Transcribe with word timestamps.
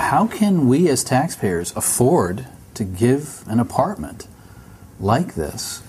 how 0.00 0.26
can 0.26 0.66
we 0.66 0.88
as 0.88 1.04
taxpayers 1.04 1.72
afford 1.76 2.46
to 2.74 2.84
give 2.84 3.44
an 3.46 3.60
apartment 3.60 4.26
like 4.98 5.34
this 5.34 5.82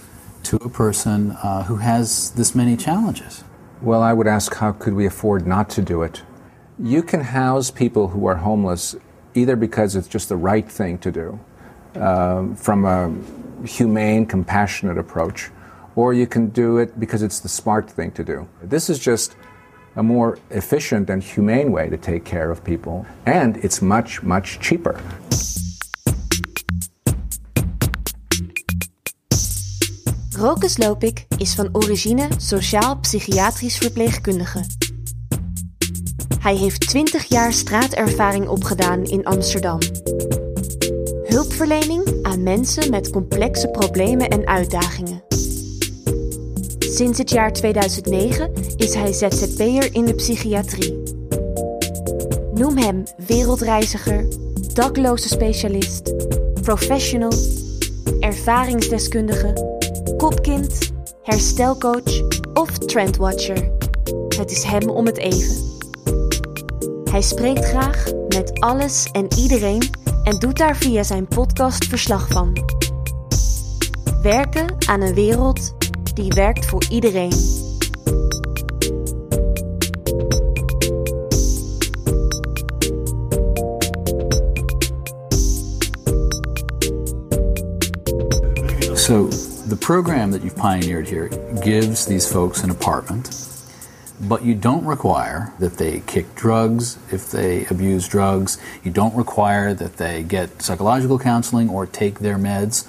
to 0.44 0.58
a 0.58 0.70
person 0.70 1.32
uh, 1.32 1.64
who 1.64 1.78
has 1.78 2.32
this 2.32 2.54
many 2.54 2.76
challenges? 2.76 3.44
Well, 3.82 4.02
I 4.02 4.14
would 4.14 4.28
ask 4.28 4.54
how 4.56 4.74
could 4.74 4.94
we 4.94 5.06
afford 5.06 5.48
not 5.48 5.70
to 5.72 5.82
do 5.82 6.04
it? 6.04 6.24
You 6.78 7.04
can 7.04 7.22
house 7.22 7.72
people 7.72 8.10
who 8.10 8.26
are 8.26 8.36
homeless 8.36 8.96
either 9.34 9.56
because 9.56 9.96
it's 9.96 10.08
just 10.08 10.30
the 10.30 10.36
right 10.36 10.70
thing 10.70 10.98
to 11.00 11.12
do 11.12 11.40
um, 11.96 12.56
from 12.56 12.86
a 12.86 13.14
humane, 13.66 14.26
compassionate 14.26 14.98
approach, 14.98 15.50
or 15.96 16.14
you 16.14 16.28
can 16.28 16.50
do 16.50 16.78
it 16.78 17.00
because 17.00 17.22
it's 17.22 17.40
the 17.40 17.50
smart 17.50 17.90
thing 17.90 18.12
to 18.12 18.24
do. 18.24 18.48
This 18.62 18.90
is 18.90 19.00
just 19.00 19.36
a 19.96 20.04
more 20.04 20.38
efficient 20.50 21.10
and 21.10 21.24
humane 21.24 21.72
way 21.72 21.90
to 21.90 21.98
take 21.98 22.24
care 22.24 22.52
of 22.52 22.64
people, 22.64 23.06
and 23.26 23.58
it's 23.58 23.82
much, 23.82 24.24
much 24.24 24.60
cheaper. 24.60 25.00
Rokus 30.38 30.78
Lopik 30.78 31.26
is 31.38 31.56
van 31.56 31.70
origine 31.72 32.28
sociaal-psychiatrisch 32.38 33.78
verpleegkundige. 33.78 34.66
Hij 36.40 36.56
heeft 36.56 36.88
20 36.88 37.24
jaar 37.26 37.54
straatervaring 37.54 38.48
opgedaan 38.48 39.04
in 39.04 39.26
Amsterdam. 39.26 39.80
Hulpverlening 41.24 42.20
aan 42.22 42.44
mensen 42.44 42.90
met 42.90 43.10
complexe 43.10 43.68
problemen 43.68 44.30
en 44.30 44.48
uitdagingen. 44.48 45.31
Sinds 46.92 47.18
het 47.18 47.30
jaar 47.30 47.54
2009 47.54 48.52
is 48.78 48.94
hij 48.94 49.14
ZZP'er 49.14 49.94
in 49.96 50.06
de 50.06 50.14
psychiatrie. 50.14 51.04
Noem 52.54 52.78
hem 52.78 53.04
wereldreiziger, 53.28 54.28
dakloze 54.74 55.28
specialist, 55.28 56.14
professional, 56.62 57.32
ervaringsdeskundige, 58.20 59.78
kopkind, 60.18 60.92
herstelcoach 61.24 62.22
of 62.54 62.78
trendwatcher. 62.78 63.72
Het 64.38 64.52
is 64.52 64.64
hem 64.64 64.90
om 64.90 65.06
het 65.06 65.18
even. 65.18 65.56
Hij 67.12 67.22
spreekt 67.22 67.66
graag 67.66 68.06
met 68.28 68.60
alles 68.60 69.10
en 69.12 69.28
iedereen 69.38 69.90
en 70.24 70.40
doet 70.40 70.58
daar 70.58 70.76
via 70.76 71.04
zijn 71.04 71.28
podcast 71.28 71.86
verslag 71.86 72.28
van. 72.28 72.58
Werken 74.22 74.76
aan 74.88 75.02
een 75.02 75.14
wereld 75.14 75.80
die 76.14 76.34
werkt 76.34 76.66
voor 76.66 76.84
iedereen. 76.90 77.32
So, 88.96 89.28
the 89.68 89.78
program 89.80 90.32
that 90.32 90.44
you've 90.44 90.56
pioneered 90.56 91.08
here 91.08 91.30
gives 91.64 92.06
these 92.06 92.32
folks 92.32 92.64
an 92.64 92.70
apartment, 92.70 93.30
but 94.22 94.44
you 94.44 94.56
don't 94.56 94.86
require 94.86 95.52
that 95.60 95.78
they 95.78 96.02
kick 96.06 96.36
drugs 96.36 96.98
if 97.12 97.32
they 97.32 97.66
abuse 97.70 98.08
drugs. 98.08 98.58
You 98.84 98.92
don't 98.92 99.16
require 99.16 99.74
that 99.74 99.98
they 99.98 100.24
get 100.24 100.62
psychological 100.62 101.20
counseling 101.20 101.70
or 101.70 101.86
take 101.86 102.20
their 102.20 102.38
meds 102.38 102.86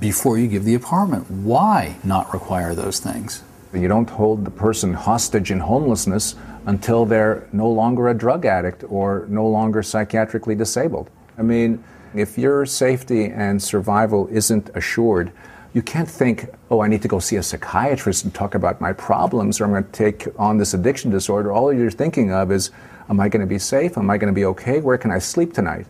before 0.00 0.38
you 0.38 0.48
give 0.48 0.64
the 0.64 0.74
apartment. 0.74 1.30
Why 1.30 1.96
not 2.04 2.32
require 2.32 2.74
those 2.74 3.00
things? 3.00 3.42
You 3.72 3.88
don't 3.88 4.08
hold 4.08 4.44
the 4.44 4.50
person 4.50 4.94
hostage 4.94 5.50
in 5.50 5.60
homelessness 5.60 6.36
until 6.66 7.04
they're 7.04 7.46
no 7.52 7.70
longer 7.70 8.08
a 8.08 8.14
drug 8.14 8.46
addict 8.46 8.84
or 8.88 9.26
no 9.28 9.46
longer 9.46 9.82
psychiatrically 9.82 10.56
disabled. 10.56 11.10
I 11.36 11.42
mean, 11.42 11.84
if 12.14 12.38
your 12.38 12.64
safety 12.66 13.26
and 13.26 13.62
survival 13.62 14.26
isn't 14.28 14.70
assured, 14.74 15.32
you 15.74 15.82
can't 15.82 16.08
think, 16.08 16.46
oh, 16.70 16.80
I 16.80 16.88
need 16.88 17.02
to 17.02 17.08
go 17.08 17.18
see 17.18 17.36
a 17.36 17.42
psychiatrist 17.42 18.24
and 18.24 18.34
talk 18.34 18.54
about 18.54 18.80
my 18.80 18.92
problems 18.92 19.60
or 19.60 19.64
I'm 19.64 19.70
going 19.70 19.84
to 19.84 19.92
take 19.92 20.26
on 20.38 20.56
this 20.56 20.72
addiction 20.72 21.10
disorder. 21.10 21.52
All 21.52 21.72
you're 21.72 21.90
thinking 21.90 22.32
of 22.32 22.50
is, 22.50 22.70
am 23.10 23.20
I 23.20 23.28
going 23.28 23.42
to 23.42 23.46
be 23.46 23.58
safe? 23.58 23.98
Am 23.98 24.08
I 24.08 24.16
going 24.16 24.32
to 24.32 24.38
be 24.38 24.46
okay? 24.46 24.80
Where 24.80 24.98
can 24.98 25.10
I 25.10 25.18
sleep 25.18 25.52
tonight? 25.52 25.86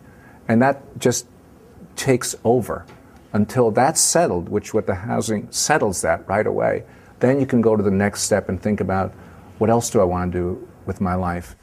And 0.47 0.61
that 0.61 0.99
just 0.99 1.27
takes 1.95 2.35
over 2.43 2.85
until 3.33 3.71
that's 3.71 4.01
settled, 4.01 4.49
which 4.49 4.73
what 4.73 4.87
the 4.87 4.95
housing 4.95 5.51
settles 5.51 6.01
that 6.01 6.27
right 6.27 6.47
away. 6.47 6.83
Then 7.19 7.39
you 7.39 7.45
can 7.45 7.61
go 7.61 7.75
to 7.75 7.83
the 7.83 7.91
next 7.91 8.23
step 8.23 8.49
and 8.49 8.61
think 8.61 8.79
about 8.79 9.13
what 9.57 9.69
else 9.69 9.89
do 9.89 9.99
I 9.99 10.05
want 10.05 10.31
to 10.31 10.37
do 10.37 10.67
with 10.85 11.01
my 11.01 11.15
life. 11.15 11.55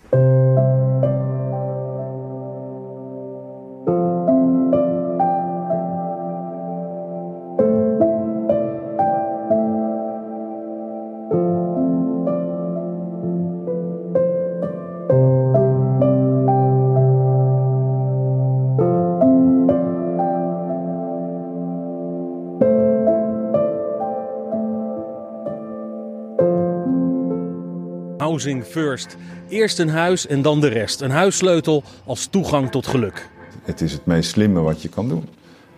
Housing 28.46 28.72
first. 28.72 29.16
Eerst 29.48 29.78
een 29.78 29.88
huis 29.88 30.26
en 30.26 30.42
dan 30.42 30.60
de 30.60 30.68
rest. 30.68 31.00
Een 31.00 31.10
huissleutel 31.10 31.82
als 32.04 32.26
toegang 32.26 32.70
tot 32.70 32.86
geluk. 32.86 33.28
Het 33.62 33.80
is 33.80 33.92
het 33.92 34.06
meest 34.06 34.30
slimme 34.30 34.60
wat 34.60 34.82
je 34.82 34.88
kan 34.88 35.08
doen. 35.08 35.28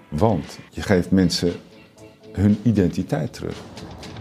Want 0.08 0.58
je 0.70 0.82
geeft 0.82 1.10
mensen 1.10 1.52
hun 2.32 2.58
identiteit 2.62 3.32
terug. 3.32 3.56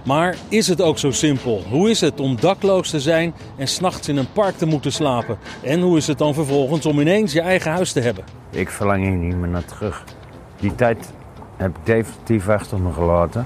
Maar 0.03 0.36
is 0.50 0.68
het 0.68 0.81
ook 0.81 0.97
zo 0.97 1.12
simpel? 1.12 1.63
Hoe 1.69 1.90
is 1.90 2.02
het 2.02 2.19
om 2.19 2.40
dakloos 2.40 2.90
te 2.90 3.00
zijn 3.00 3.34
en 3.57 3.68
s'nachts 3.68 4.07
in 4.07 4.18
een 4.18 4.31
park 4.31 4.57
te 4.57 4.66
moeten 4.66 4.91
slapen? 4.91 5.38
En 5.63 5.81
hoe 5.81 5.97
is 5.97 6.07
het 6.07 6.18
dan 6.18 6.34
vervolgens 6.34 6.86
om 6.86 7.00
ineens 7.00 7.34
je 7.34 7.41
eigen 7.41 7.72
huis 7.72 7.91
te 7.91 8.00
hebben? 8.00 8.24
Ik 8.50 8.69
verlang 8.69 9.03
hier 9.03 9.18
niet 9.18 9.36
meer 9.36 9.50
naar 9.50 9.66
terug. 9.66 10.03
Die 10.59 10.75
tijd 10.75 11.09
heb 11.57 11.78
ik 11.78 11.86
definitief 11.86 12.50
achter 12.50 12.80
me 12.80 12.94
gelaten. 12.94 13.46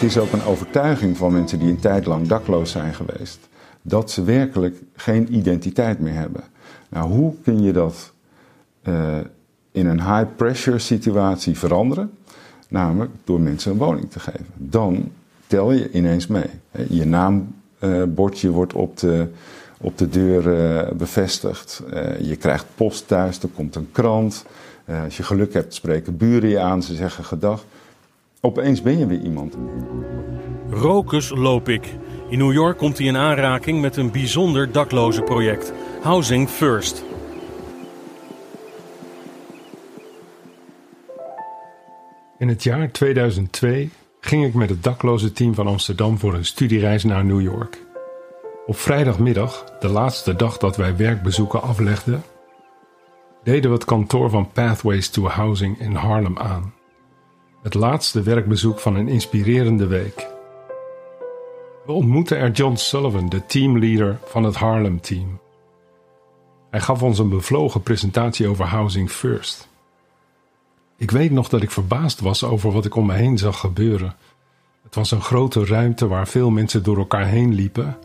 Het 0.00 0.08
is 0.08 0.18
ook 0.18 0.32
een 0.32 0.44
overtuiging 0.44 1.16
van 1.16 1.32
mensen 1.32 1.58
die 1.58 1.68
een 1.68 1.80
tijd 1.80 2.06
lang 2.06 2.26
dakloos 2.26 2.70
zijn 2.70 2.94
geweest, 2.94 3.38
dat 3.82 4.10
ze 4.10 4.24
werkelijk 4.24 4.82
geen 4.96 5.34
identiteit 5.34 5.98
meer 5.98 6.14
hebben. 6.14 6.42
Nou, 6.88 7.10
hoe 7.10 7.34
kun 7.42 7.62
je 7.62 7.72
dat 7.72 8.12
uh, 8.88 9.16
in 9.72 9.86
een 9.86 10.00
high-pressure 10.00 10.78
situatie 10.78 11.58
veranderen? 11.58 12.10
Namelijk 12.68 13.10
door 13.24 13.40
mensen 13.40 13.72
een 13.72 13.78
woning 13.78 14.10
te 14.10 14.20
geven. 14.20 14.46
Dan 14.56 15.12
tel 15.46 15.72
je 15.72 15.90
ineens 15.90 16.26
mee. 16.26 16.50
Je 16.88 17.04
naambordje 17.06 18.50
wordt 18.50 18.72
op 18.72 18.96
de, 18.96 19.28
op 19.80 19.98
de 19.98 20.08
deur 20.08 20.46
uh, 20.46 20.90
bevestigd. 20.92 21.82
Uh, 21.92 22.20
je 22.20 22.36
krijgt 22.36 22.66
post 22.74 23.08
thuis, 23.08 23.42
er 23.42 23.48
komt 23.48 23.74
een 23.74 23.88
krant. 23.92 24.44
als 25.04 25.16
je 25.16 25.22
geluk 25.22 25.52
hebt, 25.52 25.74
spreken 25.74 26.16
buren 26.16 26.48
je 26.48 26.58
aan, 26.58 26.82
ze 26.82 26.94
zeggen 26.94 27.24
gedag. 27.24 27.64
Opeens 28.40 28.82
ben 28.82 28.98
je 28.98 29.06
weer 29.06 29.20
iemand. 29.20 29.56
Rokus 30.70 31.30
loop 31.30 31.68
ik. 31.68 31.94
In 32.28 32.38
New 32.38 32.52
York 32.52 32.78
komt 32.78 32.98
hij 32.98 33.06
in 33.06 33.16
aanraking 33.16 33.80
met 33.80 33.96
een 33.96 34.10
bijzonder 34.10 34.72
dakloze 34.72 35.22
project. 35.22 35.72
Housing 36.02 36.48
First. 36.48 37.04
In 42.38 42.48
het 42.48 42.62
jaar 42.62 42.90
2002 42.90 43.90
ging 44.20 44.44
ik 44.44 44.54
met 44.54 44.70
het 44.70 44.82
dakloze 44.82 45.32
team 45.32 45.54
van 45.54 45.66
Amsterdam 45.66 46.18
voor 46.18 46.34
een 46.34 46.44
studiereis 46.44 47.04
naar 47.04 47.24
New 47.24 47.40
York. 47.40 47.82
Op 48.66 48.76
vrijdagmiddag, 48.76 49.64
de 49.80 49.88
laatste 49.88 50.36
dag 50.36 50.58
dat 50.58 50.76
wij 50.76 50.96
werkbezoeken 50.96 51.62
aflegden, 51.62 52.22
deden 53.42 53.70
we 53.70 53.76
het 53.76 53.84
kantoor 53.84 54.30
van 54.30 54.50
Pathways 54.52 55.08
to 55.08 55.26
Housing 55.26 55.80
in 55.80 55.94
Harlem 55.94 56.38
aan. 56.38 56.79
Het 57.62 57.74
laatste 57.74 58.22
werkbezoek 58.22 58.78
van 58.78 58.96
een 58.96 59.08
inspirerende 59.08 59.86
week. 59.86 60.28
We 61.86 61.92
ontmoetten 61.92 62.38
er 62.38 62.50
John 62.50 62.76
Sullivan, 62.76 63.28
de 63.28 63.46
teamleader 63.46 64.18
van 64.24 64.42
het 64.44 64.54
Harlem 64.54 65.00
team. 65.00 65.40
Hij 66.70 66.80
gaf 66.80 67.02
ons 67.02 67.18
een 67.18 67.28
bevlogen 67.28 67.82
presentatie 67.82 68.48
over 68.48 68.64
Housing 68.64 69.10
First. 69.10 69.68
Ik 70.96 71.10
weet 71.10 71.30
nog 71.30 71.48
dat 71.48 71.62
ik 71.62 71.70
verbaasd 71.70 72.20
was 72.20 72.44
over 72.44 72.72
wat 72.72 72.84
ik 72.84 72.94
om 72.94 73.06
me 73.06 73.14
heen 73.14 73.38
zag 73.38 73.60
gebeuren. 73.60 74.16
Het 74.82 74.94
was 74.94 75.10
een 75.10 75.22
grote 75.22 75.64
ruimte 75.64 76.08
waar 76.08 76.28
veel 76.28 76.50
mensen 76.50 76.82
door 76.82 76.98
elkaar 76.98 77.26
heen 77.26 77.54
liepen. 77.54 77.98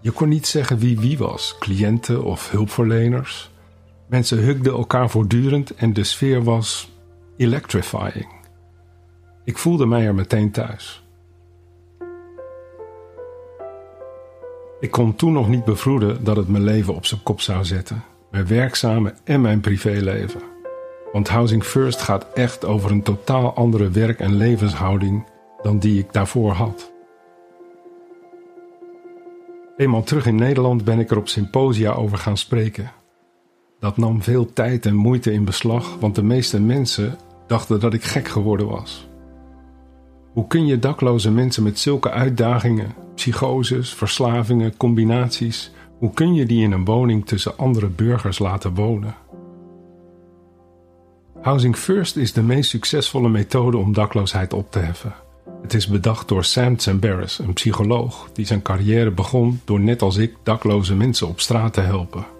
Je 0.00 0.10
kon 0.10 0.28
niet 0.28 0.46
zeggen 0.46 0.78
wie 0.78 0.98
wie 0.98 1.18
was, 1.18 1.56
cliënten 1.58 2.24
of 2.24 2.50
hulpverleners. 2.50 3.50
Mensen 4.06 4.38
hugden 4.38 4.72
elkaar 4.72 5.10
voortdurend 5.10 5.74
en 5.74 5.92
de 5.92 6.04
sfeer 6.04 6.44
was 6.44 6.90
electrifying. 7.36 8.43
Ik 9.44 9.58
voelde 9.58 9.86
mij 9.86 10.06
er 10.06 10.14
meteen 10.14 10.50
thuis. 10.50 11.04
Ik 14.80 14.90
kon 14.90 15.16
toen 15.16 15.32
nog 15.32 15.48
niet 15.48 15.64
bevroeden 15.64 16.24
dat 16.24 16.36
het 16.36 16.48
mijn 16.48 16.64
leven 16.64 16.94
op 16.94 17.06
zijn 17.06 17.22
kop 17.22 17.40
zou 17.40 17.64
zetten. 17.64 18.04
Mijn 18.30 18.46
werkzame 18.46 19.14
en 19.24 19.40
mijn 19.40 19.60
privéleven. 19.60 20.40
Want 21.12 21.28
Housing 21.28 21.64
First 21.64 22.00
gaat 22.00 22.26
echt 22.34 22.64
over 22.64 22.90
een 22.90 23.02
totaal 23.02 23.54
andere 23.54 23.90
werk- 23.90 24.20
en 24.20 24.36
levenshouding 24.36 25.26
dan 25.62 25.78
die 25.78 25.98
ik 25.98 26.12
daarvoor 26.12 26.52
had. 26.52 26.92
Eenmaal 29.76 30.02
terug 30.02 30.26
in 30.26 30.34
Nederland 30.34 30.84
ben 30.84 30.98
ik 30.98 31.10
er 31.10 31.16
op 31.16 31.28
symposia 31.28 31.92
over 31.92 32.18
gaan 32.18 32.36
spreken. 32.36 32.92
Dat 33.80 33.96
nam 33.96 34.22
veel 34.22 34.52
tijd 34.52 34.86
en 34.86 34.94
moeite 34.94 35.32
in 35.32 35.44
beslag, 35.44 35.96
want 36.00 36.14
de 36.14 36.22
meeste 36.22 36.60
mensen 36.60 37.18
dachten 37.46 37.80
dat 37.80 37.94
ik 37.94 38.04
gek 38.04 38.28
geworden 38.28 38.66
was. 38.66 39.08
Hoe 40.34 40.46
kun 40.46 40.66
je 40.66 40.78
dakloze 40.78 41.30
mensen 41.30 41.62
met 41.62 41.78
zulke 41.78 42.10
uitdagingen, 42.10 42.94
psychoses, 43.14 43.94
verslavingen, 43.94 44.76
combinaties, 44.76 45.70
hoe 45.98 46.10
kun 46.14 46.34
je 46.34 46.46
die 46.46 46.62
in 46.62 46.72
een 46.72 46.84
woning 46.84 47.26
tussen 47.26 47.58
andere 47.58 47.88
burgers 47.88 48.38
laten 48.38 48.74
wonen? 48.74 49.14
Housing 51.40 51.76
First 51.76 52.16
is 52.16 52.32
de 52.32 52.42
meest 52.42 52.70
succesvolle 52.70 53.28
methode 53.28 53.76
om 53.76 53.92
dakloosheid 53.92 54.52
op 54.52 54.70
te 54.70 54.78
heffen. 54.78 55.14
Het 55.62 55.74
is 55.74 55.86
bedacht 55.86 56.28
door 56.28 56.44
Sam 56.44 56.76
Tsambaris, 56.76 57.38
een 57.38 57.52
psycholoog 57.52 58.28
die 58.32 58.46
zijn 58.46 58.62
carrière 58.62 59.10
begon 59.10 59.60
door 59.64 59.80
net 59.80 60.02
als 60.02 60.16
ik 60.16 60.36
dakloze 60.42 60.94
mensen 60.94 61.28
op 61.28 61.40
straat 61.40 61.72
te 61.72 61.80
helpen. 61.80 62.33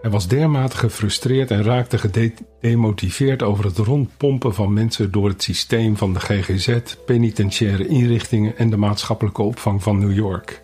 Hij 0.00 0.10
was 0.10 0.28
dermate 0.28 0.76
gefrustreerd 0.76 1.50
en 1.50 1.62
raakte 1.62 1.98
gedemotiveerd 1.98 3.42
over 3.42 3.64
het 3.64 3.76
rondpompen 3.76 4.54
van 4.54 4.72
mensen 4.72 5.10
door 5.10 5.28
het 5.28 5.42
systeem 5.42 5.96
van 5.96 6.12
de 6.12 6.20
GGZ, 6.20 6.78
penitentiaire 7.06 7.86
inrichtingen 7.86 8.56
en 8.56 8.70
de 8.70 8.76
maatschappelijke 8.76 9.42
opvang 9.42 9.82
van 9.82 9.98
New 9.98 10.14
York. 10.14 10.62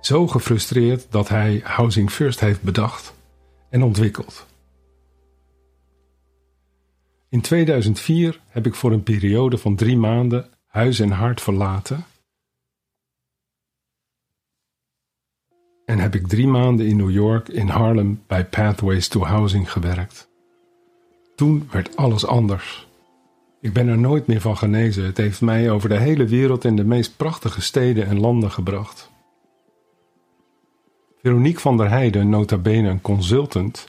Zo 0.00 0.26
gefrustreerd 0.26 1.06
dat 1.10 1.28
hij 1.28 1.60
Housing 1.64 2.10
First 2.10 2.40
heeft 2.40 2.62
bedacht 2.62 3.14
en 3.70 3.82
ontwikkeld. 3.82 4.46
In 7.28 7.40
2004 7.40 8.40
heb 8.48 8.66
ik 8.66 8.74
voor 8.74 8.92
een 8.92 9.02
periode 9.02 9.58
van 9.58 9.76
drie 9.76 9.96
maanden 9.96 10.48
huis 10.66 11.00
en 11.00 11.10
hart 11.10 11.40
verlaten 11.40 12.04
en 15.88 15.98
heb 15.98 16.14
ik 16.14 16.26
drie 16.26 16.46
maanden 16.46 16.86
in 16.86 16.96
New 16.96 17.10
York 17.10 17.48
in 17.48 17.68
Harlem 17.68 18.22
bij 18.26 18.44
Pathways 18.44 19.08
to 19.08 19.24
Housing 19.24 19.72
gewerkt. 19.72 20.28
Toen 21.36 21.68
werd 21.70 21.96
alles 21.96 22.26
anders. 22.26 22.86
Ik 23.60 23.72
ben 23.72 23.88
er 23.88 23.98
nooit 23.98 24.26
meer 24.26 24.40
van 24.40 24.56
genezen. 24.56 25.04
Het 25.04 25.16
heeft 25.16 25.40
mij 25.40 25.70
over 25.70 25.88
de 25.88 25.98
hele 25.98 26.24
wereld 26.24 26.64
in 26.64 26.76
de 26.76 26.84
meest 26.84 27.16
prachtige 27.16 27.60
steden 27.60 28.06
en 28.06 28.20
landen 28.20 28.50
gebracht. 28.50 29.10
Veronique 31.22 31.60
van 31.60 31.76
der 31.76 31.90
Heijden, 31.90 32.28
nota 32.28 32.56
bene 32.56 32.88
een 32.88 33.00
consultant, 33.00 33.88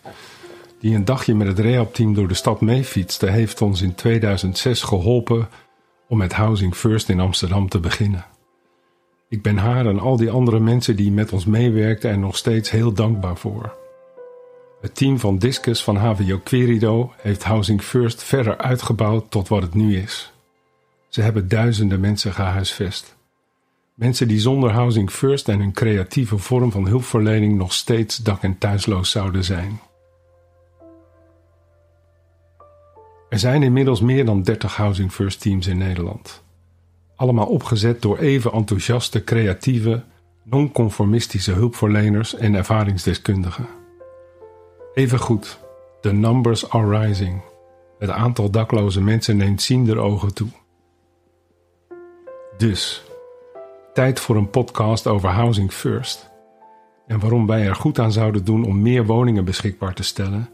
die 0.80 0.96
een 0.96 1.06
dagje 1.06 1.36
met 1.36 1.48
het 1.48 1.60
rehabteam 1.60 2.14
door 2.14 2.28
de 2.28 2.34
stad 2.34 2.62
meefietste, 2.62 3.30
heeft 3.30 3.62
ons 3.62 3.82
in 3.82 3.96
2006 3.96 4.82
geholpen 4.82 5.48
om 6.08 6.18
met 6.18 6.34
Housing 6.34 6.76
First 6.76 7.10
in 7.10 7.20
Amsterdam 7.20 7.70
te 7.70 7.80
beginnen. 7.80 8.26
Ik 9.30 9.42
ben 9.42 9.58
haar 9.58 9.86
en 9.86 10.00
al 10.00 10.18
die 10.18 10.32
andere 10.32 10.60
mensen 10.60 10.96
die 10.96 11.12
met 11.12 11.32
ons 11.32 11.46
meewerkten 11.46 12.10
er 12.10 12.18
nog 12.18 12.38
steeds 12.38 12.72
heel 12.72 12.94
dankbaar 12.94 13.38
voor. 13.38 13.78
Het 14.82 14.96
team 14.96 15.20
van 15.20 15.38
Discus 15.38 15.84
van 15.84 15.96
HVO 15.96 16.40
Querido 16.44 17.14
heeft 17.18 17.44
Housing 17.44 17.82
First 17.82 18.24
verder 18.24 18.58
uitgebouwd 18.58 19.32
tot 19.32 19.48
wat 19.48 19.62
het 19.62 19.74
nu 19.74 19.98
is. 19.98 20.34
Ze 21.08 21.22
hebben 21.22 21.48
duizenden 21.48 22.00
mensen 22.00 22.34
gehuisvest. 22.34 23.16
Mensen 23.94 24.28
die 24.28 24.40
zonder 24.40 24.72
Housing 24.72 25.12
First 25.12 25.50
en 25.50 25.60
hun 25.60 25.74
creatieve 25.74 26.38
vorm 26.38 26.72
van 26.72 26.88
hulpverlening 26.88 27.58
nog 27.58 27.74
steeds 27.74 28.18
dak- 28.18 28.44
en 28.44 28.58
thuisloos 28.58 29.12
zouden 29.12 29.44
zijn. 29.44 29.80
Er 33.30 33.40
zijn 33.40 33.64
inmiddels 33.64 34.02
meer 34.02 34.26
dan 34.26 34.42
30 34.44 34.76
Housing 34.76 35.12
First 35.12 35.42
teams 35.42 35.68
in 35.68 35.78
Nederland. 35.78 36.44
Allemaal 37.20 37.46
opgezet 37.46 38.02
door 38.02 38.18
even 38.18 38.52
enthousiaste, 38.52 39.24
creatieve, 39.24 40.04
non-conformistische 40.44 41.52
hulpverleners 41.52 42.36
en 42.36 42.56
ervaringsdeskundigen. 42.56 43.68
Even 44.94 45.20
goed, 45.20 45.60
the 46.02 46.12
numbers 46.12 46.70
are 46.70 47.00
rising. 47.00 47.42
Het 47.98 48.10
aantal 48.10 48.50
dakloze 48.50 49.02
mensen 49.02 49.38
neemt 49.38 49.62
ziender 49.62 49.98
ogen 49.98 50.34
toe. 50.34 50.48
Dus, 52.58 53.04
tijd 53.94 54.20
voor 54.20 54.36
een 54.36 54.50
podcast 54.50 55.08
over 55.08 55.30
Housing 55.30 55.72
First. 55.72 56.30
En 57.08 57.20
waarom 57.20 57.48
wij 57.48 57.68
er 57.68 57.76
goed 57.76 58.00
aan 58.00 58.12
zouden 58.12 58.46
doen 58.46 58.66
om 58.66 58.82
meer 58.82 59.06
woningen 59.06 59.46
beschikbaar 59.46 59.94
te 59.94 60.04
stellen 60.04 60.50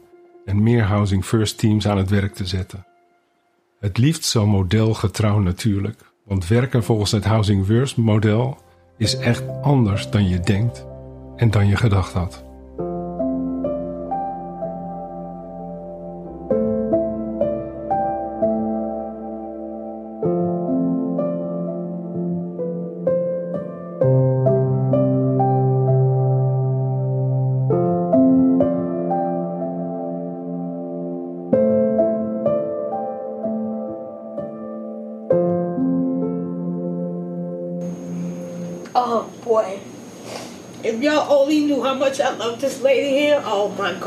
en 0.45 0.63
meer 0.63 0.83
Housing 0.83 1.25
First 1.25 1.57
teams 1.57 1.88
aan 1.88 1.97
het 1.97 2.09
werk 2.09 2.33
te 2.33 2.45
zetten. 2.45 2.85
Het 3.79 3.97
liefst 3.97 4.23
zo 4.23 4.47
modelgetrouw 4.47 5.39
natuurlijk, 5.39 6.13
want 6.25 6.48
werken 6.48 6.83
volgens 6.83 7.12
het 7.12 7.25
Housing 7.25 7.66
First 7.66 7.98
model 7.98 8.57
is 8.98 9.18
echt 9.18 9.44
anders 9.62 10.10
dan 10.10 10.27
je 10.27 10.39
denkt 10.39 10.86
en 11.36 11.51
dan 11.51 11.68
je 11.68 11.75
gedacht 11.75 12.13
had. 12.13 12.44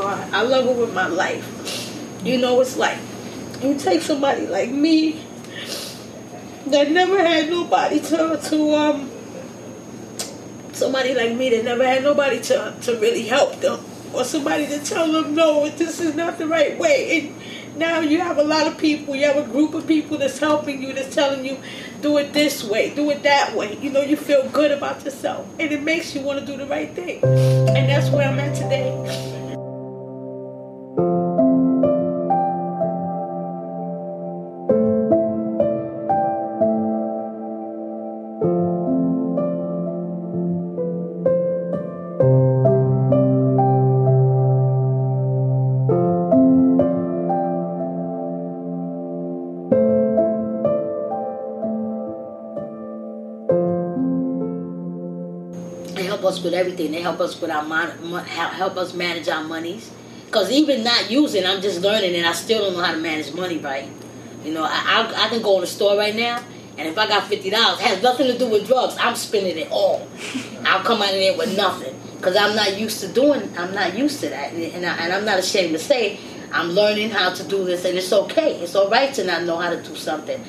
God. 0.08 0.32
I 0.32 0.42
love 0.42 0.64
her 0.64 0.72
with 0.72 0.94
my 0.94 1.06
life. 1.06 2.24
You 2.24 2.38
know 2.38 2.60
it's 2.60 2.76
like. 2.76 2.98
You 3.62 3.76
take 3.76 4.02
somebody 4.02 4.46
like 4.46 4.70
me 4.70 5.20
that 6.66 6.90
never 6.92 7.18
had 7.18 7.50
nobody 7.50 7.98
to 7.98 8.40
to 8.40 8.74
um 8.74 9.10
somebody 10.72 11.12
like 11.12 11.34
me 11.34 11.50
that 11.50 11.64
never 11.64 11.84
had 11.84 12.04
nobody 12.04 12.40
to 12.40 12.76
to 12.82 12.94
really 13.00 13.22
help 13.22 13.60
them. 13.60 13.84
Or 14.14 14.24
somebody 14.24 14.66
to 14.68 14.78
tell 14.84 15.10
them 15.10 15.34
no 15.34 15.68
this 15.70 16.00
is 16.00 16.14
not 16.14 16.38
the 16.38 16.46
right 16.46 16.78
way. 16.78 17.18
And 17.18 17.78
now 17.78 17.98
you 18.00 18.20
have 18.20 18.38
a 18.38 18.44
lot 18.44 18.68
of 18.68 18.78
people 18.78 19.16
you 19.16 19.26
have 19.26 19.36
a 19.36 19.50
group 19.50 19.74
of 19.74 19.88
people 19.88 20.18
that's 20.18 20.38
helping 20.38 20.80
you 20.80 20.92
that's 20.92 21.14
telling 21.14 21.44
you 21.44 21.58
do 22.00 22.16
it 22.18 22.32
this 22.32 22.62
way 22.62 22.94
do 22.94 23.10
it 23.10 23.24
that 23.24 23.56
way. 23.56 23.76
You 23.78 23.90
know 23.90 24.02
you 24.02 24.16
feel 24.16 24.48
good 24.50 24.70
about 24.70 25.04
yourself. 25.04 25.48
And 25.58 25.72
it 25.72 25.82
makes 25.82 26.14
you 26.14 26.20
want 26.20 26.38
to 26.38 26.46
do 26.46 26.56
the 26.56 26.66
right 26.66 26.94
thing. 26.94 27.24
And 27.24 27.88
that's 27.88 28.08
where 28.10 28.28
i'm 28.28 28.38
at 28.38 28.54
today 28.54 29.47
everything. 56.78 56.92
They 56.92 57.02
help 57.02 57.20
us 57.20 57.40
with 57.40 57.50
our 57.50 57.62
mon- 57.62 58.24
help 58.24 58.76
us 58.76 58.94
manage 58.94 59.28
our 59.28 59.44
monies. 59.44 59.90
Cause 60.30 60.50
even 60.50 60.84
not 60.84 61.10
using, 61.10 61.46
I'm 61.46 61.62
just 61.62 61.80
learning, 61.80 62.14
and 62.14 62.26
I 62.26 62.32
still 62.32 62.60
don't 62.60 62.74
know 62.74 62.82
how 62.82 62.92
to 62.92 62.98
manage 62.98 63.32
money 63.32 63.58
right. 63.58 63.88
You 64.44 64.52
know, 64.52 64.62
I 64.62 64.68
I, 64.68 65.24
I 65.24 65.28
can 65.28 65.40
go 65.40 65.54
in 65.54 65.62
the 65.62 65.66
store 65.66 65.96
right 65.96 66.14
now, 66.14 66.42
and 66.76 66.86
if 66.86 66.98
I 66.98 67.08
got 67.08 67.24
fifty 67.24 67.48
dollars, 67.50 67.80
has 67.80 68.02
nothing 68.02 68.26
to 68.26 68.36
do 68.38 68.48
with 68.48 68.66
drugs. 68.66 68.96
I'm 69.00 69.16
spending 69.16 69.56
it 69.56 69.68
all. 69.70 70.06
I'll 70.64 70.84
come 70.84 71.00
out 71.00 71.08
of 71.08 71.14
there 71.14 71.36
with 71.36 71.56
nothing, 71.56 71.94
cause 72.20 72.36
I'm 72.36 72.54
not 72.54 72.78
used 72.78 73.00
to 73.00 73.08
doing. 73.08 73.50
I'm 73.56 73.74
not 73.74 73.96
used 73.96 74.20
to 74.20 74.28
that, 74.28 74.52
and, 74.52 74.84
I, 74.84 74.96
and 74.98 75.12
I'm 75.14 75.24
not 75.24 75.38
ashamed 75.38 75.72
to 75.72 75.78
say 75.78 76.20
I'm 76.52 76.70
learning 76.70 77.10
how 77.10 77.32
to 77.32 77.42
do 77.44 77.64
this, 77.64 77.86
and 77.86 77.96
it's 77.96 78.12
okay. 78.12 78.60
It's 78.60 78.74
all 78.74 78.90
right 78.90 79.12
to 79.14 79.24
not 79.24 79.44
know 79.44 79.56
how 79.56 79.70
to 79.70 79.82
do 79.82 79.96
something. 79.96 80.44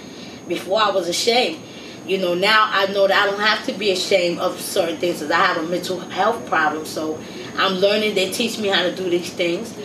Before 0.47 0.81
I 0.81 0.89
was 0.89 1.07
ashamed. 1.07 1.61
You 2.05 2.17
know, 2.17 2.33
now 2.33 2.69
I 2.71 2.87
know 2.87 3.07
that 3.07 3.23
I 3.23 3.29
don't 3.29 3.39
have 3.39 3.65
to 3.67 3.73
be 3.73 3.91
ashamed 3.91 4.39
of 4.39 4.59
certain 4.59 4.97
things 4.97 5.19
because 5.19 5.31
I 5.31 5.39
have 5.45 5.57
a 5.57 5.63
mental 5.63 5.99
health 5.99 6.47
problem. 6.47 6.85
So 6.85 7.19
I'm 7.57 7.73
learning. 7.73 8.15
They 8.15 8.31
teach 8.31 8.57
me 8.59 8.69
how 8.69 8.83
to 8.83 8.95
do 8.95 9.09
these 9.09 9.31
things. 9.31 9.75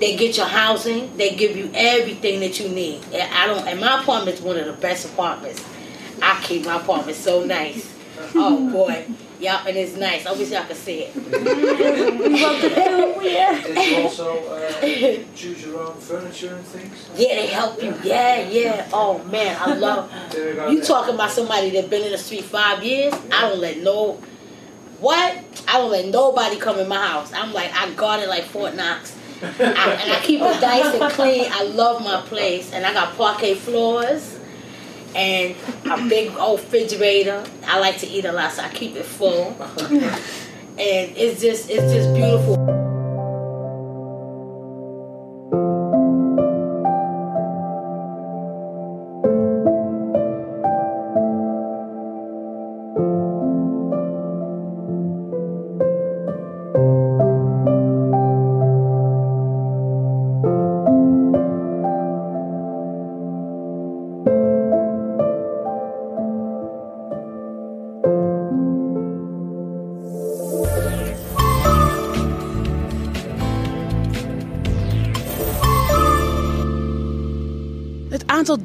They 0.00 0.16
get 0.16 0.36
your 0.36 0.46
housing. 0.46 1.16
They 1.16 1.34
give 1.34 1.56
you 1.56 1.70
everything 1.74 2.40
that 2.40 2.60
you 2.60 2.68
need. 2.68 3.02
And 3.12 3.32
I 3.32 3.46
don't. 3.46 3.66
And 3.66 3.80
my 3.80 4.00
apartment's 4.00 4.40
one 4.40 4.56
of 4.56 4.66
the 4.66 4.72
best 4.72 5.06
apartments. 5.06 5.64
I 6.20 6.40
keep 6.42 6.64
my 6.64 6.76
apartment 6.80 7.16
so 7.16 7.44
nice. 7.44 7.97
Oh 8.34 8.70
boy. 8.70 9.06
Yeah, 9.40 9.64
and 9.66 9.76
it's 9.76 9.96
nice. 9.96 10.26
I 10.26 10.32
wish 10.32 10.50
y'all 10.50 10.64
could 10.64 10.76
see 10.76 11.04
it. 11.04 11.14
Did 11.14 12.30
you 13.90 14.02
also 14.02 14.36
uh, 14.48 14.80
choose 15.36 15.64
your 15.64 15.80
own 15.80 15.94
furniture 16.00 16.54
and 16.56 16.64
things? 16.64 17.08
Yeah, 17.16 17.36
they 17.36 17.46
help 17.46 17.80
you. 17.80 17.94
Yeah, 18.02 18.48
yeah. 18.48 18.88
Oh 18.92 19.22
man, 19.24 19.56
I 19.60 19.74
love 19.74 20.10
you 20.72 20.82
talking 20.82 21.14
about 21.14 21.30
somebody 21.30 21.70
that 21.70 21.88
been 21.88 22.02
in 22.02 22.10
the 22.10 22.18
street 22.18 22.44
five 22.44 22.82
years. 22.82 23.14
I 23.32 23.48
don't 23.48 23.60
let 23.60 23.78
no 23.78 24.20
what? 24.98 25.44
I 25.68 25.78
don't 25.78 25.92
let 25.92 26.06
nobody 26.06 26.58
come 26.58 26.80
in 26.80 26.88
my 26.88 27.06
house. 27.06 27.32
I'm 27.32 27.52
like 27.52 27.72
I 27.72 27.92
guard 27.92 28.20
it 28.20 28.28
like 28.28 28.44
Fort 28.44 28.74
Knox. 28.74 29.16
I, 29.42 29.46
and 29.46 30.12
I 30.12 30.20
keep 30.24 30.40
it 30.40 30.60
nice 30.60 30.94
and 31.00 31.12
clean. 31.12 31.46
I 31.52 31.62
love 31.62 32.02
my 32.02 32.22
place, 32.22 32.72
and 32.72 32.84
I 32.84 32.92
got 32.92 33.16
parquet 33.16 33.54
floors 33.54 34.37
and 35.14 35.54
a 35.90 36.08
big 36.08 36.32
old 36.36 36.60
refrigerator. 36.60 37.44
I 37.66 37.78
like 37.80 37.98
to 37.98 38.06
eat 38.06 38.24
a 38.24 38.32
lot, 38.32 38.52
so 38.52 38.62
I 38.62 38.68
keep 38.68 38.96
it 38.96 39.04
full. 39.04 39.56
and 40.78 41.16
it's 41.16 41.40
just 41.40 41.70
it's 41.70 41.92
just 41.92 42.14
beautiful. 42.14 42.77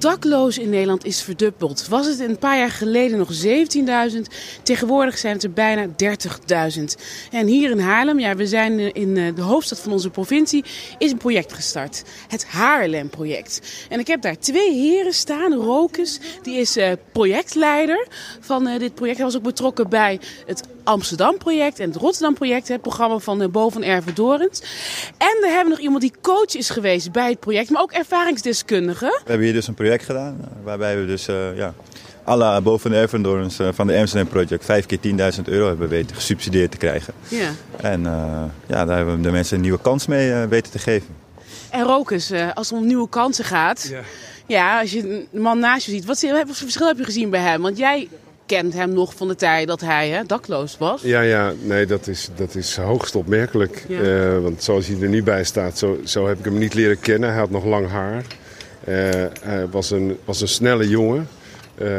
Daklozen 0.04 0.64
in 0.64 0.70
Nederland 0.70 1.06
is 1.06 1.22
verdubbeld. 1.22 1.88
Was 1.88 2.08
het 2.08 2.20
een 2.20 2.38
paar 2.38 2.58
jaar 2.58 2.70
geleden 2.70 3.18
nog 3.18 3.30
17.000, 3.46 4.20
tegenwoordig 4.64 5.18
zijn 5.18 5.34
het 5.34 5.44
er 5.44 5.52
bijna 5.52 5.88
30.000. 5.88 6.84
En 7.32 7.48
hier 7.48 7.72
in 7.72 7.80
Haarlem, 7.80 8.20
ja, 8.20 8.36
we 8.36 8.48
zijn 8.48 8.94
in 8.94 9.18
eh, 9.18 9.36
de 9.36 9.42
hoofdstad 9.42 9.80
van 9.80 9.92
onze 9.92 10.10
provincie, 10.10 10.64
is 10.98 11.12
een 11.12 11.18
project 11.18 11.54
gestart. 11.54 12.04
Het 12.28 12.46
Haarlem-project. 12.46 13.62
En 13.90 14.00
ik 14.00 14.08
heb 14.08 14.22
daar 14.22 14.40
twee 14.40 14.74
heren 14.74 15.14
staan. 15.14 15.54
Rokes, 15.54 16.20
die 16.42 16.58
is 16.58 16.78
eh, 16.78 16.92
projectleider 17.12 18.08
van 18.40 18.68
eh, 18.68 18.80
dit 18.80 18.96
project. 18.96 19.18
Hij 19.18 19.26
was 19.26 19.36
ook 19.36 19.44
betrokken 19.44 19.90
bij 19.90 20.20
het 20.46 20.64
Amsterdam-project 20.84 21.80
en 21.80 21.88
het 21.88 21.96
Rotterdam-project, 21.96 22.68
het 22.68 22.82
programma 22.82 23.18
van 23.18 23.42
uh, 23.42 23.48
Bo 23.48 23.70
van 23.70 23.84
Ervedorens. 23.84 24.62
En 25.18 25.38
we 25.42 25.48
hebben 25.50 25.70
nog 25.70 25.80
iemand 25.80 26.02
die 26.02 26.14
coach 26.22 26.56
is 26.56 26.70
geweest 26.70 27.12
bij 27.12 27.30
het 27.30 27.40
project, 27.40 27.70
maar 27.70 27.82
ook 27.82 27.92
ervaringsdeskundige. 27.92 29.06
We 29.06 29.30
hebben 29.30 29.46
hier 29.46 29.56
dus 29.56 29.68
een 29.68 29.74
project 29.74 30.06
gedaan 30.06 30.38
eh, 30.42 30.48
waarbij 30.64 31.00
we 31.00 31.06
dus 31.06 31.28
uh, 31.28 31.58
ja, 31.58 31.74
alle 32.24 32.62
Bo 32.62 32.78
van 32.78 32.92
Ervedorens 32.92 33.60
uh, 33.60 33.68
van 33.72 33.88
de 33.88 33.98
Amsterdam 33.98 34.28
Project 34.28 34.66
5 34.66 34.86
keer 34.86 35.00
10.000 35.38 35.44
euro 35.44 35.68
hebben 35.68 35.90
weten 35.90 36.16
gesubsidieerd 36.16 36.72
te 36.72 36.78
krijgen. 36.78 37.14
Ja. 37.28 37.50
En 37.78 38.02
ja, 38.66 38.86
daar 38.86 38.98
hebben 38.98 39.16
we 39.16 39.22
de 39.22 39.32
mensen 39.32 39.56
een 39.56 39.62
nieuwe 39.62 39.82
kans 39.82 40.08
mee 40.08 40.46
weten 40.46 40.72
te 40.72 40.80
geven. 40.80 41.16
En 41.70 41.84
Rokus, 41.84 42.32
als 42.54 42.70
het 42.70 42.80
om 42.80 42.86
nieuwe 42.86 43.10
kansen 43.10 43.46
gaat, 43.46 43.88
ja. 43.90 44.02
ja 44.46 44.80
als 44.80 44.92
je 44.92 45.28
een 45.32 45.42
man 45.42 45.60
naast 45.60 45.86
je 45.86 45.92
ziet, 45.92 46.06
wat, 46.06 46.22
wat 46.22 46.46
voor 46.46 46.56
verschil 46.56 46.88
heb 46.88 46.98
je 46.98 47.04
gezien 47.04 47.30
bij 47.30 47.40
hem? 47.40 47.62
Want 47.62 47.78
jij 47.78 48.08
kent 48.46 48.74
hem 48.74 48.94
nog 48.94 49.16
van 49.16 49.28
de 49.28 49.36
tijd 49.36 49.68
dat 49.68 49.82
hij 49.82 50.10
hè, 50.10 50.24
dakloos 50.24 50.78
was. 50.78 51.02
Ja, 51.02 51.22
ja, 51.22 51.54
nee, 51.62 51.86
dat 51.86 52.08
is, 52.08 52.30
dat 52.36 52.56
is 52.56 52.76
hoogst 52.76 53.16
opmerkelijk. 53.16 53.86
Ja. 53.88 54.00
Uh, 54.00 54.40
want 54.40 54.64
zoals 54.64 54.88
hij 54.88 55.02
er 55.02 55.10
nu 55.10 55.24
bij 55.24 55.44
staat, 55.44 55.78
zo, 55.78 56.00
zo 56.04 56.28
heb 56.28 56.40
ik 56.40 56.46
hem 56.46 56.58
niet 56.58 56.74
leren 56.74 57.00
kennen. 57.00 57.30
Hij 57.30 57.40
had 57.40 57.50
nog 57.50 57.66
lang 57.66 57.90
haar. 57.90 58.26
Uh, 58.88 58.96
hij 59.42 59.68
was 59.72 59.92
een, 59.92 60.18
was 60.26 60.42
een 60.42 60.48
snelle 60.48 60.90
jongen. 60.90 61.28
Uh, 61.82 61.90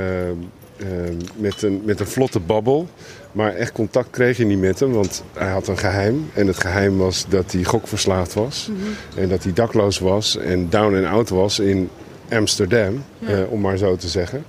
met, 1.37 1.63
een, 1.63 1.83
met 1.85 2.01
een 2.01 2.07
vlotte 2.07 2.41
babbel. 2.41 2.89
Maar 3.33 3.55
echt 3.55 3.73
contact 3.73 4.11
kreeg 4.11 4.37
je 4.37 4.45
niet 4.45 4.59
met 4.59 4.81
hem, 4.81 4.93
want 4.93 5.23
hij 5.33 5.51
had 5.51 5.69
een 5.69 5.79
geheim. 5.79 6.31
En 6.35 6.47
het 6.47 6.61
geheim 6.61 6.97
was 6.97 7.25
dat 7.29 7.53
hij 7.53 7.65
gokverslaafd 7.65 8.35
was. 8.35 8.69
Mm 8.71 8.77
-hmm. 8.77 9.23
En 9.23 9.29
dat 9.29 9.43
hij 9.43 9.53
dakloos 9.53 9.99
was 9.99 10.37
en 10.37 10.71
down 10.71 10.97
and 10.97 11.07
out 11.07 11.29
was 11.29 11.59
in 11.59 11.91
Amsterdam, 12.31 13.05
ja. 13.19 13.45
om 13.45 13.61
maar 13.61 13.77
zo 13.77 13.97
te 13.97 14.09
zeggen. 14.09 14.45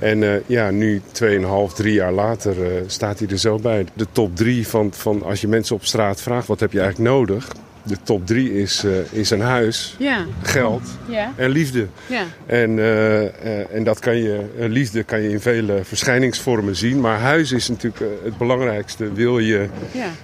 En 0.00 0.22
uh, 0.22 0.34
ja, 0.46 0.70
nu 0.70 1.00
2,5, 1.22 1.74
3 1.74 1.92
jaar 1.92 2.12
later 2.12 2.56
uh, 2.56 2.82
staat 2.86 3.18
hij 3.18 3.28
er 3.28 3.38
zo 3.38 3.58
bij. 3.58 3.86
De 3.94 4.06
top 4.12 4.36
3 4.36 4.68
van, 4.68 4.92
van 4.92 5.22
als 5.22 5.40
je 5.40 5.48
mensen 5.48 5.76
op 5.76 5.84
straat 5.84 6.22
vraagt 6.22 6.46
wat 6.46 6.60
heb 6.60 6.72
je 6.72 6.80
eigenlijk 6.80 7.10
nodig. 7.10 7.48
De 7.82 7.96
top 8.02 8.26
3 8.26 8.60
is, 8.62 8.84
uh, 8.84 9.12
is 9.12 9.30
een 9.30 9.40
huis, 9.40 9.94
ja. 9.98 10.26
geld 10.42 10.82
ja. 11.08 11.32
en 11.36 11.50
liefde. 11.50 11.86
Ja. 12.06 12.24
En, 12.46 12.78
en 13.70 13.84
dat 13.84 13.98
kan 13.98 14.16
je, 14.16 14.46
liefde 14.56 15.02
kan 15.02 15.22
je 15.22 15.28
in 15.28 15.40
vele 15.40 15.80
verschijningsvormen 15.84 16.76
zien. 16.76 17.00
Maar 17.00 17.18
huis 17.18 17.52
is 17.52 17.68
natuurlijk 17.68 18.04
het 18.24 18.38
belangrijkste. 18.38 19.12
Wil 19.12 19.38
je 19.38 19.68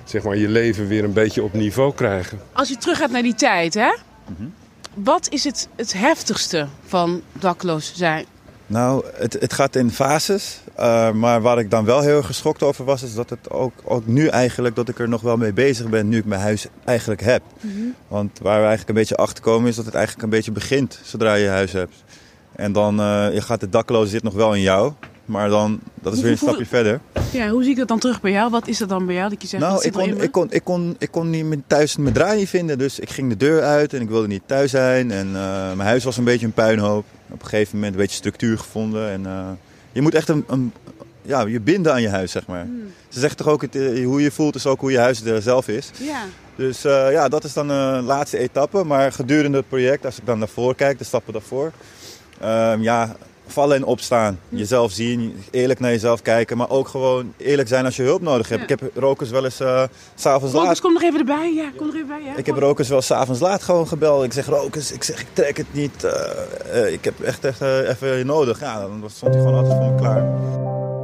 zeg 0.05 0.23
maar, 0.23 0.37
je 0.37 0.49
leven 0.49 0.89
weer 0.89 1.05
een 1.05 1.13
beetje 1.13 1.43
op 1.43 1.53
niveau 1.53 1.95
krijgen. 1.95 2.41
Als 2.53 2.69
je 2.69 2.77
teruggaat 2.77 3.11
naar 3.11 3.23
die 3.23 3.35
tijd, 3.35 3.75
hè? 3.75 3.97
Mm 4.29 4.37
-hmm. 4.39 4.53
wat 4.95 5.29
is 5.31 5.45
het, 5.45 5.69
het 5.77 5.93
heftigste 5.93 6.67
van 6.87 7.23
dakloos 7.33 7.93
zijn? 7.95 8.25
Nou, 8.67 9.05
het, 9.15 9.33
het 9.41 9.53
gaat 9.53 9.77
in 9.77 9.91
fases. 9.91 10.61
Uh, 10.79 11.13
maar 11.13 11.41
waar 11.41 11.59
ik 11.59 11.71
dan 11.71 11.85
wel 11.85 12.01
heel 12.01 12.17
erg 12.17 12.27
geschokt 12.27 12.63
over 12.63 12.85
was, 12.85 13.03
is 13.03 13.15
dat 13.15 13.31
het 13.31 13.51
ook, 13.51 13.73
ook 13.85 14.07
nu 14.07 14.27
eigenlijk, 14.27 14.77
dat 14.77 14.89
ik 14.89 14.99
er 14.99 15.09
nog 15.09 15.21
wel 15.21 15.37
mee 15.37 15.53
bezig 15.53 15.89
ben, 15.89 16.09
nu 16.09 16.19
ik 16.19 16.25
mijn 16.25 16.41
huis 16.41 16.67
eigenlijk 16.85 17.23
heb. 17.23 17.43
Mm 17.61 17.71
-hmm. 17.71 17.95
Want 18.09 18.39
waar 18.43 18.61
we 18.61 18.67
eigenlijk 18.67 18.89
een 18.89 18.95
beetje 18.95 19.17
achter 19.17 19.43
komen, 19.43 19.69
is 19.69 19.77
dat 19.77 19.85
het 19.85 19.95
eigenlijk 19.95 20.25
een 20.25 20.31
beetje 20.31 20.53
begint 20.53 21.01
zodra 21.03 21.35
je 21.35 21.49
huis 21.49 21.73
hebt. 21.73 21.95
En 22.53 22.73
dan 22.73 23.01
uh, 23.01 23.27
je 23.33 23.41
gaat 23.41 23.61
de 23.61 23.69
dakloze 23.69 24.11
zit 24.11 24.23
nog 24.23 24.35
wel 24.35 24.55
in 24.55 24.61
jou. 24.61 24.93
Maar 25.25 25.49
dan, 25.49 25.81
dat 25.95 26.13
is 26.13 26.21
weer 26.21 26.31
een 26.31 26.39
stapje 26.39 26.67
verder. 26.67 27.01
Ja, 27.33 27.49
hoe 27.49 27.63
zie 27.63 27.73
ik 27.73 27.79
dat 27.79 27.89
dan 27.89 27.99
terug 27.99 28.21
bij 28.21 28.31
jou? 28.31 28.51
Wat 28.51 28.69
is 28.69 28.79
dat 28.79 28.89
dan 28.89 29.07
bij 29.07 29.15
jou? 29.15 29.31
Dat 29.31 29.43
je 29.43 29.49
zegt, 29.49 29.63
nou, 29.63 29.85
ik 29.85 29.93
kon, 29.93 30.21
ik, 30.21 30.33
kon, 30.33 30.47
ik, 30.51 30.65
kon, 30.65 30.97
ik 30.99 31.11
kon 31.11 31.31
niet 31.31 31.63
thuis 31.67 31.97
mijn 31.97 32.15
draai 32.15 32.39
niet 32.39 32.49
vinden. 32.49 32.79
Dus 32.79 32.99
ik 32.99 33.11
ging 33.11 33.29
de 33.29 33.37
deur 33.37 33.63
uit 33.63 33.95
en 33.95 34.01
ik 34.01 34.09
wilde 34.09 34.27
niet 34.27 34.43
thuis 34.47 34.71
zijn. 34.71 35.11
En 35.11 35.27
uh, 35.27 35.33
mijn 35.73 35.89
huis 35.89 36.05
was 36.05 36.17
een 36.17 36.25
beetje 36.25 36.47
een 36.47 36.53
puinhoop. 36.53 37.05
Op 37.31 37.43
een 37.43 37.49
gegeven 37.49 37.75
moment 37.75 37.95
een 37.95 38.01
beetje 38.01 38.17
structuur 38.17 38.59
gevonden. 38.59 39.11
En 39.11 39.21
uh, 39.21 39.49
je 39.93 40.01
moet 40.01 40.15
echt 40.15 40.29
een, 40.29 40.45
een, 40.49 40.73
ja, 41.23 41.41
je 41.41 41.61
binden 41.61 41.93
aan 41.93 42.03
je 42.03 42.09
huis, 42.09 42.31
zeg 42.31 42.47
maar. 42.47 42.63
Hmm. 42.63 42.93
Ze 43.09 43.21
zegt 43.21 43.37
toch 43.37 43.49
ook, 43.49 43.63
het, 43.63 43.75
hoe 44.05 44.23
je 44.23 44.31
voelt 44.31 44.55
is 44.55 44.67
ook 44.67 44.81
hoe 44.81 44.91
je 44.91 44.99
huis 44.99 45.25
er 45.25 45.43
zelf 45.43 45.69
is. 45.69 45.91
Ja. 45.99 46.23
Dus 46.57 46.85
uh, 46.85 47.13
ja, 47.13 47.29
dat 47.29 47.45
is 47.45 47.53
dan 47.53 47.69
een 47.69 48.05
laatste 48.05 48.39
etappe. 48.39 48.85
Maar 48.85 49.13
gedurende 49.13 49.57
het 49.57 49.69
project, 49.69 50.05
als 50.05 50.19
ik 50.19 50.27
dan 50.27 50.39
daarvoor 50.39 50.75
kijk, 50.75 50.99
de 50.99 51.05
stappen 51.05 51.33
daarvoor. 51.33 51.73
Uh, 52.43 52.75
ja, 52.81 53.17
vallen 53.47 53.77
en 53.77 53.85
opstaan. 53.85 54.39
Jezelf 54.49 54.93
zien, 54.93 55.45
eerlijk 55.51 55.81
naar 55.81 55.91
jezelf 55.91 56.23
kijken, 56.23 56.57
maar 56.57 56.71
ook 56.71 56.89
gewoon 56.89 57.33
eerlijk 57.37 57.69
zijn 57.69 57.85
als 57.85 57.97
je 57.97 58.03
hulp 58.03 58.21
nodig 58.21 58.49
hebt. 58.49 58.69
Ja. 58.69 58.75
Ik 58.75 58.81
heb 58.81 58.91
Rokers 58.95 59.31
wel 59.31 59.45
eens 59.45 59.61
uh, 59.61 59.83
s'avonds 60.15 60.55
laat... 60.55 60.63
Rokers, 60.63 60.81
kom 60.81 60.93
nog 60.93 61.03
even 61.03 61.19
erbij. 61.19 61.55
Ja, 61.55 61.71
kom 61.77 61.87
nog 61.87 61.95
even 61.95 62.09
bij. 62.09 62.23
Ja. 62.25 62.37
Ik 62.37 62.47
heb 62.47 62.57
Rokers 62.57 62.89
wel 62.89 63.03
s'avonds 63.03 63.41
laat 63.41 63.63
gewoon 63.63 63.89
gebeld. 63.89 64.25
Ik 64.25 64.33
zeg, 64.33 64.47
Rokers, 64.47 64.93
ik 64.93 65.03
zeg, 65.03 65.21
ik 65.21 65.27
trek 65.33 65.57
het 65.57 65.73
niet. 65.73 66.05
Uh, 66.05 66.13
uh, 66.75 66.93
ik 66.93 67.05
heb 67.05 67.21
echt, 67.21 67.45
echt 67.45 67.61
even 67.61 68.17
je 68.17 68.25
nodig. 68.25 68.61
Ja, 68.61 68.81
dan 68.81 69.05
stond 69.07 69.35
hij 69.35 69.43
gewoon 69.43 69.59
altijd 69.59 69.79
voor 69.79 69.93
me 69.93 69.99
klaar. 70.01 70.95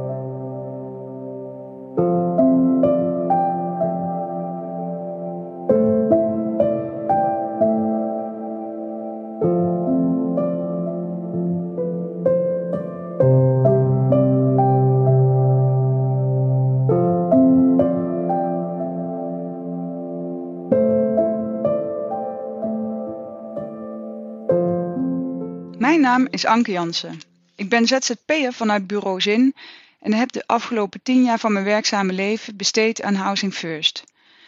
Is 26.33 26.45
Anke 26.45 26.71
Jansen. 26.71 27.21
Ik 27.55 27.69
ben 27.69 27.87
ZZP'er 27.87 28.53
vanuit 28.53 28.87
Bureau 28.87 29.21
Zin 29.21 29.55
en 29.99 30.13
heb 30.13 30.31
de 30.31 30.43
afgelopen 30.45 31.01
tien 31.03 31.23
jaar 31.23 31.39
van 31.39 31.53
mijn 31.53 31.65
werkzame 31.65 32.13
leven 32.13 32.55
besteed 32.55 33.01
aan 33.01 33.15
Housing 33.15 33.53
First. 33.53 34.03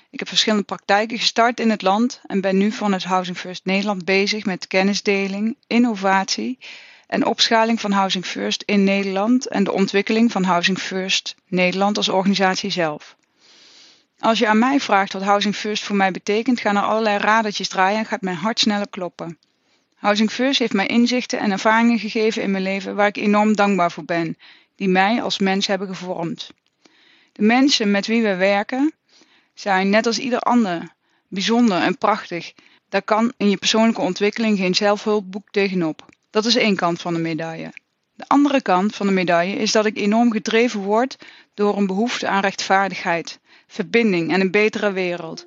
Ik 0.10 0.20
heb 0.20 0.28
verschillende 0.28 0.64
praktijken 0.64 1.18
gestart 1.18 1.60
in 1.60 1.70
het 1.70 1.82
land 1.82 2.22
en 2.28 2.42
ben 2.42 2.58
nu 2.58 2.72
vanuit 2.72 3.04
Housing 3.04 3.38
First 3.38 3.66
Nederland 3.66 4.06
bezig 4.06 4.46
met 4.46 4.68
kennisdeling, 4.68 5.58
innovatie 5.68 6.58
en 7.08 7.26
opschaling 7.26 7.82
van 7.82 7.92
Housing 7.92 8.26
First 8.26 8.64
in 8.66 8.84
Nederland 8.84 9.48
en 9.48 9.64
de 9.64 9.72
ontwikkeling 9.72 10.32
van 10.32 10.44
Housing 10.44 10.80
First 10.80 11.36
Nederland 11.48 11.98
als 11.98 12.10
organisatie 12.10 12.70
zelf. 12.70 13.16
Als 14.20 14.40
je 14.40 14.48
aan 14.48 14.60
mij 14.60 14.80
vraagt 14.80 15.14
wat 15.14 15.24
Housing 15.24 15.56
First 15.56 15.84
voor 15.84 15.96
mij 15.96 16.12
betekent, 16.12 16.60
gaan 16.60 16.76
er 16.76 16.84
allerlei 16.84 17.18
radertjes 17.18 17.68
draaien 17.68 18.00
en 18.00 18.06
gaat 18.06 18.22
mijn 18.22 18.38
hart 18.38 18.60
sneller 18.60 18.90
kloppen. 18.90 19.38
Housing 20.06 20.32
First 20.32 20.60
heeft 20.60 20.74
mij 20.74 20.88
inzichten 20.88 21.40
en 21.40 21.52
ervaringen 21.52 22.00
gegeven 22.00 22.42
in 22.42 22.52
mijn 22.52 22.64
leven 22.64 22.96
waar 22.96 23.08
ik 23.08 23.18
enorm 23.18 23.56
dankbaar 23.56 23.92
voor 23.92 24.06
ben. 24.06 24.38
die 24.76 24.88
mij 24.88 25.22
als 25.22 25.40
mens 25.40 25.68
hebben 25.68 25.88
gevormd. 25.88 26.52
De 27.32 27.42
mensen 27.42 27.92
met 27.92 28.08
wie 28.08 28.22
we 28.22 28.36
werken 28.36 28.94
zijn 29.54 29.90
net 29.90 30.06
als 30.06 30.20
ieder 30.20 30.40
ander 30.40 30.94
bijzonder 31.28 31.82
en 31.82 31.98
prachtig. 31.98 32.54
Daar 32.90 33.02
kan 33.02 33.34
in 33.38 33.50
je 33.50 33.58
persoonlijke 33.58 34.02
ontwikkeling 34.02 34.58
geen 34.58 34.76
zelfhulpboek 34.76 35.48
tegenop. 35.52 36.06
Dat 36.30 36.46
is 36.46 36.56
één 36.56 36.76
kant 36.76 37.02
van 37.02 37.14
de 37.14 37.20
medaille. 37.20 37.74
De 38.16 38.26
andere 38.28 38.62
kant 38.62 38.96
van 38.96 39.08
de 39.08 39.14
medaille 39.14 39.56
is 39.56 39.72
dat 39.72 39.86
ik 39.86 39.98
enorm 39.98 40.32
gedreven 40.32 40.80
word 40.80 41.18
door 41.54 41.78
een 41.78 41.88
behoefte 41.88 42.28
aan 42.28 42.42
rechtvaardigheid, 42.42 43.40
verbinding 43.68 44.32
en 44.32 44.42
een 44.42 44.52
betere 44.52 44.92
wereld. 44.92 45.46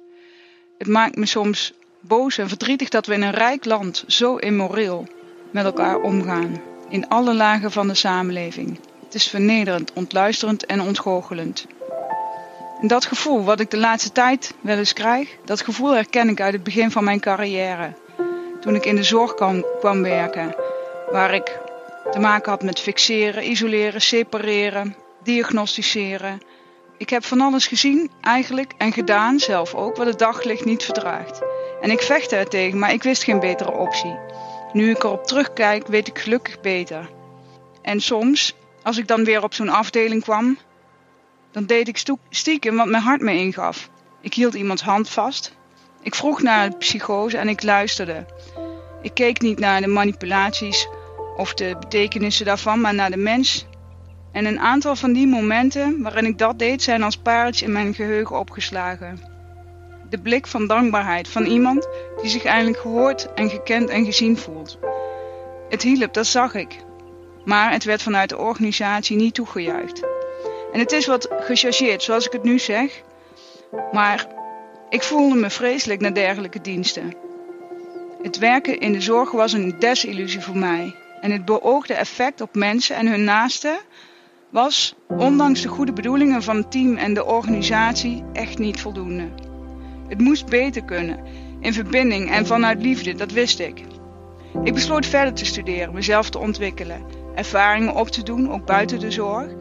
Het 0.79 0.89
maakt 0.89 1.17
me 1.17 1.27
soms 1.27 1.73
boos 2.09 2.39
en 2.39 2.49
verdrietig 2.49 2.89
dat 2.89 3.07
we 3.07 3.15
in 3.15 3.23
een 3.23 3.31
rijk 3.31 3.65
land 3.65 4.05
zo 4.07 4.37
immoreel 4.37 5.07
met 5.51 5.65
elkaar 5.65 6.01
omgaan, 6.01 6.61
in 6.89 7.09
alle 7.09 7.35
lagen 7.35 7.71
van 7.71 7.89
de 7.89 7.95
samenleving. 7.95 8.81
Het 9.05 9.15
is 9.15 9.29
vernederend, 9.29 9.93
ontluisterend 9.93 10.67
en 10.67 10.81
ontgoochelend. 10.81 11.67
En 12.81 12.89
dat 12.89 13.05
gevoel 13.05 13.45
wat 13.45 13.61
ik 13.61 13.71
de 13.71 13.77
laatste 13.77 14.13
tijd 14.13 14.55
wel 14.61 14.77
eens 14.77 14.93
krijg, 14.93 15.37
dat 15.45 15.61
gevoel 15.61 15.95
herken 15.95 16.29
ik 16.29 16.41
uit 16.41 16.53
het 16.53 16.63
begin 16.63 16.91
van 16.91 17.05
mijn 17.05 17.21
carrière. 17.21 17.93
Toen 18.61 18.75
ik 18.75 18.85
in 18.85 18.97
de 18.97 19.03
zorg 19.03 19.35
kwam, 19.35 19.65
kwam 19.79 20.03
werken, 20.03 20.55
waar 21.11 21.35
ik 21.35 21.59
te 22.11 22.19
maken 22.19 22.51
had 22.51 22.63
met 22.63 22.81
fixeren, 22.81 23.51
isoleren, 23.51 24.01
separeren, 24.01 24.97
diagnosticeren. 25.23 26.39
Ik 26.97 27.11
heb 27.11 27.25
van 27.25 27.41
alles 27.41 27.67
gezien, 27.67 28.11
eigenlijk, 28.21 28.73
en 28.79 28.93
gedaan 28.93 29.39
zelf 29.39 29.75
ook, 29.75 29.97
wat 29.97 30.07
het 30.07 30.19
daglicht 30.19 30.65
niet 30.65 30.85
verdraagt. 30.85 31.41
En 31.81 31.91
ik 31.91 32.01
vechtte 32.01 32.37
er 32.37 32.49
tegen, 32.49 32.79
maar 32.79 32.93
ik 32.93 33.03
wist 33.03 33.23
geen 33.23 33.41
betere 33.41 33.73
optie. 33.73 34.19
Nu 34.73 34.91
ik 34.91 35.05
erop 35.05 35.27
terugkijk, 35.27 35.87
weet 35.87 36.09
ik 36.09 36.19
gelukkig 36.19 36.61
beter. 36.61 37.11
En 37.83 38.01
soms, 38.01 38.55
als 38.83 38.99
ik 38.99 39.07
dan 39.07 39.25
weer 39.25 39.43
op 39.43 39.55
zo'n 39.55 39.69
afdeling 39.69 40.23
kwam, 40.23 40.59
dan 41.51 41.67
deed 41.67 41.89
ik 41.89 42.03
stiekem 42.31 42.77
wat 42.77 42.87
mijn 42.87 43.03
hart 43.03 43.21
me 43.21 43.33
ingaf. 43.33 43.91
Ik 44.21 44.35
hield 44.35 44.55
iemands 44.55 44.83
hand 44.83 45.09
vast. 45.09 45.57
Ik 46.03 46.15
vroeg 46.15 46.43
naar 46.43 46.71
de 46.71 46.77
psychose 46.77 47.39
en 47.39 47.49
ik 47.49 47.63
luisterde. 47.63 48.27
Ik 49.03 49.15
keek 49.15 49.41
niet 49.41 49.59
naar 49.59 49.81
de 49.81 49.87
manipulaties 49.87 50.89
of 51.37 51.55
de 51.55 51.77
betekenissen 51.81 52.47
daarvan, 52.47 52.81
maar 52.81 52.95
naar 52.95 53.11
de 53.11 53.17
mens. 53.17 53.67
En 54.33 54.45
een 54.45 54.61
aantal 54.61 54.97
van 54.97 55.13
die 55.13 55.27
momenten 55.27 56.03
waarin 56.03 56.27
ik 56.27 56.39
dat 56.39 56.59
deed, 56.59 56.83
zijn 56.83 57.03
als 57.03 57.17
pareltjes 57.17 57.63
in 57.63 57.73
mijn 57.73 57.95
geheugen 57.95 58.39
opgeslagen. 58.39 59.38
De 60.11 60.19
blik 60.19 60.47
van 60.47 60.67
dankbaarheid 60.67 61.29
van 61.29 61.45
iemand 61.45 61.89
die 62.21 62.31
zich 62.31 62.45
eindelijk 62.45 62.79
gehoord 62.79 63.33
en 63.35 63.51
gekend 63.51 63.89
en 63.89 64.05
gezien 64.05 64.37
voelt. 64.37 64.79
Het 65.69 65.83
hielp, 65.83 66.15
dat 66.15 66.27
zag 66.27 66.55
ik. 66.55 66.77
Maar 67.45 67.73
het 67.73 67.85
werd 67.85 68.03
vanuit 68.03 68.29
de 68.29 68.39
organisatie 68.39 69.17
niet 69.17 69.35
toegejuicht. 69.35 70.03
En 70.73 70.79
het 70.79 70.93
is 70.93 71.07
wat 71.07 71.29
gechargeerd, 71.31 72.03
zoals 72.03 72.27
ik 72.27 72.33
het 72.33 72.43
nu 72.43 72.59
zeg. 72.59 73.03
Maar 73.93 74.27
ik 74.89 75.03
voelde 75.03 75.35
me 75.35 75.51
vreselijk 75.51 76.01
naar 76.01 76.15
dergelijke 76.15 76.61
diensten. 76.61 77.13
Het 78.23 78.39
werken 78.39 78.81
in 78.81 78.93
de 78.93 79.01
zorg 79.01 79.31
was 79.31 79.53
een 79.53 79.75
desillusie 79.79 80.41
voor 80.41 80.57
mij. 80.57 80.95
En 81.21 81.31
het 81.31 81.45
beoogde 81.45 81.95
effect 81.95 82.41
op 82.41 82.55
mensen 82.55 82.97
en 82.97 83.07
hun 83.07 83.25
naasten 83.25 83.79
was, 84.51 84.95
ondanks 85.09 85.63
de 85.63 85.69
goede 85.69 85.93
bedoelingen 85.93 86.43
van 86.43 86.57
het 86.57 86.71
team 86.71 86.97
en 86.97 87.15
de 87.15 87.25
organisatie, 87.25 88.25
echt 88.33 88.59
niet 88.59 88.81
voldoende. 88.81 89.48
Het 90.09 90.21
moest 90.21 90.47
beter 90.47 90.85
kunnen, 90.85 91.19
in 91.61 91.73
verbinding 91.73 92.31
en 92.31 92.47
vanuit 92.47 92.83
liefde, 92.83 93.15
dat 93.15 93.31
wist 93.31 93.59
ik. 93.59 93.85
Ik 94.65 94.75
besloot 94.75 95.07
verder 95.07 95.35
te 95.35 95.45
studeren, 95.45 95.95
mezelf 95.95 96.31
te 96.31 96.39
ontwikkelen, 96.39 97.03
ervaringen 97.35 97.95
op 97.95 98.09
te 98.09 98.23
doen, 98.23 98.53
ook 98.53 98.67
buiten 98.67 98.99
de 98.99 99.11
zorg, 99.11 99.53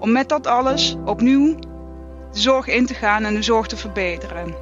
om 0.00 0.12
met 0.12 0.28
dat 0.28 0.46
alles 0.46 0.96
opnieuw 1.04 1.54
de 2.32 2.40
zorg 2.40 2.66
in 2.66 2.86
te 2.86 2.94
gaan 2.94 3.24
en 3.24 3.34
de 3.34 3.42
zorg 3.42 3.66
te 3.66 3.76
verbeteren. 3.76 4.54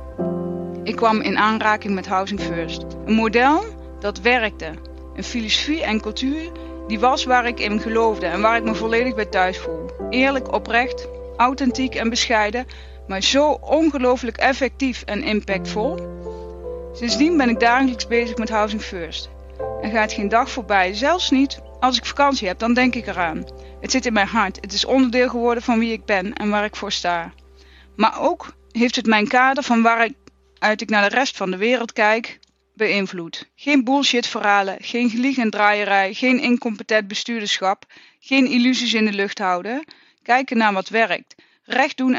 Ik 0.83 0.97
kwam 0.97 1.21
in 1.21 1.39
aanraking 1.39 1.95
met 1.95 2.07
Housing 2.07 2.41
First, 2.41 2.85
een 3.05 3.15
model 3.15 3.65
dat 4.01 4.21
werkte, 4.21 4.71
een 5.15 5.25
filosofie 5.25 5.83
en 5.83 6.01
cultuur 6.01 6.51
die 6.87 7.01
was 7.01 7.25
waar 7.25 7.47
ik 7.47 7.61
in 7.61 7.81
geloofde 7.81 8.27
en 8.27 8.41
waar 8.41 8.57
ik 8.57 8.65
me 8.65 8.75
volledig 8.75 9.15
bij 9.15 9.27
thuis 9.27 9.59
voel. 9.59 9.91
Eerlijk, 10.11 10.53
oprecht, 10.53 11.09
authentiek 11.37 11.95
en 11.95 12.11
bescheiden, 12.11 12.67
maar 13.07 13.23
zo 13.23 13.51
ongelooflijk 13.51 14.37
effectief 14.37 15.03
en 15.03 15.23
impactvol. 15.23 15.99
Sindsdien 16.93 17.37
ben 17.37 17.49
ik 17.49 17.61
dagelijks 17.61 18.07
bezig 18.07 18.37
met 18.37 18.51
Housing 18.51 18.83
First. 18.83 19.31
Er 19.83 19.91
gaat 19.91 20.13
geen 20.13 20.29
dag 20.29 20.51
voorbij, 20.51 20.95
zelfs 20.95 21.31
niet 21.31 21.61
als 21.81 21.97
ik 21.97 22.05
vakantie 22.05 22.49
heb, 22.49 22.59
dan 22.59 22.75
denk 22.75 22.95
ik 22.95 23.07
eraan. 23.07 23.45
Het 23.81 23.91
zit 23.91 24.07
in 24.07 24.13
mijn 24.13 24.27
hart, 24.27 24.59
het 24.61 24.73
is 24.73 24.85
onderdeel 24.85 25.29
geworden 25.29 25.63
van 25.63 25.79
wie 25.79 25.93
ik 25.93 26.05
ben 26.05 26.33
en 26.33 26.51
waar 26.51 26.65
ik 26.65 26.77
voor 26.77 26.93
sta. 26.93 27.33
Maar 27.97 28.21
ook 28.21 28.55
heeft 28.71 28.97
het 28.97 29.07
mijn 29.07 29.29
kader 29.29 29.63
van 29.63 29.83
waaruit 29.83 30.81
ik 30.81 30.91
naar 30.91 31.11
de 31.11 31.17
rest 31.17 31.37
van 31.37 31.51
de 31.51 31.57
wereld 31.57 31.93
kijk, 31.93 32.39
beïnvloed. 32.75 33.51
Geen 33.55 33.85
bullshit 33.85 34.27
verhalen, 34.27 34.77
geen 34.81 35.11
gelieg 35.11 35.39
en 35.39 35.51
draaierij, 35.51 36.15
geen 36.15 36.41
incompetent 36.41 37.09
bestuurderschap, 37.09 37.85
geen 38.21 38.47
illusies 38.47 38.95
in 38.95 39.05
de 39.05 39.13
lucht 39.13 39.39
houden. 39.39 39.85
Kijken 40.23 40.57
naar 40.57 40.73
wat 40.73 40.89
werkt, 40.89 41.35
recht 41.65 41.97
doen 41.97 42.17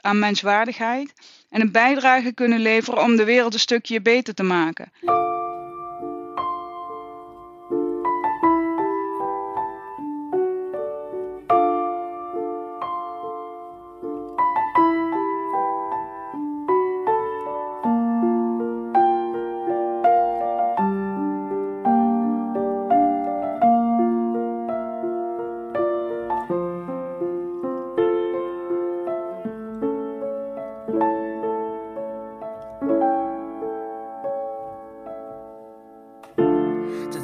aan 0.00 0.18
menswaardigheid 0.18 1.12
en 1.50 1.60
een 1.60 1.72
bijdrage 1.72 2.32
kunnen 2.32 2.60
leveren 2.60 3.02
om 3.02 3.16
de 3.16 3.24
wereld 3.24 3.54
een 3.54 3.60
stukje 3.60 4.00
beter 4.00 4.34
te 4.34 4.42
maken. 4.42 4.92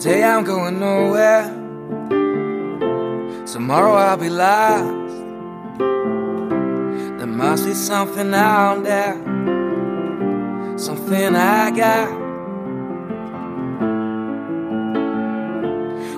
Today 0.04 0.22
I'm 0.22 0.44
going 0.44 0.78
nowhere. 0.80 1.44
Tomorrow 3.46 3.94
I'll 3.94 4.18
be 4.18 4.28
lost. 4.28 4.84
There 5.78 7.26
must 7.26 7.64
be 7.64 7.72
something 7.72 8.34
out 8.34 8.84
there. 8.84 9.14
Something 10.76 11.34
I 11.34 11.70
got. 11.70 12.10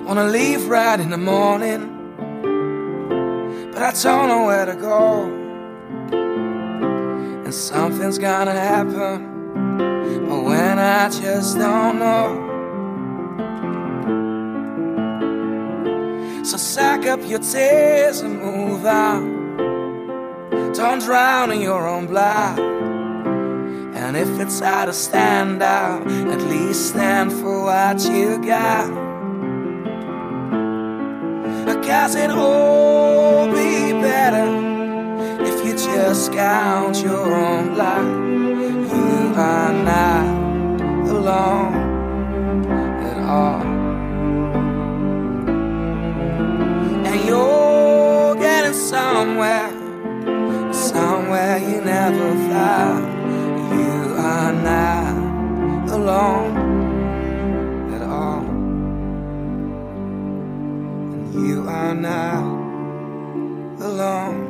Wanna 0.05 0.25
leave 0.25 0.67
right 0.67 0.99
in 0.99 1.09
the 1.09 1.17
morning. 1.17 1.87
But 3.71 3.83
I 3.83 3.91
don't 4.03 4.27
know 4.27 4.43
where 4.47 4.65
to 4.65 4.75
go. 4.75 5.31
And 7.45 7.53
something's 7.53 8.17
gonna 8.17 8.51
happen. 8.51 10.27
But 10.27 10.43
when 10.43 10.77
I 10.77 11.07
just 11.07 11.57
don't 11.57 11.99
know. 11.99 12.46
Sack 16.77 17.07
up 17.07 17.19
your 17.27 17.39
tears 17.39 18.21
and 18.21 18.39
move 18.39 18.85
on. 18.85 19.21
Don't 20.73 21.01
drown 21.01 21.51
in 21.51 21.59
your 21.59 21.87
own 21.87 22.05
blood. 22.05 22.59
And 23.99 24.15
if 24.15 24.29
it's 24.39 24.59
hard 24.59 24.85
to 24.85 24.93
stand 24.93 25.63
out, 25.63 26.05
at 26.05 26.41
least 26.53 26.89
stand 26.89 27.33
for 27.33 27.63
what 27.63 27.99
you 28.05 28.37
got. 28.45 28.87
Cause 31.87 32.13
it 32.15 32.29
all 32.29 33.47
be 33.47 33.93
better 34.09 34.47
if 35.49 35.65
you 35.65 35.73
just 35.73 36.31
count 36.31 37.01
your 37.01 37.33
own 37.33 37.73
blood. 37.73 38.05
You 38.91 39.33
are 39.35 39.73
not 39.91 40.25
alone 41.09 41.73
at 43.09 43.17
all. 43.27 43.66
Somewhere 51.37 51.59
you 51.59 51.81
never 51.81 52.33
thought 52.49 53.03
you 53.71 54.15
are 54.17 54.53
not 54.53 55.89
alone 55.91 56.53
at 57.93 58.01
all, 58.01 58.45
and 61.13 61.33
you 61.33 61.67
are 61.67 61.95
not 61.95 62.43
alone 63.81 64.46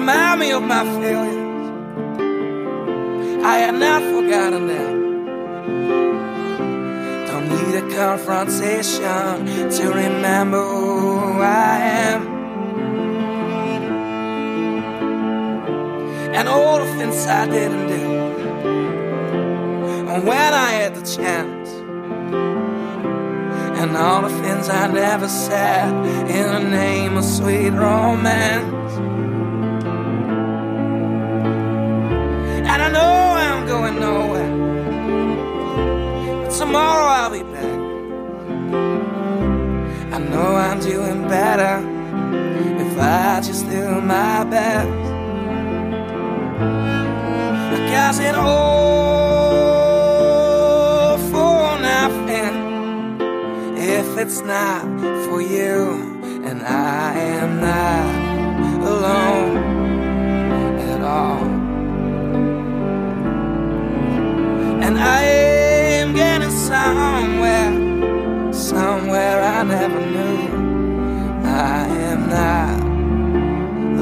my 0.00 0.84
failures. 1.00 1.70
I 3.44 3.58
have 3.58 3.74
not 3.74 4.02
forgotten 4.02 4.66
them. 4.66 5.26
Don't 7.26 7.48
need 7.48 7.74
a 7.74 7.96
confrontation 7.96 9.46
to 9.70 9.88
remember 9.88 10.62
who 10.62 11.40
I 11.40 11.78
am. 11.78 12.26
And 16.34 16.48
all 16.48 16.78
the 16.78 16.86
things 16.96 17.26
I 17.26 17.48
didn't 17.48 17.88
do. 17.88 18.04
And 20.10 20.26
when 20.26 20.54
I 20.54 20.70
had 20.72 20.94
the 20.94 21.02
chance. 21.02 21.70
And 23.80 23.96
all 23.96 24.22
the 24.22 24.42
things 24.42 24.68
I 24.68 24.86
never 24.88 25.28
said 25.28 25.88
in 26.30 26.46
the 26.52 26.70
name 26.70 27.16
of 27.16 27.24
sweet 27.24 27.70
romance. 27.70 29.17
And 32.78 32.86
I 32.86 32.90
know 32.92 33.34
I'm 33.44 33.66
going 33.66 33.98
nowhere. 33.98 34.52
But 36.44 36.50
tomorrow 36.56 37.06
I'll 37.06 37.30
be 37.30 37.42
back. 37.42 37.78
I 40.14 40.18
know 40.18 40.54
I'm 40.54 40.78
doing 40.78 41.26
better 41.26 41.82
if 42.84 42.96
I 42.96 43.40
just 43.40 43.68
do 43.68 44.00
my 44.00 44.44
best. 44.44 44.88
Because 47.74 48.20
it 48.20 48.36
all 48.36 48.78
for 51.32 51.80
nothing 51.80 52.54
if 53.76 54.16
it's 54.18 54.40
not 54.42 54.84
for 55.26 55.42
you, 55.42 56.22
and 56.44 56.62
I 56.62 57.18
am 57.18 57.60
not 57.60 58.06
alone 58.86 59.56
at 60.78 61.00
all. 61.02 61.47
And 64.88 64.96
I 64.98 65.22
am 66.00 66.14
getting 66.14 66.50
somewhere, 66.50 67.72
somewhere 68.54 69.42
I 69.42 69.62
never 69.62 70.00
knew. 70.00 70.38
I 71.44 71.86
am 72.08 72.20
not 72.30 72.80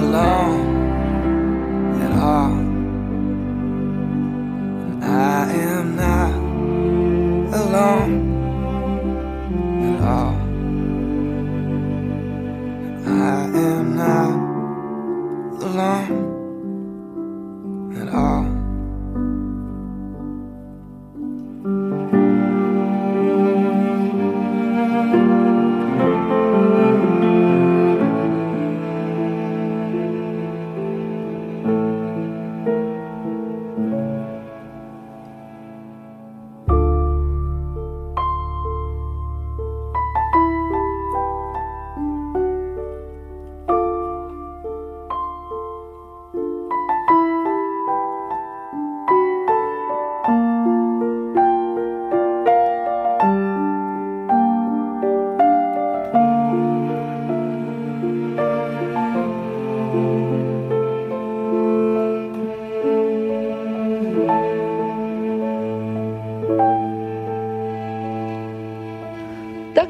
alone 0.04 0.66
at 2.04 2.12
all. 2.12 2.58
And 4.92 5.04
I 5.04 5.50
am 5.50 5.96
not 5.96 6.34
alone 7.60 8.05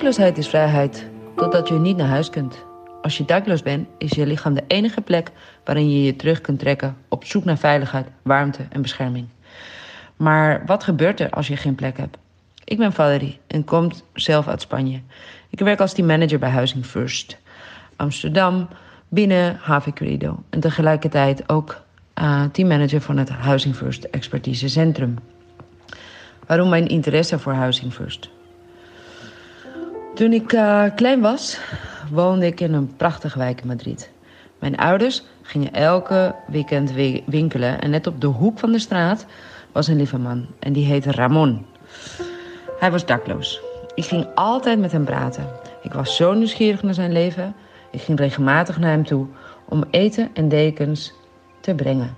Dakloosheid 0.07 0.38
is 0.38 0.49
vrijheid, 0.49 1.07
totdat 1.37 1.69
je 1.69 1.75
niet 1.75 1.97
naar 1.97 2.07
huis 2.07 2.31
kunt. 2.31 2.64
Als 3.03 3.16
je 3.19 3.25
dakloos 3.25 3.62
bent, 3.62 3.88
is 3.99 4.11
je 4.11 4.27
lichaam 4.27 4.55
de 4.55 4.64
enige 4.66 5.01
plek 5.01 5.31
waarin 5.64 5.90
je 5.90 6.03
je 6.03 6.16
terug 6.16 6.40
kunt 6.40 6.59
trekken 6.59 6.97
op 7.09 7.25
zoek 7.25 7.45
naar 7.45 7.59
veiligheid, 7.59 8.07
warmte 8.23 8.66
en 8.71 8.83
bescherming. 8.83 9.27
Maar 10.16 10.62
wat 10.66 10.85
gebeurt 10.85 11.21
er 11.21 11.31
als 11.31 11.49
je 11.49 11.57
geen 11.57 11.75
plek 11.75 11.97
hebt? 11.97 12.16
Ik 12.64 12.79
ben 12.79 12.92
Valerie 12.92 13.38
en 13.47 13.64
kom 13.64 13.90
zelf 14.14 14.49
uit 14.49 14.61
Spanje. 14.61 15.01
Ik 15.51 15.59
werk 15.59 15.81
als 15.81 15.92
teammanager 15.92 16.38
bij 16.38 16.51
Housing 16.51 16.87
First 16.87 17.38
Amsterdam 17.97 18.69
binnen 19.09 19.57
HV 19.61 19.92
Credo 19.92 20.42
en 20.51 20.61
tegelijkertijd 20.61 21.49
ook 21.49 21.83
uh, 22.21 22.45
teammanager 22.45 23.01
van 23.01 23.16
het 23.16 23.29
Housing 23.29 23.77
First 23.77 24.05
Expertise 24.05 24.69
Centrum. 24.69 25.19
Waarom 26.47 26.69
mijn 26.69 26.87
interesse 26.87 27.38
voor 27.38 27.53
Housing 27.53 27.92
First? 27.92 28.35
Toen 30.16 30.33
ik 30.33 30.52
uh, 30.52 30.85
klein 30.94 31.20
was, 31.20 31.61
woonde 32.11 32.46
ik 32.46 32.61
in 32.61 32.72
een 32.72 32.96
prachtige 32.96 33.38
wijk 33.38 33.61
in 33.61 33.66
Madrid. 33.66 34.11
Mijn 34.59 34.76
ouders 34.76 35.22
gingen 35.42 35.72
elke 35.72 36.35
weekend 36.46 36.92
winkelen 37.26 37.81
en 37.81 37.90
net 37.90 38.07
op 38.07 38.20
de 38.20 38.26
hoek 38.26 38.59
van 38.59 38.72
de 38.72 38.79
straat 38.79 39.26
was 39.72 39.87
een 39.87 39.96
lieve 39.96 40.18
man 40.18 40.46
en 40.59 40.72
die 40.72 40.85
heette 40.85 41.12
Ramon. 41.12 41.66
Hij 42.79 42.90
was 42.90 43.07
dakloos. 43.07 43.61
Ik 43.94 44.05
ging 44.05 44.26
altijd 44.35 44.79
met 44.79 44.92
hem 44.92 45.05
praten. 45.05 45.48
Ik 45.83 45.92
was 45.92 46.16
zo 46.16 46.33
nieuwsgierig 46.33 46.83
naar 46.83 46.94
zijn 46.94 47.12
leven. 47.12 47.55
Ik 47.90 48.00
ging 48.00 48.18
regelmatig 48.18 48.79
naar 48.79 48.90
hem 48.90 49.05
toe 49.05 49.26
om 49.68 49.85
eten 49.90 50.31
en 50.35 50.48
dekens 50.48 51.12
te 51.61 51.74
brengen. 51.74 52.16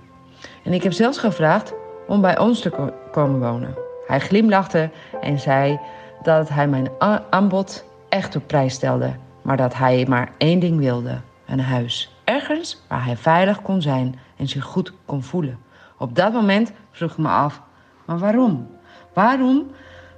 En 0.63 0.73
ik 0.73 0.83
heb 0.83 0.91
zelfs 0.91 1.17
gevraagd 1.17 1.73
om 2.07 2.21
bij 2.21 2.39
ons 2.39 2.61
te 2.61 2.69
ko 2.69 2.93
komen 3.11 3.39
wonen. 3.39 3.75
Hij 4.07 4.19
glimlachte 4.19 4.89
en 5.21 5.39
zei 5.39 5.79
dat 6.21 6.49
hij 6.49 6.67
mijn 6.67 6.89
aanbod 7.29 7.87
echt 8.19 8.35
op 8.35 8.47
prijs 8.47 8.73
stelde, 8.73 9.13
maar 9.41 9.57
dat 9.57 9.75
hij 9.75 10.05
maar 10.09 10.31
één 10.37 10.59
ding 10.59 10.77
wilde: 10.77 11.17
een 11.45 11.59
huis. 11.59 12.15
Ergens 12.23 12.81
waar 12.87 13.05
hij 13.05 13.17
veilig 13.17 13.61
kon 13.61 13.81
zijn 13.81 14.19
en 14.37 14.47
zich 14.47 14.63
goed 14.63 14.93
kon 15.05 15.23
voelen. 15.23 15.57
Op 15.97 16.15
dat 16.15 16.33
moment 16.33 16.71
vroeg 16.91 17.11
ik 17.11 17.17
me 17.17 17.27
af: 17.27 17.61
maar 18.05 18.17
waarom? 18.17 18.67
Waarom 19.13 19.71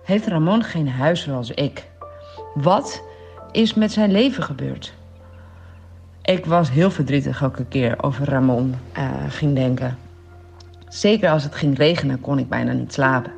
heeft 0.04 0.28
Ramon 0.28 0.64
geen 0.64 0.90
huis 0.90 1.22
zoals 1.24 1.52
ik? 1.52 1.88
Wat 2.54 3.04
is 3.52 3.74
met 3.74 3.92
zijn 3.92 4.12
leven 4.12 4.44
gebeurd? 4.44 4.94
Ik 6.22 6.46
was 6.46 6.70
heel 6.70 6.92
verdrietig 6.92 7.42
elke 7.42 7.66
keer 7.66 8.04
over 8.04 8.30
Ramon 8.30 8.76
uh, 8.98 9.10
ging 9.28 9.56
denken. 9.56 9.98
Zeker 10.88 11.30
als 11.30 11.44
het 11.44 11.56
ging 11.56 11.78
regenen 11.78 12.22
kon 12.22 12.40
ik 12.40 12.50
bijna 12.50 12.72
niet 12.72 12.94
slapen. 12.94 13.32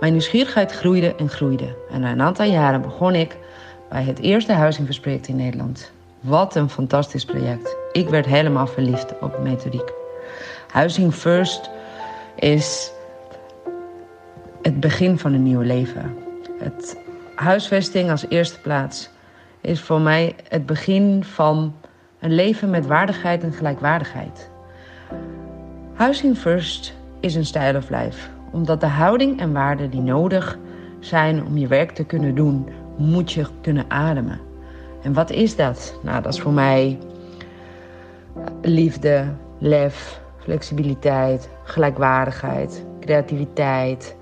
Mijn 0.00 0.12
nieuwsgierigheid 0.12 0.72
groeide 0.72 1.14
en 1.14 1.28
groeide. 1.28 1.76
En 1.90 2.00
na 2.00 2.10
een 2.10 2.22
aantal 2.22 2.46
jaren 2.46 2.82
begon 2.82 3.14
ik 3.14 3.36
bij 3.88 4.02
het 4.02 4.18
eerste 4.18 4.52
Huizingverspreekt 4.52 5.28
in 5.28 5.36
Nederland. 5.36 5.92
Wat 6.20 6.54
een 6.54 6.70
fantastisch 6.70 7.24
project. 7.24 7.76
Ik 7.92 8.08
werd 8.08 8.26
helemaal 8.26 8.66
verliefd 8.66 9.18
op 9.20 9.38
methodiek. 9.42 9.92
Housing 10.70 11.14
First 11.14 11.70
is 12.34 12.92
het 14.62 14.80
begin 14.80 15.18
van 15.18 15.32
een 15.32 15.42
nieuw 15.42 15.60
leven. 15.60 16.16
Het 16.58 16.96
huisvesting 17.34 18.10
als 18.10 18.26
eerste 18.28 18.60
plaats 18.60 19.10
is 19.60 19.80
voor 19.80 20.00
mij 20.00 20.34
het 20.48 20.66
begin 20.66 21.24
van 21.24 21.74
een 22.18 22.34
leven 22.34 22.70
met 22.70 22.86
waardigheid 22.86 23.42
en 23.42 23.52
gelijkwaardigheid. 23.52 24.50
Housing 25.94 26.38
First 26.38 26.94
is 27.20 27.34
een 27.34 27.46
style 27.46 27.76
of 27.76 27.90
life, 27.90 28.28
omdat 28.50 28.80
de 28.80 28.86
houding 28.86 29.40
en 29.40 29.52
waarden 29.52 29.90
die 29.90 30.00
nodig 30.00 30.58
zijn 31.00 31.46
om 31.46 31.58
je 31.58 31.66
werk 31.66 31.90
te 31.90 32.04
kunnen 32.04 32.34
doen, 32.34 32.68
moet 32.98 33.32
je 33.32 33.46
kunnen 33.60 33.84
ademen. 33.88 34.40
En 35.02 35.12
wat 35.12 35.30
is 35.30 35.56
dat? 35.56 35.98
Nou, 36.02 36.22
dat 36.22 36.32
is 36.32 36.40
voor 36.40 36.52
mij 36.52 36.98
liefde, 38.62 39.24
lef, 39.58 40.20
flexibiliteit, 40.38 41.48
gelijkwaardigheid, 41.64 42.84
creativiteit, 43.00 44.16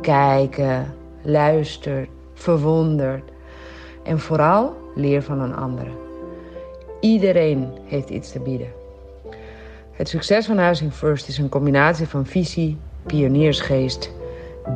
kijken, 0.00 0.94
luisteren, 1.22 2.06
verwonderd 2.34 3.30
en 4.02 4.18
vooral 4.18 4.76
leer 4.94 5.22
van 5.22 5.40
een 5.40 5.54
ander. 5.54 5.86
Iedereen 7.00 7.70
heeft 7.84 8.08
iets 8.08 8.32
te 8.32 8.40
bieden. 8.40 8.72
Het 9.92 10.08
succes 10.08 10.46
van 10.46 10.58
Housing 10.58 10.92
First 10.92 11.28
is 11.28 11.38
een 11.38 11.48
combinatie 11.48 12.06
van 12.06 12.26
visie, 12.26 12.78
pioniersgeest, 13.06 14.12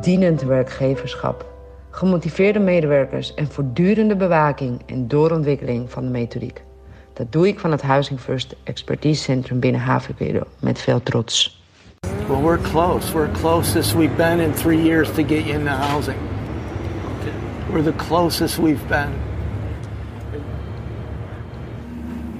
dienend 0.01 0.41
werkgeverschap, 0.41 1.50
gemotiveerde 1.91 2.59
medewerkers 2.59 3.33
en 3.33 3.47
voortdurende 3.47 4.15
bewaking 4.15 4.81
en 4.85 5.07
doorontwikkeling 5.07 5.91
van 5.91 6.03
de 6.03 6.09
methodiek. 6.09 6.63
Dat 7.13 7.31
doe 7.31 7.47
ik 7.47 7.59
van 7.59 7.71
het 7.71 7.81
Housing 7.81 8.19
First 8.19 8.55
Expertise 8.63 9.23
Centrum 9.23 9.59
binnen 9.59 9.81
Havenpedo 9.81 10.41
met 10.59 10.79
veel 10.81 11.03
trots. 11.03 11.63
Well, 12.27 12.41
we're 12.41 12.61
close. 12.61 13.13
We're 13.13 13.31
closest 13.31 13.93
we've 13.93 14.15
been 14.15 14.39
in 14.39 14.53
three 14.53 14.83
years 14.83 15.07
to 15.07 15.23
get 15.23 15.45
you 15.45 15.59
into 15.59 15.71
housing. 15.71 16.17
We're 17.71 17.83
the 17.83 17.95
closest 17.95 18.57
we've 18.57 18.87
been. 18.87 19.09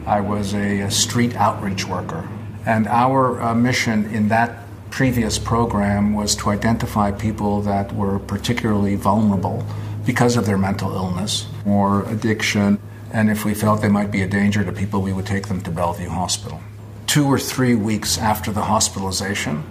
I 0.08 0.22
was 0.22 0.54
a, 0.54 0.82
a 0.82 0.90
street 0.90 1.36
outreach 1.36 1.88
worker, 1.88 2.24
and 2.66 2.88
our 2.88 3.42
uh, 3.42 3.54
mission 3.54 4.06
in 4.14 4.28
that 4.28 4.61
previous 4.92 5.40
program 5.40 6.14
was 6.14 6.36
to 6.36 6.50
identify 6.50 7.12
people 7.12 7.62
that 7.62 7.92
were 7.96 8.20
particularly 8.20 8.96
vulnerable 8.96 9.66
because 10.06 10.36
of 10.36 10.46
their 10.46 10.58
mental 10.58 10.94
illness 10.94 11.48
or 11.66 12.08
addiction, 12.10 12.78
and 13.12 13.30
if 13.30 13.46
we 13.46 13.54
felt 13.54 13.82
they 13.82 13.90
might 13.90 14.12
be 14.12 14.22
a 14.22 14.28
danger 14.28 14.64
to 14.64 14.72
people, 14.72 15.02
we 15.02 15.14
would 15.14 15.26
take 15.26 15.48
them 15.48 15.62
to 15.62 15.72
Bellevue 15.72 16.10
Hospital. 16.10 16.62
Two 17.08 17.26
or 17.26 17.40
three 17.40 17.74
weeks 17.74 18.18
after 18.18 18.52
the 18.52 18.64
hospitalization, 18.64 19.64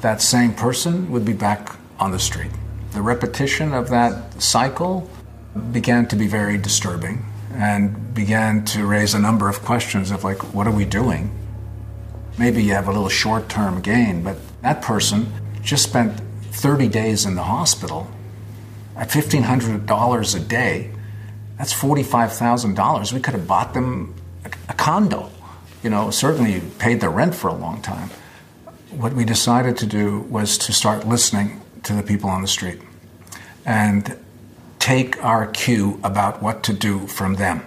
that 0.00 0.22
same 0.22 0.54
person 0.54 1.10
would 1.10 1.24
be 1.24 1.32
back 1.32 1.76
on 1.98 2.12
the 2.12 2.18
street. 2.18 2.50
The 2.92 3.02
repetition 3.02 3.74
of 3.74 3.90
that 3.90 4.40
cycle 4.40 5.10
began 5.72 6.06
to 6.08 6.16
be 6.16 6.28
very 6.28 6.56
disturbing 6.56 7.24
and 7.52 8.14
began 8.14 8.64
to 8.66 8.86
raise 8.86 9.14
a 9.14 9.18
number 9.18 9.48
of 9.48 9.62
questions 9.62 10.10
of 10.10 10.22
like, 10.22 10.54
what 10.54 10.66
are 10.66 10.72
we 10.72 10.84
doing? 10.84 11.30
Maybe 12.38 12.62
you 12.62 12.72
have 12.74 12.88
a 12.88 12.92
little 12.92 13.08
short 13.08 13.48
term 13.48 13.80
gain, 13.80 14.22
but 14.22 14.36
that 14.62 14.82
person 14.82 15.32
just 15.62 15.84
spent 15.84 16.20
30 16.52 16.88
days 16.88 17.24
in 17.24 17.34
the 17.34 17.42
hospital 17.42 18.10
at 18.94 19.08
$1,500 19.08 20.36
a 20.36 20.40
day. 20.40 20.90
That's 21.58 21.72
$45,000. 21.72 23.12
We 23.12 23.20
could 23.20 23.34
have 23.34 23.46
bought 23.46 23.74
them 23.74 24.14
a, 24.44 24.50
a 24.68 24.74
condo. 24.74 25.30
You 25.82 25.90
know, 25.90 26.10
certainly 26.10 26.60
paid 26.78 27.00
their 27.00 27.10
rent 27.10 27.34
for 27.34 27.48
a 27.48 27.54
long 27.54 27.80
time. 27.80 28.10
What 28.90 29.12
we 29.12 29.24
decided 29.24 29.76
to 29.78 29.86
do 29.86 30.20
was 30.20 30.58
to 30.58 30.72
start 30.72 31.06
listening 31.06 31.60
to 31.84 31.94
the 31.94 32.02
people 32.02 32.30
on 32.30 32.42
the 32.42 32.48
street 32.48 32.80
and 33.64 34.18
take 34.78 35.22
our 35.24 35.46
cue 35.46 36.00
about 36.02 36.42
what 36.42 36.62
to 36.64 36.72
do 36.72 37.06
from 37.06 37.34
them. 37.34 37.62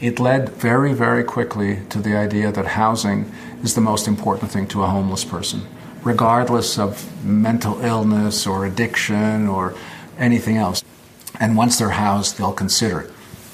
It 0.00 0.20
led 0.20 0.50
very, 0.50 0.92
very 0.92 1.24
quickly 1.24 1.80
to 1.88 1.98
the 1.98 2.16
idea 2.16 2.52
that 2.52 2.66
housing 2.66 3.32
is 3.64 3.74
the 3.74 3.80
most 3.80 4.06
important 4.06 4.52
thing 4.52 4.68
to 4.68 4.84
a 4.84 4.86
homeless 4.86 5.24
person, 5.24 5.62
regardless 6.04 6.78
of 6.78 7.24
mental 7.24 7.80
illness 7.80 8.46
or 8.46 8.64
addiction 8.64 9.48
or 9.48 9.74
anything 10.16 10.56
else. 10.56 10.84
And 11.40 11.56
once 11.56 11.78
they're 11.78 11.90
housed, 11.90 12.38
they'll 12.38 12.52
consider. 12.52 13.10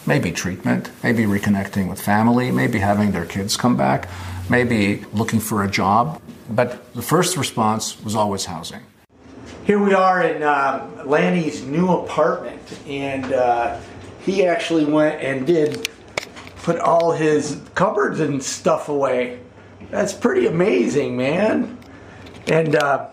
Maybe 0.07 0.33
treatment, 0.33 0.91
maybe 1.03 1.23
reconnecting 1.23 1.89
with 1.89 1.99
family, 1.99 2.51
maybe 2.51 2.79
having 2.79 3.13
their 3.13 3.25
kids 3.25 3.57
come 3.57 3.75
back, 3.75 4.07
maybe 4.51 5.03
looking 5.15 5.41
for 5.41 5.65
a 5.65 5.71
job. 5.71 6.21
But 6.51 6.93
the 6.93 7.01
first 7.01 7.39
response 7.39 7.99
was 8.03 8.15
always 8.15 8.45
housing. 8.45 8.83
Here 9.65 9.83
we 9.83 9.95
are 9.95 10.23
in 10.23 10.43
uh, 10.43 11.05
Lanny's 11.07 11.63
new 11.63 11.89
apartment, 11.89 12.61
and 12.87 13.33
uh, 13.33 13.81
he 14.21 14.45
actually 14.45 14.85
went 14.85 15.23
and 15.23 15.47
did 15.47 15.89
put 16.65 16.79
all 16.81 17.13
his 17.13 17.61
cupboards 17.75 18.21
and 18.21 18.43
stuff 18.43 18.89
away. 18.89 19.39
That's 19.91 20.15
pretty 20.15 20.47
amazing, 20.47 21.15
man. 21.15 21.79
And 22.49 22.75
uh, 22.75 23.09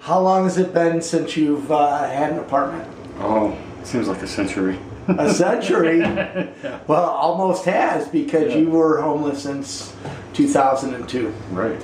how 0.00 0.20
long 0.20 0.42
has 0.44 0.58
it 0.58 0.74
been 0.74 1.00
since 1.00 1.36
you've 1.36 1.70
uh, 1.70 2.08
had 2.08 2.32
an 2.32 2.40
apartment? 2.40 2.88
Oh, 3.20 3.56
seems 3.84 4.08
like 4.08 4.20
a 4.22 4.26
century. 4.26 4.76
A 5.08 5.32
century? 5.32 6.00
Well, 6.88 7.04
almost 7.10 7.64
has 7.66 8.08
because 8.08 8.52
Yeah. 8.52 8.58
you 8.58 8.70
were 8.70 9.00
homeless 9.00 9.42
since 9.44 9.94
2002. 10.34 11.32
Right. 11.52 11.80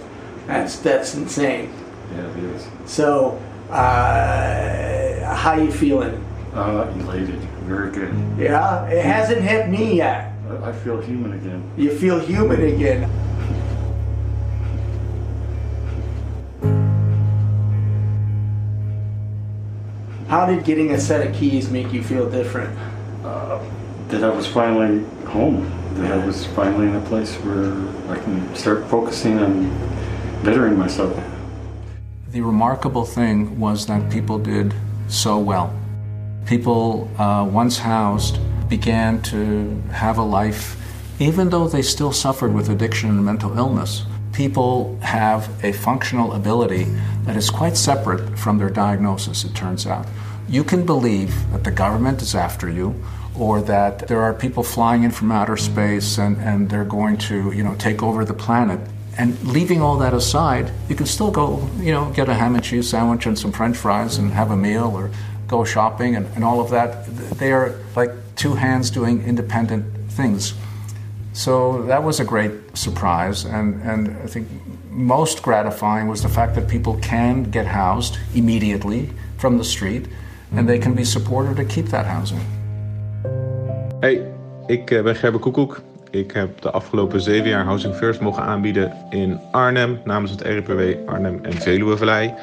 That's 0.49 0.79
that's 0.81 1.15
insane. 1.15 1.73
Yeah, 2.13 2.27
it 2.37 2.45
is. 2.45 2.67
So, 2.87 3.41
uh, 3.71 5.35
how 5.35 5.55
you 5.55 5.71
feeling? 5.71 6.25
Uh, 6.55 6.93
elated. 6.99 7.41
Very 7.69 7.91
good. 7.91 8.15
Yeah, 8.39 8.87
it 8.87 9.05
hasn't 9.05 9.43
hit 9.43 9.69
me 9.69 9.97
yet. 9.99 10.33
I, 10.49 10.71
I 10.71 10.73
feel 10.73 11.03
human 11.03 11.35
again. 11.35 11.71
You 11.77 11.97
feel 11.99 12.19
human 12.19 12.63
again. 12.65 13.11
How 20.29 20.47
did 20.47 20.65
getting 20.65 20.93
a 20.93 20.99
set 20.99 21.27
of 21.27 21.35
keys 21.35 21.71
make 21.71 21.93
you 21.93 22.03
feel 22.03 22.31
different? 22.31 22.75
Uh, 23.23 23.63
that 24.09 24.25
I 24.25 24.31
was 24.31 24.47
finally 24.47 25.05
home. 25.27 25.71
That 25.97 26.13
I 26.13 26.25
was 26.25 26.47
finally 26.47 26.87
in 26.87 26.97
a 26.97 27.03
place 27.03 27.35
where 27.37 27.75
I 28.11 28.19
can 28.19 28.55
start 28.55 28.87
focusing 28.87 29.39
on 29.41 29.69
bettering 30.43 30.79
myself. 30.79 31.15
The 32.31 32.41
remarkable 32.41 33.05
thing 33.05 33.61
was 33.61 33.85
that 33.87 34.11
people 34.11 34.39
did 34.39 34.73
so 35.09 35.39
well. 35.39 35.75
People, 36.49 37.11
uh, 37.19 37.45
once 37.45 37.77
housed, 37.77 38.39
began 38.71 39.21
to 39.21 39.83
have 39.93 40.17
a 40.17 40.23
life, 40.23 40.81
even 41.21 41.51
though 41.51 41.69
they 41.69 41.83
still 41.83 42.11
suffered 42.11 42.55
with 42.55 42.71
addiction 42.71 43.11
and 43.11 43.23
mental 43.23 43.59
illness. 43.59 44.07
People 44.33 44.99
have 45.03 45.51
a 45.63 45.73
functional 45.73 46.33
ability 46.33 46.85
that 47.25 47.37
is 47.37 47.51
quite 47.51 47.77
separate 47.77 48.39
from 48.39 48.57
their 48.57 48.71
diagnosis, 48.71 49.45
it 49.45 49.55
turns 49.55 49.87
out. 49.87 50.07
You 50.49 50.65
can 50.65 50.87
believe 50.87 51.35
that 51.53 51.65
the 51.65 51.71
government 51.71 52.23
is 52.23 52.35
after 52.35 52.71
you, 52.71 52.95
or 53.39 53.61
that 53.61 54.09
there 54.09 54.23
are 54.23 54.33
people 54.33 54.63
flying 54.63 55.03
in 55.03 55.11
from 55.11 55.31
outer 55.31 55.59
space 55.59 56.17
and, 56.17 56.39
and 56.39 56.71
they're 56.71 56.83
going 56.83 57.19
to, 57.19 57.53
you 57.53 57.63
know, 57.63 57.75
take 57.75 58.03
over 58.03 58.25
the 58.25 58.33
planet. 58.33 58.81
And 59.19 59.39
leaving 59.43 59.83
all 59.83 59.99
that 59.99 60.15
aside, 60.15 60.73
you 60.89 60.95
can 60.95 61.05
still 61.05 61.31
go, 61.31 61.69
you 61.79 61.93
know, 61.93 62.11
get 62.13 62.31
a 62.31 62.35
ham 62.35 62.55
and 62.55 62.65
cheese 62.65 62.89
sandwich 62.89 63.27
and 63.27 63.39
some 63.39 63.53
french 63.53 63.77
fries 63.77 64.17
and 64.17 64.31
have 64.31 64.51
a 64.51 64.57
meal 64.57 64.97
or 64.97 65.11
go 65.49 65.65
shopping 65.65 66.15
and, 66.17 66.27
and 66.37 66.45
all 66.45 66.61
of 66.61 66.71
that. 66.71 67.07
They 67.39 67.53
are 67.53 67.75
like 67.97 68.13
two 68.37 68.55
hands 68.55 68.91
doing 68.91 69.25
independent 69.25 69.85
things. 70.13 70.55
So 71.33 71.83
that 71.87 72.03
was 72.03 72.21
a 72.21 72.25
great 72.25 72.53
surprise. 72.75 73.45
And, 73.45 73.83
and 73.83 74.17
I 74.25 74.27
think 74.27 74.49
most 74.91 75.43
gratifying 75.43 76.09
was 76.09 76.23
the 76.23 76.29
fact 76.29 76.55
that 76.55 76.69
people 76.69 76.97
can 77.01 77.45
get 77.51 77.67
housed 77.67 78.19
immediately 78.35 79.11
from 79.39 79.59
the 79.59 79.65
street 79.65 80.07
and 80.53 80.69
they 80.69 80.79
can 80.79 80.95
be 80.95 81.05
supported 81.05 81.57
to 81.57 81.65
keep 81.65 81.87
that 81.87 82.07
housing. 82.07 82.41
Hey, 84.01 84.23
ik 84.67 84.91
eh, 84.91 85.03
ben 85.03 85.17
Gerbe 85.17 85.39
Koekoek. 85.39 85.83
Ik 86.11 86.31
heb 86.31 86.61
de 86.61 86.71
afgelopen 86.71 87.21
zeven 87.21 87.49
jaar 87.49 87.65
Housing 87.65 87.95
First 87.95 88.21
mogen 88.21 88.43
aanbieden 88.43 88.93
in 89.11 89.41
Arnhem 89.51 90.01
namens 90.05 90.31
het 90.31 90.41
RIPW 90.41 91.09
Arnhem 91.09 91.39
en 91.43 91.53
Veluwevallei. 91.53 92.35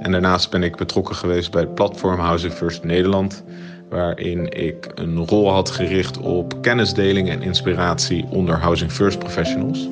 En 0.00 0.12
daarnaast 0.12 0.50
ben 0.50 0.62
ik 0.62 0.76
betrokken 0.76 1.14
geweest 1.14 1.50
bij 1.50 1.60
het 1.60 1.74
platform 1.74 2.18
Housing 2.18 2.52
First 2.52 2.84
Nederland, 2.84 3.44
waarin 3.88 4.48
ik 4.48 4.92
een 4.94 5.26
rol 5.26 5.52
had 5.52 5.70
gericht 5.70 6.18
op 6.18 6.62
kennisdeling 6.62 7.30
en 7.30 7.42
inspiratie 7.42 8.26
onder 8.30 8.58
Housing 8.58 8.92
First 8.92 9.18
professionals. 9.18 9.88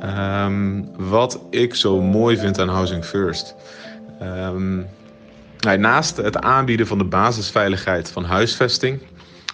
Ehm, 0.00 0.82
wat 0.96 1.40
ik 1.50 1.74
zo 1.74 2.00
mooi 2.00 2.36
vind 2.36 2.58
aan 2.58 2.68
Housing 2.68 3.04
First. 3.04 3.54
Ehm, 4.20 4.76
nou, 5.58 5.78
naast 5.78 6.16
het 6.16 6.38
aanbieden 6.38 6.86
van 6.86 6.98
de 6.98 7.04
basisveiligheid 7.04 8.10
van 8.10 8.24
huisvesting, 8.24 9.00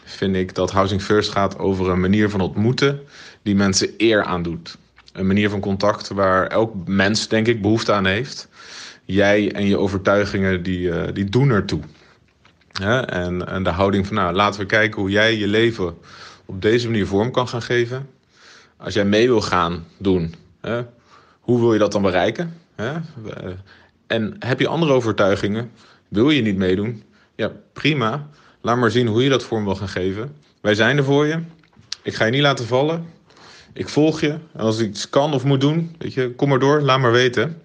vind 0.05 0.37
ik 0.37 0.55
dat 0.55 0.71
Housing 0.71 1.03
First 1.03 1.31
gaat 1.31 1.59
over 1.59 1.89
een 1.89 2.01
manier 2.01 2.31
van 2.31 2.41
ontmoeten 2.41 3.01
die 3.43 3.55
mensen 3.55 3.91
eer 3.97 4.23
aandoet. 4.25 4.77
Een 5.13 5.27
manier 5.27 5.51
van 5.51 5.61
contact 5.61 6.09
waar 6.09 6.47
elk 6.47 6.89
mens, 6.89 7.29
denk 7.29 7.47
ik, 7.47 7.63
behoefte 7.63 7.93
aan 7.93 8.07
heeft. 8.07 8.49
Jij 9.05 9.53
en 9.53 9.67
je 9.67 9.79
overtuigingen, 9.79 10.63
die, 10.63 10.91
eh, 10.91 11.15
die 11.15 11.25
doen 11.25 11.51
ertoe. 11.51 11.81
En, 13.07 13.47
en 13.47 13.63
de 13.63 13.71
houding 13.71 14.07
van, 14.07 14.17
nou, 14.17 14.35
laten 14.35 14.61
we 14.61 14.67
kijken 14.67 15.01
hoe 15.01 15.11
jij 15.11 15.37
je 15.37 15.47
leven 15.49 15.97
op 16.45 16.63
deze 16.63 16.87
manier 16.87 17.07
vorm 17.07 17.31
kan 17.31 17.49
gaan 17.49 17.63
geven. 17.63 18.09
Als 18.77 18.95
jij 18.95 19.05
mee 19.05 19.27
wil 19.27 19.41
gaan 19.41 19.85
doen, 19.99 20.35
hè? 20.61 20.83
hoe 21.41 21.61
wil 21.61 21.73
je 21.73 21.79
dat 21.79 21.93
dan 21.93 22.03
bereiken? 22.03 22.55
Hè? 22.75 22.93
Eh, 22.93 23.51
En 24.07 24.37
heb 24.39 24.61
je 24.61 24.69
andere 24.69 24.93
overtuigingen? 24.93 25.71
Wil 26.09 26.31
je 26.31 26.43
niet 26.43 26.57
meedoen? 26.57 27.03
Ja, 27.35 27.53
prima. 27.73 28.29
Laat 28.65 28.77
maar 28.77 28.91
zien 28.91 29.07
hoe 29.07 29.23
je 29.23 29.29
dat 29.29 29.45
vorm 29.45 29.65
wil 29.65 29.75
gaan 29.75 29.89
geven. 29.89 30.37
Wij 30.61 30.75
zijn 30.75 30.97
er 30.97 31.05
voor 31.05 31.27
je. 31.27 31.39
Ik 32.03 32.15
ga 32.15 32.25
je 32.25 32.31
niet 32.31 32.41
laten 32.41 32.67
vallen. 32.67 33.07
Ik 33.73 33.89
volg 33.89 34.21
je. 34.21 34.29
En 34.29 34.61
als 34.61 34.79
ik 34.79 34.89
iets 34.89 35.09
kan 35.09 35.35
of 35.35 35.45
moet 35.45 35.61
doen, 35.61 35.95
weet 35.99 36.15
je, 36.15 36.31
kom 36.31 36.49
maar 36.49 36.59
door. 36.59 36.81
Laat 36.81 37.01
maar 37.01 37.13
weten. 37.13 37.63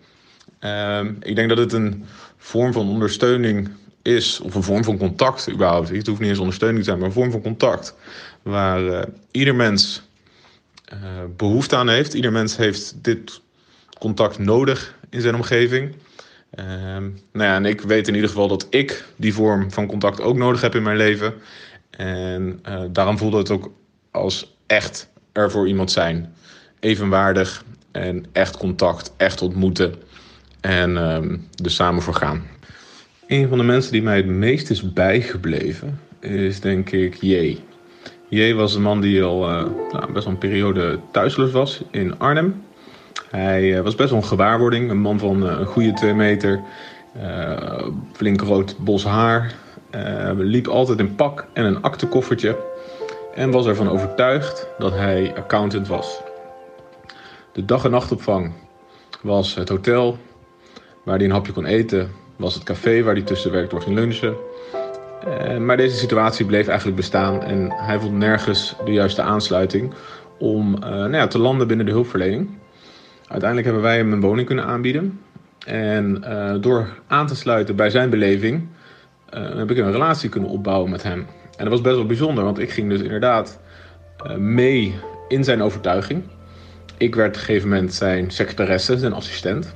Ehm, 0.59 1.13
ik 1.19 1.35
denk 1.35 1.49
dat 1.49 1.57
het 1.57 1.73
een 1.73 2.05
vorm 2.37 2.73
van 2.73 2.89
ondersteuning 2.89 3.69
is, 4.01 4.39
of 4.39 4.55
een 4.55 4.63
vorm 4.63 4.83
van 4.83 4.97
contact 4.97 5.49
überhaupt. 5.51 5.89
Het 5.89 6.07
hoeft 6.07 6.19
niet 6.19 6.29
eens 6.29 6.39
ondersteuning 6.39 6.79
te 6.79 6.85
zijn, 6.85 6.97
maar 6.97 7.07
een 7.07 7.13
vorm 7.13 7.31
van 7.31 7.41
contact. 7.41 7.95
Waar 8.41 8.87
eh, 8.87 9.07
ieder 9.31 9.55
mens 9.55 10.01
eh, 10.85 10.97
behoefte 11.37 11.75
aan 11.75 11.89
heeft. 11.89 12.13
Ieder 12.13 12.31
mens 12.31 12.57
heeft 12.57 13.03
dit 13.03 13.41
contact 13.99 14.37
nodig 14.37 14.95
in 15.09 15.21
zijn 15.21 15.35
omgeving. 15.35 15.95
Ehm, 16.59 17.03
nou 17.31 17.49
ja, 17.49 17.55
en 17.55 17.65
ik 17.65 17.81
weet 17.81 18.07
in 18.07 18.13
ieder 18.13 18.29
geval 18.29 18.47
dat 18.47 18.67
ik 18.69 19.05
die 19.15 19.33
vorm 19.33 19.71
van 19.71 19.87
contact 19.87 20.21
ook 20.21 20.37
nodig 20.37 20.61
heb 20.61 20.75
in 20.75 20.83
mijn 20.83 20.97
leven. 20.97 21.33
En 21.89 22.59
eh, 22.63 22.81
daarom 22.91 23.17
voelde 23.17 23.37
het 23.37 23.51
ook 23.51 23.71
als 24.11 24.57
echt 24.67 25.09
er 25.31 25.51
voor 25.51 25.67
iemand 25.67 25.91
zijn. 25.91 26.33
Evenwaardig 26.79 27.63
en 27.91 28.25
echt 28.31 28.57
contact, 28.57 29.13
echt 29.17 29.41
ontmoeten 29.41 29.95
en 30.61 30.97
ehm, 30.97 31.37
er 31.63 31.71
samen 31.71 32.01
voor 32.01 32.13
gaan. 32.13 32.47
Een 33.27 33.47
van 33.47 33.57
de 33.57 33.63
mensen 33.63 33.91
die 33.91 34.01
mij 34.01 34.17
het 34.17 34.25
meest 34.25 34.69
is 34.69 34.93
bijgebleven 34.93 35.99
is 36.19 36.59
denk 36.59 36.91
ik 36.91 37.15
J. 37.21 37.57
J 38.29 38.53
was 38.53 38.75
een 38.75 38.81
man 38.81 39.01
die 39.01 39.23
al 39.23 39.49
uh, 39.49 39.65
nou, 39.91 40.11
best 40.11 40.25
wel 40.25 40.33
een 40.33 40.39
periode 40.39 40.99
thuisloos 41.11 41.51
was 41.51 41.81
in 41.91 42.19
Arnhem. 42.19 42.63
Hij 43.29 43.63
uh, 43.63 43.81
was 43.81 43.95
best 43.95 44.09
wel 44.09 44.19
een 44.19 44.25
gewaarwording, 44.25 44.89
een 44.89 45.01
man 45.01 45.19
van 45.19 45.43
uh, 45.43 45.59
een 45.59 45.65
goede 45.65 45.93
twee 45.93 46.13
meter, 46.13 46.61
flink 48.13 48.41
rood 48.41 48.75
bos 48.77 49.03
haar, 49.03 49.53
liep 50.37 50.67
altijd 50.67 50.99
in 50.99 51.15
pak 51.15 51.45
en 51.53 51.65
een 51.65 51.81
aktekoffertje 51.81 52.57
en 53.35 53.51
was 53.51 53.65
ervan 53.65 53.89
overtuigd 53.89 54.67
dat 54.77 54.91
hij 54.91 55.33
accountant 55.35 55.87
was. 55.87 56.21
De 57.53 57.65
dag- 57.65 57.85
en 57.85 57.91
nachtopvang 57.91 58.53
was 59.21 59.55
het 59.55 59.69
hotel 59.69 60.17
waar 61.03 61.15
hij 61.15 61.25
een 61.25 61.31
hapje 61.31 61.51
kon 61.53 61.65
eten, 61.65 62.11
was 62.35 62.53
het 62.53 62.63
café 62.63 63.03
waar 63.03 63.13
hij 63.13 63.23
tussen 63.23 63.51
werk 63.51 63.69
door 63.69 63.81
ging 63.81 63.95
lunchen. 63.95 64.35
Maar 65.59 65.77
deze 65.77 65.97
situatie 65.97 66.45
bleef 66.45 66.67
eigenlijk 66.67 66.97
bestaan 66.97 67.43
en 67.43 67.71
hij 67.75 67.99
vond 67.99 68.13
nergens 68.13 68.75
de 68.85 68.91
juiste 68.91 69.21
aansluiting 69.21 69.93
om 70.37 70.79
nou 70.79 71.11
ja, 71.11 71.27
te 71.27 71.39
landen 71.39 71.67
binnen 71.67 71.85
de 71.85 71.91
hulpverlening. 71.91 72.49
Uiteindelijk 73.29 73.65
hebben 73.65 73.83
wij 73.83 73.97
hem 73.97 74.13
een 74.13 74.21
woning 74.21 74.47
kunnen 74.47 74.65
aanbieden. 74.65 75.19
En 75.65 76.23
uh, 76.27 76.55
door 76.61 76.89
aan 77.07 77.27
te 77.27 77.35
sluiten 77.35 77.75
bij 77.75 77.89
zijn 77.89 78.09
beleving 78.09 78.67
heb 79.31 79.71
ik 79.71 79.77
een 79.77 79.91
relatie 79.91 80.29
kunnen 80.29 80.49
opbouwen 80.49 80.89
met 80.89 81.03
hem. 81.03 81.19
En 81.57 81.65
dat 81.65 81.67
was 81.67 81.81
best 81.81 81.95
wel 81.95 82.05
bijzonder, 82.05 82.43
want 82.43 82.59
ik 82.59 82.71
ging 82.71 82.89
dus 82.89 83.01
inderdaad 83.01 83.59
mee 84.37 84.95
in 85.27 85.43
zijn 85.43 85.61
overtuiging. 85.61 86.23
Ik 86.97 87.15
werd 87.15 87.29
op 87.29 87.35
een 87.35 87.39
gegeven 87.39 87.69
moment 87.69 87.93
zijn 87.93 88.31
secretaresse, 88.31 88.97
zijn 88.97 89.13
assistent. 89.13 89.75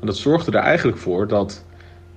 En 0.00 0.06
dat 0.06 0.16
zorgde 0.16 0.50
er 0.50 0.64
eigenlijk 0.64 0.98
voor 0.98 1.28
dat 1.28 1.64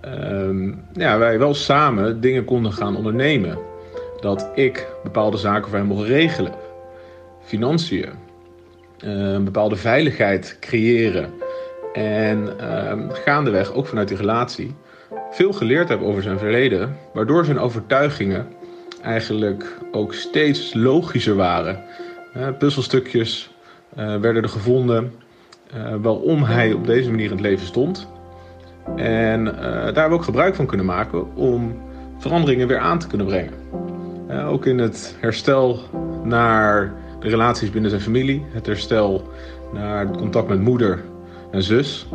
um, 0.06 0.82
ja, 0.94 1.18
wij 1.18 1.40
wel 1.40 1.54
samen 1.54 2.22
dingen 2.22 2.46
konden 2.46 2.74
gaan 2.74 2.96
ondernemen. 2.96 3.58
Dat 4.20 4.50
ik 4.56 4.88
bepaalde 5.04 5.38
zaken 5.38 5.70
voor 5.70 5.78
hem 5.78 5.88
mocht 5.88 6.08
regelen. 6.08 6.54
Financiën. 7.44 8.10
Uh, 9.06 9.38
bepaalde 9.38 9.76
veiligheid 9.76 10.58
creëren. 10.60 11.30
En 11.94 12.50
uh, 12.62 12.94
gaandeweg, 13.10 13.74
ook 13.74 13.88
vanuit 13.88 14.08
die 14.08 14.18
relatie, 14.18 14.76
veel 15.32 15.54
geleerd 15.54 15.90
heb 15.90 16.02
over 16.02 16.22
zijn 16.22 16.40
verleden. 16.40 16.98
Waardoor 17.14 17.46
zijn 17.46 17.60
overtuigingen 17.60 18.48
eigenlijk 19.02 19.78
ook 19.92 20.14
steeds 20.14 20.74
logischer 20.74 21.36
waren. 21.36 21.84
Uh, 22.38 22.48
puzzelstukjes 22.58 23.52
werden 23.96 24.44
er 24.44 24.50
gevonden 24.50 25.14
waarom 26.02 26.44
hij 26.44 26.74
op 26.74 26.86
deze 26.86 27.10
manier 27.10 27.26
in 27.26 27.32
het 27.32 27.42
leven 27.42 27.66
stond. 27.66 28.08
En 28.96 29.46
daar 29.46 29.84
hebben 29.84 30.10
we 30.10 30.14
ook 30.14 30.24
gebruik 30.24 30.56
van 30.56 30.66
kunnen 30.66 30.86
maken 30.86 31.36
om 31.36 31.82
veranderingen 32.18 32.68
weer 32.68 32.80
aan 32.80 33.00
te 33.00 33.08
kunnen 33.08 33.28
brengen. 33.28 33.54
Ook 34.48 34.66
in 34.66 34.78
het 34.78 35.16
herstel 35.20 35.80
naar 36.24 36.94
de 37.24 37.30
relaties 37.30 37.70
binnen 37.70 37.90
zijn 37.90 38.02
familie, 38.02 38.46
het 38.52 38.66
herstel 38.66 39.28
naar 39.74 40.08
het 40.08 40.18
contact 40.18 40.48
met 40.48 40.62
moeder 40.62 41.04
en 41.52 41.64
zus, 41.64 42.08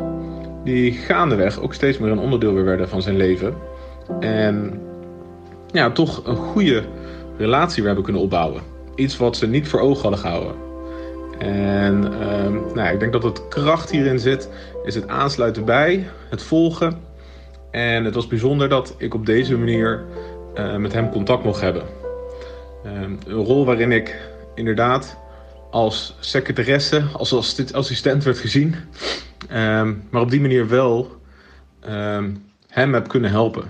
die 0.63 0.91
gaandeweg 0.91 1.59
ook 1.59 1.73
steeds 1.73 1.97
meer 1.97 2.11
een 2.11 2.19
onderdeel 2.19 2.53
weer 2.53 2.63
werden 2.63 2.89
van 2.89 3.01
zijn 3.01 3.17
leven. 3.17 3.53
En 4.19 4.81
ja, 5.71 5.91
toch 5.91 6.25
een 6.25 6.35
goede 6.35 6.83
relatie 7.37 7.75
weer 7.75 7.85
hebben 7.85 8.03
kunnen 8.03 8.21
opbouwen. 8.21 8.61
Iets 8.95 9.17
wat 9.17 9.37
ze 9.37 9.47
niet 9.47 9.67
voor 9.67 9.79
ogen 9.79 10.01
hadden 10.01 10.19
gehouden. 10.19 10.55
En 11.37 12.03
uh, 12.03 12.73
nou, 12.73 12.93
ik 12.93 12.99
denk 12.99 13.11
dat 13.11 13.23
het 13.23 13.47
kracht 13.47 13.91
hierin 13.91 14.19
zit, 14.19 14.49
is 14.83 14.95
het 14.95 15.07
aansluiten 15.07 15.65
bij, 15.65 16.07
het 16.29 16.43
volgen. 16.43 16.99
En 17.71 18.05
het 18.05 18.15
was 18.15 18.27
bijzonder 18.27 18.69
dat 18.69 18.95
ik 18.97 19.13
op 19.13 19.25
deze 19.25 19.57
manier 19.57 20.03
uh, 20.55 20.75
met 20.75 20.93
hem 20.93 21.09
contact 21.09 21.43
mocht 21.43 21.61
hebben. 21.61 21.83
Uh, 22.85 22.91
een 23.01 23.45
rol 23.45 23.65
waarin 23.65 23.91
ik 23.91 24.28
inderdaad 24.59 25.17
als 25.71 26.15
secretaresse, 26.19 27.03
als 27.13 27.33
assistent 27.73 28.23
werd 28.23 28.37
gezien. 28.37 28.75
Ehm, 29.49 29.93
maar 30.09 30.21
op 30.21 30.31
die 30.31 30.41
manier 30.41 30.67
wel 30.67 31.21
ehm, 31.79 32.31
hem 32.67 32.93
heb 32.93 33.07
kunnen 33.07 33.29
helpen. 33.29 33.63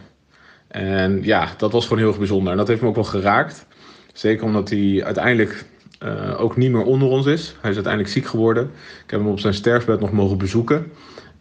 En 0.68 1.24
ja, 1.24 1.50
dat 1.58 1.72
was 1.72 1.84
gewoon 1.84 2.00
heel 2.00 2.08
erg 2.08 2.18
bijzonder. 2.18 2.52
En 2.52 2.58
dat 2.58 2.68
heeft 2.68 2.82
me 2.82 2.88
ook 2.88 2.96
wel 2.96 3.04
geraakt. 3.04 3.66
Zeker 4.14 4.46
omdat 4.46 4.70
hij 4.70 5.02
uiteindelijk 5.04 5.66
uh, 6.04 6.42
ook 6.42 6.58
niet 6.58 6.72
meer 6.72 6.84
onder 6.84 7.08
ons 7.08 7.26
is. 7.26 7.56
Hij 7.62 7.70
is 7.70 7.76
uiteindelijk 7.76 8.14
ziek 8.14 8.26
geworden. 8.26 8.64
Ik 9.04 9.12
heb 9.12 9.20
hem 9.20 9.30
op 9.30 9.40
zijn 9.40 9.54
sterfbed 9.54 10.00
nog 10.00 10.12
mogen 10.12 10.38
bezoeken. 10.38 10.92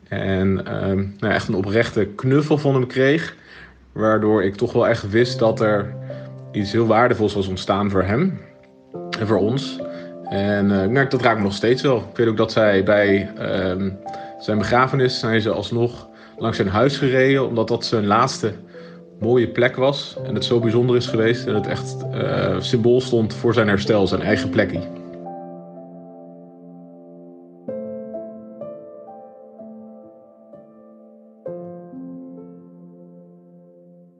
En 0.08 0.48
uh, 0.48 1.04
nou, 1.18 1.32
echt 1.34 1.48
een 1.48 1.54
oprechte 1.54 2.04
knuffel 2.04 2.58
van 2.58 2.74
hem 2.74 2.86
kreeg. 2.86 3.36
Waardoor 3.92 4.44
ik 4.44 4.54
toch 4.54 4.72
wel 4.72 4.88
echt 4.88 5.10
wist 5.10 5.38
dat 5.38 5.60
er 5.60 5.94
iets 6.52 6.72
heel 6.72 6.86
waardevols 6.86 7.34
was 7.34 7.46
ontstaan 7.46 7.90
voor 7.90 8.02
hem 8.02 8.40
en 9.18 9.26
voor 9.26 9.38
ons. 9.38 9.78
En 10.28 10.70
uh, 10.70 10.84
nou, 10.84 11.08
dat 11.08 11.22
raakt 11.22 11.38
me 11.38 11.42
nog 11.44 11.54
steeds 11.54 11.82
wel. 11.82 11.96
Ik 11.96 12.16
weet 12.16 12.28
ook 12.28 12.36
dat 12.36 12.52
zij 12.52 12.84
bij 12.84 13.30
ehm, 13.36 13.90
zijn 14.38 14.58
begrafenis 14.58 15.18
zijn 15.18 15.40
ze 15.40 15.50
alsnog 15.50 16.08
langs 16.36 16.56
zijn 16.56 16.68
huis 16.68 16.96
gereden, 16.96 17.46
omdat 17.46 17.68
dat 17.68 17.84
zijn 17.84 18.06
laatste 18.06 18.52
mooie 19.20 19.48
plek 19.48 19.76
was. 19.76 20.16
En 20.26 20.34
het 20.34 20.44
zo 20.44 20.60
bijzonder 20.60 20.96
is 20.96 21.06
geweest. 21.06 21.46
En 21.46 21.54
het 21.54 21.66
echt 21.66 21.96
uh, 22.14 22.56
symbool 22.60 23.00
stond 23.00 23.34
voor 23.34 23.54
zijn 23.54 23.68
herstel, 23.68 24.06
zijn 24.06 24.22
eigen 24.22 24.50
plekje. 24.50 24.97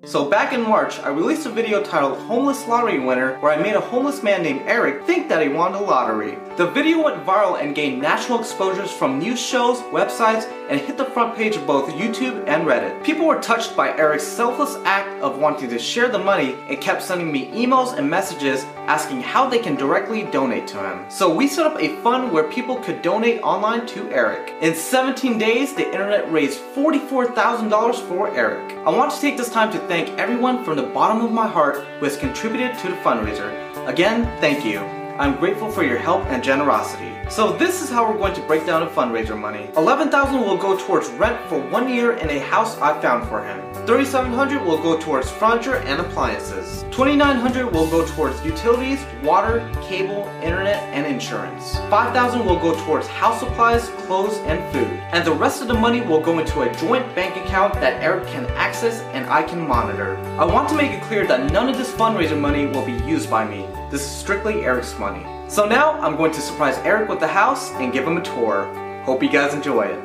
So 0.08 0.24
back 0.24 0.54
in 0.54 0.62
March, 0.62 0.98
I 1.00 1.10
released 1.10 1.44
a 1.44 1.50
video 1.50 1.82
titled 1.82 2.16
Homeless 2.20 2.66
Lottery 2.66 2.98
Winner 2.98 3.36
where 3.40 3.52
I 3.52 3.60
made 3.60 3.74
a 3.74 3.80
homeless 3.80 4.22
man 4.22 4.42
named 4.42 4.62
Eric 4.64 5.04
think 5.04 5.28
that 5.28 5.42
he 5.42 5.50
won 5.50 5.72
the 5.72 5.80
lottery. 5.80 6.38
The 6.56 6.66
video 6.66 7.04
went 7.04 7.26
viral 7.26 7.60
and 7.60 7.74
gained 7.74 8.00
national 8.00 8.40
exposures 8.40 8.90
from 8.90 9.18
news 9.18 9.38
shows, 9.38 9.80
websites, 9.92 10.50
and 10.70 10.80
hit 10.80 10.96
the 10.96 11.04
front 11.04 11.36
page 11.36 11.56
of 11.56 11.66
both 11.66 11.90
YouTube 11.90 12.42
and 12.48 12.66
Reddit. 12.66 13.04
People 13.04 13.26
were 13.26 13.38
touched 13.38 13.76
by 13.76 13.94
Eric's 13.98 14.26
selfless 14.26 14.76
act 14.86 15.10
of 15.20 15.40
wanting 15.40 15.68
to 15.68 15.78
share 15.78 16.08
the 16.08 16.18
money 16.18 16.56
and 16.70 16.80
kept 16.80 17.02
sending 17.02 17.30
me 17.30 17.50
emails 17.50 17.94
and 17.94 18.08
messages 18.08 18.64
asking 18.88 19.20
how 19.20 19.48
they 19.48 19.58
can 19.58 19.76
directly 19.76 20.24
donate 20.24 20.66
to 20.66 20.78
him. 20.78 21.04
So 21.10 21.32
we 21.32 21.46
set 21.46 21.66
up 21.66 21.78
a 21.78 21.94
fund 22.02 22.32
where 22.32 22.50
people 22.50 22.76
could 22.76 23.02
donate 23.02 23.42
online 23.42 23.86
to 23.88 24.10
Eric. 24.10 24.54
In 24.62 24.74
17 24.74 25.38
days, 25.38 25.74
the 25.74 25.84
internet 25.84 26.32
raised 26.32 26.58
$44,000 26.74 28.08
for 28.08 28.34
Eric. 28.34 28.72
I 28.86 28.90
want 28.90 29.12
to 29.12 29.20
take 29.20 29.36
this 29.36 29.50
time 29.50 29.70
to 29.72 29.78
thank 29.86 30.08
everyone 30.18 30.64
from 30.64 30.76
the 30.76 30.82
bottom 30.82 31.22
of 31.22 31.30
my 31.30 31.46
heart 31.46 31.84
who 31.98 32.06
has 32.06 32.16
contributed 32.16 32.78
to 32.78 32.88
the 32.88 32.96
fundraiser. 32.96 33.52
Again, 33.86 34.24
thank 34.40 34.64
you. 34.64 34.97
I'm 35.18 35.34
grateful 35.36 35.68
for 35.68 35.82
your 35.82 35.98
help 35.98 36.24
and 36.26 36.44
generosity. 36.44 37.12
So 37.28 37.50
this 37.56 37.82
is 37.82 37.90
how 37.90 38.08
we're 38.08 38.18
going 38.18 38.34
to 38.34 38.40
break 38.42 38.64
down 38.64 38.84
the 38.84 38.90
fundraiser 38.92 39.36
money. 39.36 39.68
11,000 39.76 40.40
will 40.40 40.56
go 40.56 40.78
towards 40.78 41.08
rent 41.10 41.44
for 41.48 41.58
one 41.70 41.92
year 41.92 42.12
in 42.12 42.30
a 42.30 42.38
house 42.38 42.78
I 42.78 43.00
found 43.02 43.28
for 43.28 43.44
him. 43.44 43.60
3,700 43.84 44.64
will 44.64 44.80
go 44.80 44.96
towards 44.96 45.28
furniture 45.28 45.78
and 45.78 46.00
appliances. 46.00 46.84
2,900 46.92 47.66
will 47.66 47.90
go 47.90 48.06
towards 48.06 48.44
utilities, 48.44 49.04
water, 49.24 49.68
cable, 49.82 50.22
internet, 50.40 50.84
and 50.94 51.04
insurance. 51.04 51.78
5,000 51.90 52.46
will 52.46 52.60
go 52.60 52.80
towards 52.84 53.08
house 53.08 53.40
supplies, 53.40 53.88
clothes, 54.06 54.38
and 54.46 54.62
food. 54.72 54.86
And 55.10 55.26
the 55.26 55.32
rest 55.32 55.62
of 55.62 55.66
the 55.66 55.74
money 55.74 56.00
will 56.00 56.20
go 56.20 56.38
into 56.38 56.60
a 56.60 56.72
joint 56.76 57.12
bank 57.16 57.36
account 57.44 57.74
that 57.74 58.00
Eric 58.00 58.28
can 58.28 58.46
access 58.50 59.00
and 59.14 59.26
I 59.26 59.42
can 59.42 59.66
monitor. 59.66 60.16
I 60.38 60.44
want 60.44 60.68
to 60.68 60.76
make 60.76 60.92
it 60.92 61.02
clear 61.02 61.26
that 61.26 61.52
none 61.52 61.68
of 61.68 61.76
this 61.76 61.92
fundraiser 61.92 62.38
money 62.38 62.66
will 62.66 62.86
be 62.86 63.04
used 63.04 63.28
by 63.28 63.44
me. 63.44 63.66
This 63.90 64.02
is 64.02 64.10
strictly 64.10 64.64
Eric's 64.64 64.98
money. 64.98 65.24
So 65.48 65.66
now 65.66 65.92
I'm 66.00 66.16
going 66.16 66.30
to 66.32 66.42
surprise 66.42 66.76
Eric 66.84 67.08
with 67.08 67.20
the 67.20 67.26
house 67.26 67.70
and 67.72 67.90
give 67.90 68.06
him 68.06 68.18
a 68.18 68.22
tour. 68.22 68.66
Hope 69.04 69.22
you 69.22 69.30
guys 69.30 69.54
enjoy 69.54 69.86
it. 69.86 70.04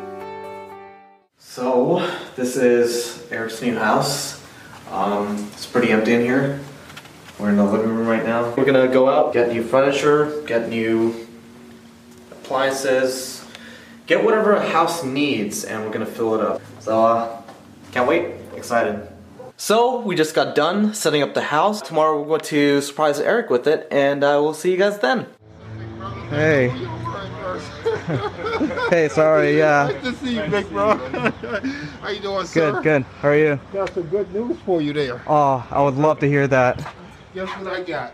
So 1.37 2.09
this 2.37 2.55
is 2.55 3.29
Eric's 3.29 3.61
new 3.61 3.77
house. 3.77 4.41
Um, 4.89 5.49
it's 5.51 5.65
pretty 5.65 5.91
empty 5.91 6.13
in 6.13 6.21
here. 6.21 6.61
We're 7.37 7.49
in 7.49 7.57
the 7.57 7.65
living 7.65 7.89
room 7.89 8.07
right 8.07 8.23
now. 8.23 8.53
We're 8.55 8.63
gonna 8.63 8.87
go 8.87 9.09
out, 9.09 9.33
get 9.33 9.49
new 9.49 9.63
furniture, 9.63 10.41
get 10.47 10.69
new 10.69 11.27
appliances, 12.31 13.45
get 14.05 14.23
whatever 14.23 14.53
a 14.53 14.65
house 14.65 15.03
needs, 15.03 15.65
and 15.65 15.83
we're 15.83 15.91
gonna 15.91 16.05
fill 16.05 16.35
it 16.35 16.41
up. 16.41 16.61
So 16.79 17.05
uh, 17.05 17.41
can't 17.91 18.07
wait. 18.07 18.35
Excited. 18.55 19.12
So 19.57 19.99
we 19.99 20.15
just 20.15 20.35
got 20.35 20.55
done 20.55 20.93
setting 20.93 21.21
up 21.21 21.33
the 21.33 21.41
house. 21.41 21.81
Tomorrow 21.81 22.19
we're 22.19 22.27
going 22.27 22.41
to 22.41 22.81
surprise 22.81 23.19
Eric 23.19 23.49
with 23.49 23.67
it, 23.67 23.87
and 23.91 24.23
uh, 24.23 24.39
we'll 24.41 24.53
see 24.53 24.71
you 24.71 24.77
guys 24.77 24.99
then. 24.99 25.27
Hey. 26.29 26.69
hey, 28.89 29.07
sorry, 29.09 29.57
yeah. 29.57 29.91
Good 29.91 30.01
to 30.01 30.13
see 30.15 30.35
you, 30.35 30.49
big 30.49 30.67
bro. 30.69 30.97
How 32.01 32.09
you 32.09 32.19
doing, 32.19 32.45
sir? 32.45 32.73
Good, 32.73 32.83
good. 32.83 33.01
How 33.21 33.29
are 33.29 33.37
you? 33.37 33.59
Got 33.71 33.93
some 33.93 34.03
good 34.03 34.33
news 34.33 34.57
for 34.65 34.81
you 34.81 34.91
there. 34.91 35.21
Oh, 35.27 35.65
I 35.69 35.81
would 35.81 35.95
love 35.95 36.19
to 36.19 36.27
hear 36.27 36.47
that. 36.47 36.93
Guess 37.33 37.49
what 37.49 37.67
I 37.67 37.83
got? 37.83 38.13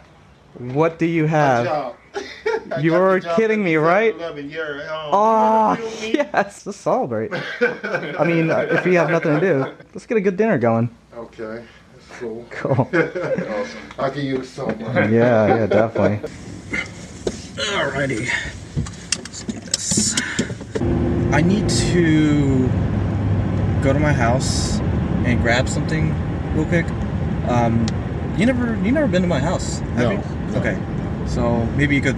What 0.58 1.00
do 1.00 1.06
you 1.06 1.26
have? 1.26 1.66
job. 1.66 1.96
You're 2.82 3.22
job 3.22 3.38
kidding 3.38 3.64
me, 3.64 3.78
right? 3.78 4.14
11 4.14 4.50
year. 4.50 4.86
Oh, 4.92 5.78
yes, 6.02 6.66
let's 6.66 6.78
celebrate. 6.78 7.32
I 7.62 8.24
mean, 8.26 8.52
uh, 8.52 8.68
if 8.72 8.86
we 8.86 8.96
have 8.96 9.10
nothing 9.10 9.40
to 9.40 9.42
do, 9.42 9.60
let's 9.94 10.06
get 10.06 10.18
a 10.18 10.22
good 10.22 10.36
dinner 10.36 10.58
going. 10.58 10.90
Okay, 11.14 11.66
that's 11.94 12.20
cool. 12.20 12.46
Cool. 12.52 12.72
awesome. 12.92 13.80
I 13.98 14.10
can 14.10 14.26
use 14.26 14.50
some. 14.50 14.80
Yeah, 14.80 15.48
yeah, 15.48 15.66
definitely. 15.68 16.30
Alrighty. 17.58 18.30
Let's 19.18 19.44
do 19.44 19.60
this. 19.60 20.16
I 21.34 21.42
need 21.42 21.68
to 21.70 22.68
go 23.84 23.92
to 23.94 24.00
my 24.00 24.14
house 24.14 24.80
and 25.26 25.42
grab 25.42 25.68
something 25.68 26.14
real 26.56 26.66
quick. 26.66 26.86
Um, 27.50 27.86
you 28.38 28.46
never, 28.46 28.76
you 28.84 28.92
never 28.92 29.08
been 29.08 29.24
to 29.24 29.28
my 29.28 29.40
house, 29.40 29.80
have 29.80 29.98
No, 29.98 30.12
you? 30.12 30.18
no. 30.54 30.60
Okay. 30.60 30.78
So 31.28 31.66
maybe 31.76 31.96
you 31.96 32.02
could 32.02 32.18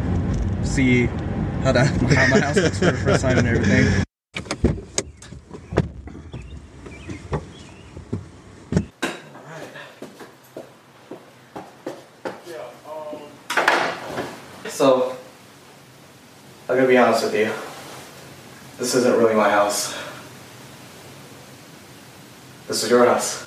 see 0.64 1.06
how 1.64 1.72
that 1.72 1.88
how 2.16 2.28
my 2.28 2.40
house 2.40 2.58
looks 2.58 2.80
for 2.80 2.86
the 2.92 2.98
first 2.98 3.22
time 3.22 3.38
and 3.38 3.48
everything. 3.48 4.04
So, 14.70 15.16
I'm 16.70 16.76
gonna 16.76 16.81
be 16.92 16.98
honest 16.98 17.24
with 17.24 17.36
you. 17.36 17.50
This 18.78 18.96
isn't 18.96 19.18
really 19.18 19.34
my 19.34 19.50
house. 19.50 19.98
This 22.68 22.84
is 22.84 22.90
your 22.90 23.06
house. 23.06 23.46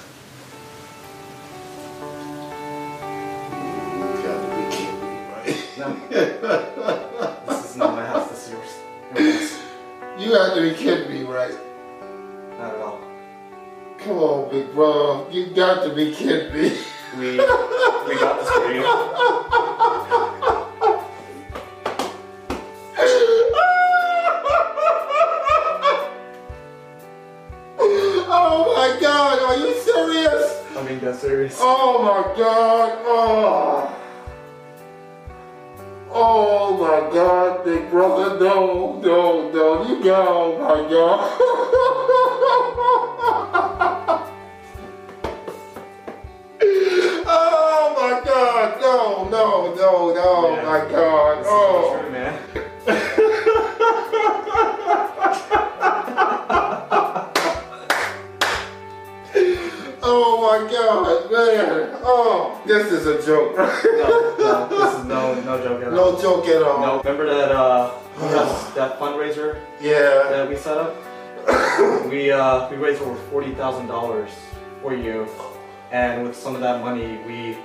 You 4.01 4.23
got 4.23 4.41
to 4.41 4.49
be 4.57 4.65
kidding 4.75 5.01
me, 5.03 5.13
right? 5.29 5.61
No. 5.77 7.55
this 7.55 7.71
is 7.71 7.77
not 7.77 7.95
my 7.95 8.07
house, 8.07 8.31
this 8.31 8.47
is 8.47 8.53
yours. 8.53 8.73
Your. 9.15 9.61
You 10.19 10.33
have 10.39 10.55
to 10.55 10.63
be 10.63 10.75
kidding 10.75 11.11
me, 11.13 11.25
right? 11.25 11.55
Not 12.59 12.75
at 12.77 12.81
all. 12.81 13.01
Come 13.99 14.17
on, 14.17 14.51
big 14.51 14.73
bro. 14.73 15.29
You 15.31 15.49
got 15.49 15.83
to 15.85 15.95
be 15.95 16.15
kidding 16.15 16.51
me. 16.55 16.79
We 17.19 17.33
we 17.33 18.19
got 18.19 18.41
this 18.41 18.49
for 18.49 18.73
you. 18.73 20.61
Oh 28.37 28.75
my 28.75 29.01
god, 29.01 29.39
are 29.41 29.57
you 29.57 29.75
serious? 29.81 30.63
I'm 30.77 30.87
being 30.87 31.15
serious. 31.15 31.59
Oh 31.61 32.03
my 32.03 32.23
god. 32.37 32.99
Oh. 33.05 33.91
Oh 36.11 36.77
my 36.79 37.01
god, 37.15 37.65
big 37.65 37.91
brother. 37.91 38.39
No, 38.39 39.01
no, 39.01 39.51
no. 39.51 39.87
You 39.87 40.03
got, 40.03 40.29
oh 40.29 40.59
my 40.59 40.89
god. 40.91 41.21
god. 61.57 62.01
Oh, 62.03 62.63
this 62.67 62.93
is 62.93 63.07
a 63.07 63.25
joke. 63.25 63.57
No, 63.57 64.37
no, 64.39 64.69
this 64.69 65.01
is 65.01 65.05
no 65.07 65.41
no 65.41 65.63
joke 65.63 65.83
at 65.83 65.93
all. 65.93 66.13
No 66.13 66.21
joke 66.21 66.47
at 66.49 66.63
all. 66.63 66.81
No, 66.81 66.99
remember 66.99 67.27
that 67.27 67.51
uh 67.53 67.95
that, 68.21 68.75
that 68.75 68.99
fundraiser 69.01 69.61
Yeah. 69.81 70.29
that 70.31 70.49
we 70.49 70.57
set 70.57 70.77
up? 70.77 70.95
we 72.11 72.31
uh 72.31 72.69
we 72.71 72.77
raised 72.77 73.03
over 73.03 73.17
forty 73.31 73.55
thousand 73.55 73.87
dollars 73.87 74.31
for 74.83 74.95
you, 74.95 75.27
and 75.93 76.23
with 76.27 76.37
some 76.37 76.55
of 76.55 76.61
that 76.61 76.81
money, 76.83 77.19
we 77.27 77.57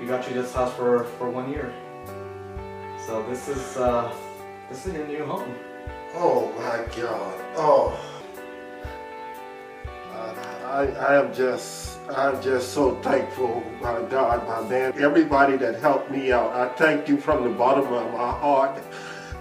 we 0.00 0.06
got 0.06 0.26
you 0.28 0.34
this 0.34 0.52
house 0.54 0.72
for 0.74 1.04
for 1.18 1.30
one 1.30 1.50
year. 1.50 1.72
So 3.06 3.22
this 3.28 3.48
is 3.48 3.76
uh 3.76 4.12
this 4.68 4.86
is 4.86 4.94
your 4.94 5.06
new 5.06 5.24
home. 5.24 5.54
Oh 6.14 6.52
my 6.56 6.84
God. 6.96 7.34
Oh. 7.56 7.98
I, 10.68 10.84
I 10.84 11.14
am 11.16 11.32
just, 11.32 11.98
I'm 12.10 12.42
just 12.42 12.72
so 12.74 12.94
thankful, 12.96 13.62
my 13.80 14.02
God, 14.10 14.46
my 14.46 14.68
man. 14.68 14.92
Everybody 14.98 15.56
that 15.56 15.80
helped 15.80 16.10
me 16.10 16.30
out, 16.30 16.52
I 16.52 16.68
thank 16.76 17.08
you 17.08 17.16
from 17.16 17.44
the 17.44 17.50
bottom 17.50 17.90
of 17.92 18.12
my 18.12 18.32
heart. 18.44 18.78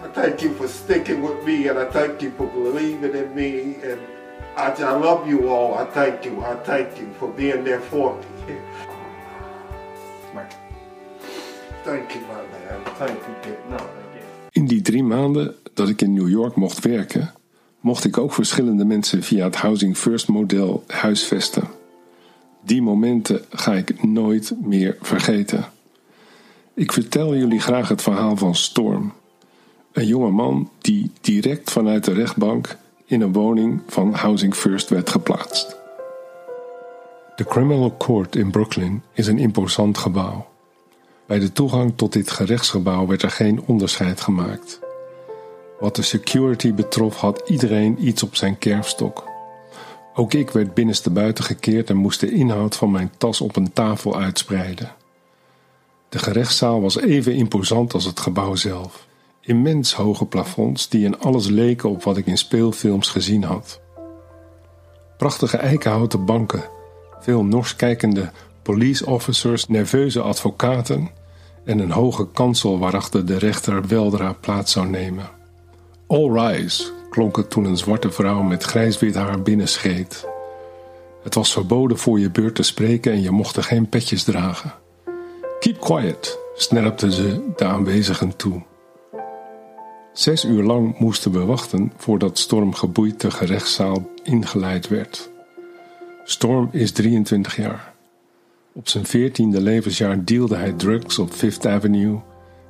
I 0.03 0.07
thank 0.07 0.41
you 0.41 0.53
for 0.53 0.67
sticking 0.69 1.21
with 1.21 1.43
me, 1.43 1.67
and 1.67 1.77
I 1.77 1.85
thank 1.91 2.21
you 2.21 2.31
for 2.31 2.47
believing 2.47 3.13
in 3.13 3.35
me. 3.35 3.75
And 3.83 3.99
I, 4.55 4.71
I 4.71 4.95
love 4.95 5.27
you 5.27 5.49
all. 5.49 5.75
I 5.75 5.85
thank 5.85 6.23
you. 6.23 6.41
I 6.45 6.55
thank 6.63 6.97
you 6.97 7.11
for 7.19 7.27
being 7.27 7.63
there 7.65 7.81
for 7.81 8.15
me. 8.15 8.55
Thank 11.83 12.15
you, 12.15 12.21
my 12.21 12.35
man. 12.35 12.83
Thank 12.97 13.19
you. 13.45 13.57
No, 13.69 13.77
thank 13.77 14.13
you. 14.15 14.21
In 14.51 14.65
die 14.65 14.81
drie 14.81 15.03
maanden 15.03 15.55
dat 15.73 15.89
ik 15.89 16.01
in 16.01 16.13
New 16.13 16.29
York 16.29 16.55
mocht 16.55 16.83
werken, 16.83 17.33
mocht 17.87 18.05
ik 18.05 18.17
ook 18.17 18.33
verschillende 18.33 18.85
mensen 18.85 19.23
via 19.23 19.43
het 19.43 19.55
Housing 19.55 19.97
First 19.97 20.27
model 20.27 20.83
huisvesten. 20.87 21.63
Die 22.63 22.81
momenten 22.81 23.45
ga 23.49 23.73
ik 23.73 24.03
nooit 24.03 24.53
meer 24.61 24.97
vergeten. 25.01 25.65
Ik 26.73 26.91
vertel 26.91 27.35
jullie 27.35 27.59
graag 27.59 27.89
het 27.89 28.01
verhaal 28.01 28.37
van 28.37 28.55
Storm. 28.55 29.13
Een 29.91 30.05
jonge 30.05 30.29
man 30.29 30.69
die 30.81 31.11
direct 31.21 31.71
vanuit 31.71 32.03
de 32.03 32.13
rechtbank 32.13 32.77
in 33.05 33.21
een 33.21 33.33
woning 33.33 33.81
van 33.87 34.13
Housing 34.13 34.55
First 34.55 34.89
werd 34.89 35.09
geplaatst. 35.09 35.77
De 37.35 37.45
Criminal 37.45 37.95
Court 37.97 38.35
in 38.35 38.51
Brooklyn 38.51 39.03
is 39.13 39.27
een 39.27 39.39
imposant 39.39 39.97
gebouw. 39.97 40.47
Bij 41.25 41.39
de 41.39 41.51
toegang 41.51 41.93
tot 41.95 42.13
dit 42.13 42.31
gerechtsgebouw 42.31 43.07
werd 43.07 43.23
er 43.23 43.31
geen 43.31 43.61
onderscheid 43.65 44.21
gemaakt. 44.21 44.79
Wat 45.79 45.95
de 45.95 46.01
security 46.01 46.73
betrof 46.73 47.15
had 47.19 47.41
iedereen 47.49 48.07
iets 48.07 48.23
op 48.23 48.35
zijn 48.35 48.57
kerfstok. 48.57 49.23
Ook 50.13 50.33
ik 50.33 50.49
werd 50.49 50.73
binnenstebuiten 50.73 51.43
gekeerd 51.43 51.89
en 51.89 51.95
moest 51.95 52.19
de 52.19 52.31
inhoud 52.31 52.75
van 52.75 52.91
mijn 52.91 53.11
tas 53.17 53.41
op 53.41 53.55
een 53.55 53.73
tafel 53.73 54.19
uitspreiden. 54.19 54.91
De 56.09 56.19
gerechtszaal 56.19 56.81
was 56.81 56.99
even 56.99 57.33
imposant 57.33 57.93
als 57.93 58.05
het 58.05 58.19
gebouw 58.19 58.55
zelf. 58.55 59.07
Immens 59.41 59.93
hoge 59.93 60.25
plafonds 60.25 60.89
die 60.89 61.05
in 61.05 61.19
alles 61.19 61.47
leken 61.47 61.89
op 61.89 62.03
wat 62.03 62.17
ik 62.17 62.25
in 62.25 62.37
speelfilms 62.37 63.09
gezien 63.09 63.43
had. 63.43 63.79
Prachtige 65.17 65.57
eikenhouten 65.57 66.25
banken, 66.25 66.63
veel 67.19 67.43
nors 67.43 67.75
kijkende 67.75 68.31
police 68.61 69.05
officers, 69.05 69.67
nerveuze 69.67 70.21
advocaten 70.21 71.09
en 71.65 71.79
een 71.79 71.91
hoge 71.91 72.27
kansel 72.31 72.79
waarachter 72.79 73.25
de 73.25 73.37
rechter 73.37 73.87
weldra 73.87 74.33
plaats 74.33 74.71
zou 74.71 74.87
nemen. 74.87 75.36
All 76.07 76.31
rise, 76.31 76.91
klonk 77.09 77.37
het 77.37 77.49
toen 77.49 77.65
een 77.65 77.77
zwarte 77.77 78.11
vrouw 78.11 78.41
met 78.41 78.63
grijs-wit 78.63 79.15
haar 79.15 79.41
binnenscheet. 79.41 80.27
Het 81.23 81.35
was 81.35 81.51
verboden 81.51 81.97
voor 81.97 82.19
je 82.19 82.31
beurt 82.31 82.55
te 82.55 82.63
spreken 82.63 83.11
en 83.11 83.21
je 83.21 83.31
mocht 83.31 83.55
er 83.55 83.63
geen 83.63 83.89
petjes 83.89 84.23
dragen. 84.23 84.73
Keep 85.59 85.79
quiet, 85.79 86.39
snerpte 86.55 87.11
ze 87.11 87.41
de 87.55 87.65
aanwezigen 87.65 88.35
toe. 88.35 88.61
Zes 90.13 90.45
uur 90.45 90.63
lang 90.63 90.99
moesten 90.99 91.31
we 91.31 91.45
wachten 91.45 91.93
voordat 91.97 92.37
Storm 92.37 92.73
geboeid 92.73 93.21
de 93.21 93.31
gerechtszaal 93.31 94.09
ingeleid 94.23 94.87
werd. 94.87 95.29
Storm 96.23 96.69
is 96.71 96.91
23 96.91 97.55
jaar. 97.55 97.93
Op 98.73 98.87
zijn 98.87 99.05
veertiende 99.05 99.61
levensjaar 99.61 100.25
dealde 100.25 100.55
hij 100.55 100.71
drugs 100.71 101.19
op 101.19 101.31
Fifth 101.31 101.65
Avenue 101.65 102.19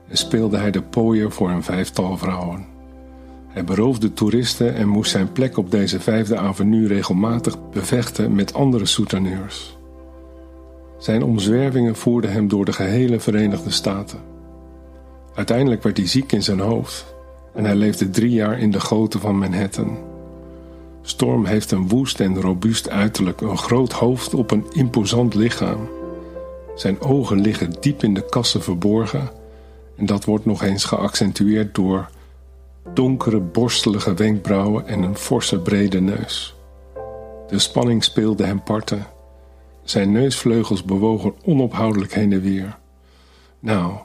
en 0.07 0.17
speelde 0.17 0.57
hij 0.57 0.71
de 0.71 0.81
pooier 0.81 1.31
voor 1.31 1.49
een 1.49 1.63
vijftal 1.63 2.17
vrouwen. 2.17 2.76
Hij 3.47 3.63
beroofde 3.63 4.13
toeristen 4.13 4.75
en 4.75 4.87
moest 4.87 5.11
zijn 5.11 5.31
plek 5.31 5.57
op 5.57 5.71
deze 5.71 5.99
vijfde 5.99 6.37
avenue 6.37 6.87
regelmatig 6.87 7.69
bevechten 7.71 8.35
met 8.35 8.53
andere 8.53 8.85
souteneurs. 8.85 9.77
Zijn 10.97 11.23
omzwervingen 11.23 11.95
voerden 11.95 12.31
hem 12.31 12.47
door 12.47 12.65
de 12.65 12.73
gehele 12.73 13.19
Verenigde 13.19 13.71
Staten. 13.71 14.19
Uiteindelijk 15.35 15.83
werd 15.83 15.97
hij 15.97 16.07
ziek 16.07 16.31
in 16.31 16.43
zijn 16.43 16.59
hoofd 16.59 17.15
en 17.53 17.65
hij 17.65 17.75
leefde 17.75 18.09
drie 18.09 18.31
jaar 18.31 18.59
in 18.59 18.71
de 18.71 18.79
goten 18.79 19.19
van 19.19 19.37
Manhattan. 19.37 19.97
Storm 21.01 21.45
heeft 21.45 21.71
een 21.71 21.87
woest 21.87 22.19
en 22.19 22.41
robuust 22.41 22.89
uiterlijk, 22.89 23.41
een 23.41 23.57
groot 23.57 23.91
hoofd 23.91 24.33
op 24.33 24.51
een 24.51 24.65
imposant 24.71 25.33
lichaam. 25.33 25.89
Zijn 26.75 27.01
ogen 27.01 27.41
liggen 27.41 27.73
diep 27.79 28.03
in 28.03 28.13
de 28.13 28.25
kassen 28.29 28.63
verborgen 28.63 29.29
en 29.95 30.05
dat 30.05 30.25
wordt 30.25 30.45
nog 30.45 30.63
eens 30.63 30.85
geaccentueerd 30.85 31.75
door 31.75 32.09
donkere, 32.93 33.39
borstelige 33.39 34.13
wenkbrauwen 34.13 34.87
en 34.87 35.01
een 35.01 35.17
forse, 35.17 35.59
brede 35.59 36.01
neus. 36.01 36.55
De 37.47 37.59
spanning 37.59 38.03
speelde 38.03 38.45
hem 38.45 38.63
parten. 38.63 39.07
Zijn 39.83 40.11
neusvleugels 40.11 40.83
bewogen 40.83 41.33
onophoudelijk 41.43 42.13
heen 42.13 42.33
en 42.33 42.41
weer. 42.41 42.77
Nou, 43.59 43.97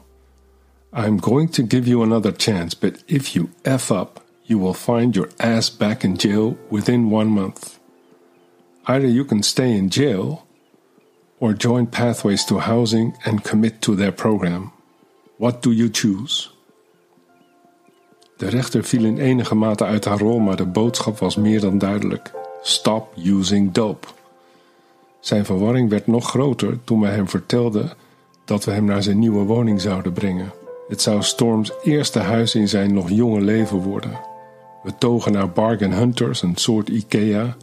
I'm 0.93 1.21
going 1.21 1.51
to 1.51 1.63
give 1.67 1.89
you 1.89 2.03
another 2.03 2.33
chance, 2.37 2.77
but 2.79 3.03
if 3.05 3.27
you 3.27 3.49
F 3.79 3.89
up, 3.89 4.21
you 4.43 4.59
will 4.59 4.73
find 4.73 5.15
your 5.15 5.29
ass 5.37 5.77
back 5.77 6.03
in 6.03 6.15
jail 6.15 6.57
within 6.69 7.11
one 7.11 7.29
month. 7.29 7.79
Either 8.83 9.07
you 9.07 9.25
can 9.25 9.43
stay 9.43 9.75
in 9.75 9.87
jail 9.87 10.45
or 11.39 11.53
join 11.53 11.87
Pathways 11.87 12.45
to 12.45 12.59
Housing 12.59 13.15
and 13.25 13.43
commit 13.43 13.81
to 13.81 13.95
their 13.95 14.11
program. 14.11 14.71
What 15.37 15.61
do 15.61 15.71
you 15.71 15.89
choose? 15.89 16.52
De 18.43 18.49
rechter 18.49 18.83
viel 18.83 19.05
in 19.05 19.17
enige 19.17 19.55
mate 19.55 19.83
uit 19.83 20.05
haar 20.05 20.19
rol, 20.19 20.39
maar 20.39 20.55
de 20.55 20.65
boodschap 20.65 21.19
was 21.19 21.35
meer 21.35 21.59
dan 21.59 21.77
duidelijk. 21.77 22.31
Stop 22.61 23.13
using 23.23 23.71
dope. 23.71 24.07
Zijn 25.19 25.45
verwarring 25.45 25.89
werd 25.89 26.07
nog 26.07 26.29
groter 26.29 26.83
toen 26.83 26.99
wij 26.99 27.11
hem 27.11 27.29
vertelden 27.29 27.91
dat 28.45 28.65
we 28.65 28.71
hem 28.71 28.85
naar 28.85 29.03
zijn 29.03 29.19
nieuwe 29.19 29.43
woning 29.43 29.81
zouden 29.81 30.13
brengen. 30.13 30.51
Het 30.87 31.01
zou 31.01 31.21
Storms 31.21 31.71
eerste 31.83 32.19
huis 32.19 32.55
in 32.55 32.67
zijn 32.67 32.93
nog 32.93 33.09
jonge 33.09 33.41
leven 33.41 33.77
worden. 33.77 34.19
We 34.83 34.97
togen 34.97 35.31
naar 35.31 35.49
Bargain 35.49 35.93
Hunters, 35.93 36.41
een 36.41 36.55
soort 36.55 36.89
IKEA. 36.89 37.55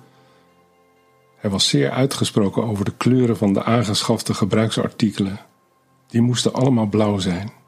Hij 1.36 1.50
was 1.50 1.68
zeer 1.68 1.90
uitgesproken 1.90 2.64
over 2.64 2.84
de 2.84 2.94
kleuren 2.96 3.36
van 3.36 3.52
de 3.52 3.62
aangeschafte 3.62 4.34
gebruiksartikelen. 4.34 5.40
Die 6.06 6.20
moesten 6.20 6.52
allemaal 6.52 6.86
blauw 6.86 7.18
zijn. 7.18 7.59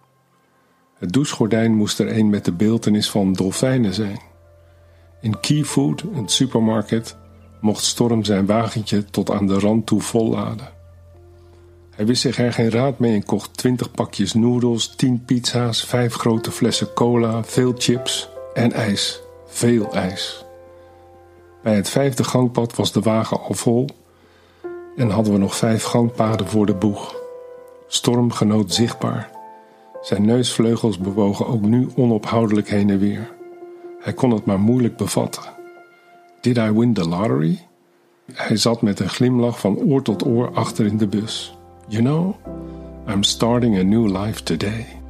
Het 1.03 1.13
douchegordijn 1.13 1.75
moest 1.75 1.99
er 1.99 2.17
een 2.17 2.31
met 2.31 2.45
de 2.45 2.53
beeltenis 2.53 3.11
van 3.11 3.33
dolfijnen 3.33 3.95
zijn. 3.95 4.21
In 5.21 5.41
Keyfood, 5.41 6.05
een 6.15 6.29
supermarkt, 6.29 7.17
mocht 7.61 7.85
Storm 7.85 8.25
zijn 8.25 8.47
wagentje 8.47 9.05
tot 9.05 9.31
aan 9.31 9.47
de 9.47 9.59
rand 9.59 9.87
toe 9.87 10.01
volladen. 10.01 10.69
Hij 11.91 12.07
wist 12.07 12.23
zich 12.23 12.39
er 12.39 12.53
geen 12.53 12.71
raad 12.71 12.99
mee 12.99 13.15
en 13.15 13.25
kocht 13.25 13.57
twintig 13.57 13.91
pakjes 13.91 14.35
noedels, 14.35 14.97
tien 14.97 15.25
pizza's, 15.25 15.85
vijf 15.85 16.15
grote 16.15 16.51
flessen 16.51 16.93
cola, 16.95 17.45
veel 17.45 17.75
chips 17.77 18.29
en 18.55 18.73
ijs. 18.73 19.21
Veel 19.47 19.93
ijs. 19.93 20.45
Bij 21.63 21.75
het 21.75 21.89
vijfde 21.89 22.25
gangpad 22.25 22.77
was 22.77 22.93
de 22.93 23.01
wagen 23.01 23.41
al 23.41 23.55
vol 23.55 23.87
en 24.97 25.11
hadden 25.11 25.33
we 25.33 25.39
nog 25.39 25.57
vijf 25.57 25.85
gangpaden 25.85 26.49
voor 26.49 26.67
de 26.67 26.75
boeg. 26.75 27.15
Storm 27.87 28.33
genoot 28.33 28.75
zichtbaar. 28.75 29.32
Zijn 30.03 30.25
neusvleugels 30.25 30.99
bewogen 30.99 31.47
ook 31.47 31.61
nu 31.63 31.89
onophoudelijk 31.97 32.69
heen 32.69 32.91
en 32.91 32.99
weer. 32.99 33.31
Hij 34.01 34.13
kon 34.13 34.31
het 34.31 34.45
maar 34.45 34.61
moeilijk 34.61 34.97
bevatten. 34.97 35.43
Did 36.41 36.57
I 36.57 36.71
win 36.71 36.93
the 36.93 37.09
lottery? 37.09 37.67
Hij 38.33 38.57
zat 38.57 38.83
met 38.83 39.01
een 39.01 39.09
glimlach 39.09 39.61
van 39.61 39.79
oor 39.79 40.03
tot 40.03 40.27
oor 40.27 40.55
achter 40.55 40.87
in 40.87 40.97
de 40.97 41.07
bus. 41.07 41.57
You 41.89 42.03
know, 42.03 42.35
I'm 43.09 43.23
starting 43.23 43.79
a 43.79 43.83
new 43.83 44.17
life 44.17 44.43
today. 44.43 45.02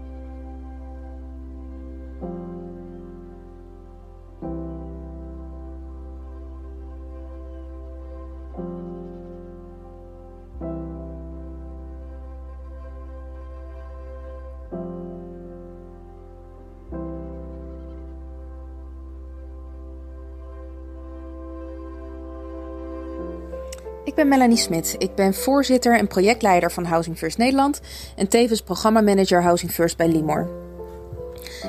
Ik 24.13 24.19
ben 24.19 24.29
Melanie 24.29 24.57
Smit. 24.57 24.95
Ik 24.99 25.15
ben 25.15 25.35
voorzitter 25.35 25.99
en 25.99 26.07
projectleider 26.07 26.73
van 26.73 26.85
Housing 26.85 27.19
First 27.19 27.39
Nederland 27.39 27.81
en 28.17 28.29
tevens 28.29 28.63
programmamanager 28.63 29.43
Housing 29.43 29.71
First 29.71 29.97
bij 29.97 30.09
Limor. 30.09 30.49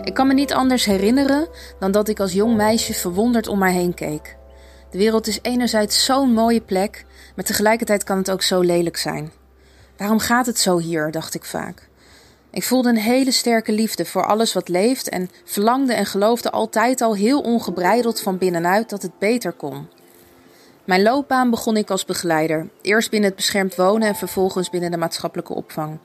Ik 0.03 0.13
kan 0.13 0.27
me 0.27 0.33
niet 0.33 0.53
anders 0.53 0.85
herinneren 0.85 1.47
dan 1.79 1.91
dat 1.91 2.07
ik 2.07 2.19
als 2.19 2.33
jong 2.33 2.55
meisje 2.55 2.93
verwonderd 2.93 3.47
om 3.47 3.59
mij 3.59 3.73
heen 3.73 3.93
keek. 3.93 4.37
De 4.89 4.97
wereld 4.97 5.27
is 5.27 5.39
enerzijds 5.41 6.05
zo'n 6.05 6.33
mooie 6.33 6.61
plek, 6.61 7.05
maar 7.35 7.45
tegelijkertijd 7.45 8.03
kan 8.03 8.17
het 8.17 8.31
ook 8.31 8.41
zo 8.41 8.59
lelijk 8.59 8.97
zijn. 8.97 9.31
Waarom 9.97 10.19
gaat 10.19 10.45
het 10.45 10.59
zo 10.59 10.77
hier, 10.77 11.11
dacht 11.11 11.35
ik 11.35 11.45
vaak. 11.45 11.89
Ik 12.51 12.63
voelde 12.63 12.89
een 12.89 12.97
hele 12.97 13.31
sterke 13.31 13.71
liefde 13.71 14.05
voor 14.05 14.25
alles 14.25 14.53
wat 14.53 14.69
leeft 14.69 15.09
en 15.09 15.29
verlangde 15.45 15.93
en 15.93 16.05
geloofde 16.05 16.51
altijd 16.51 17.01
al 17.01 17.15
heel 17.15 17.41
ongebreideld 17.41 18.21
van 18.21 18.37
binnenuit 18.37 18.89
dat 18.89 19.01
het 19.01 19.19
beter 19.19 19.51
kon. 19.51 19.87
Mijn 20.83 21.01
loopbaan 21.01 21.49
begon 21.49 21.77
ik 21.77 21.89
als 21.89 22.05
begeleider, 22.05 22.69
eerst 22.81 23.09
binnen 23.09 23.29
het 23.29 23.37
beschermd 23.37 23.75
wonen 23.75 24.07
en 24.07 24.15
vervolgens 24.15 24.69
binnen 24.69 24.91
de 24.91 24.97
maatschappelijke 24.97 25.53
opvang. 25.53 25.97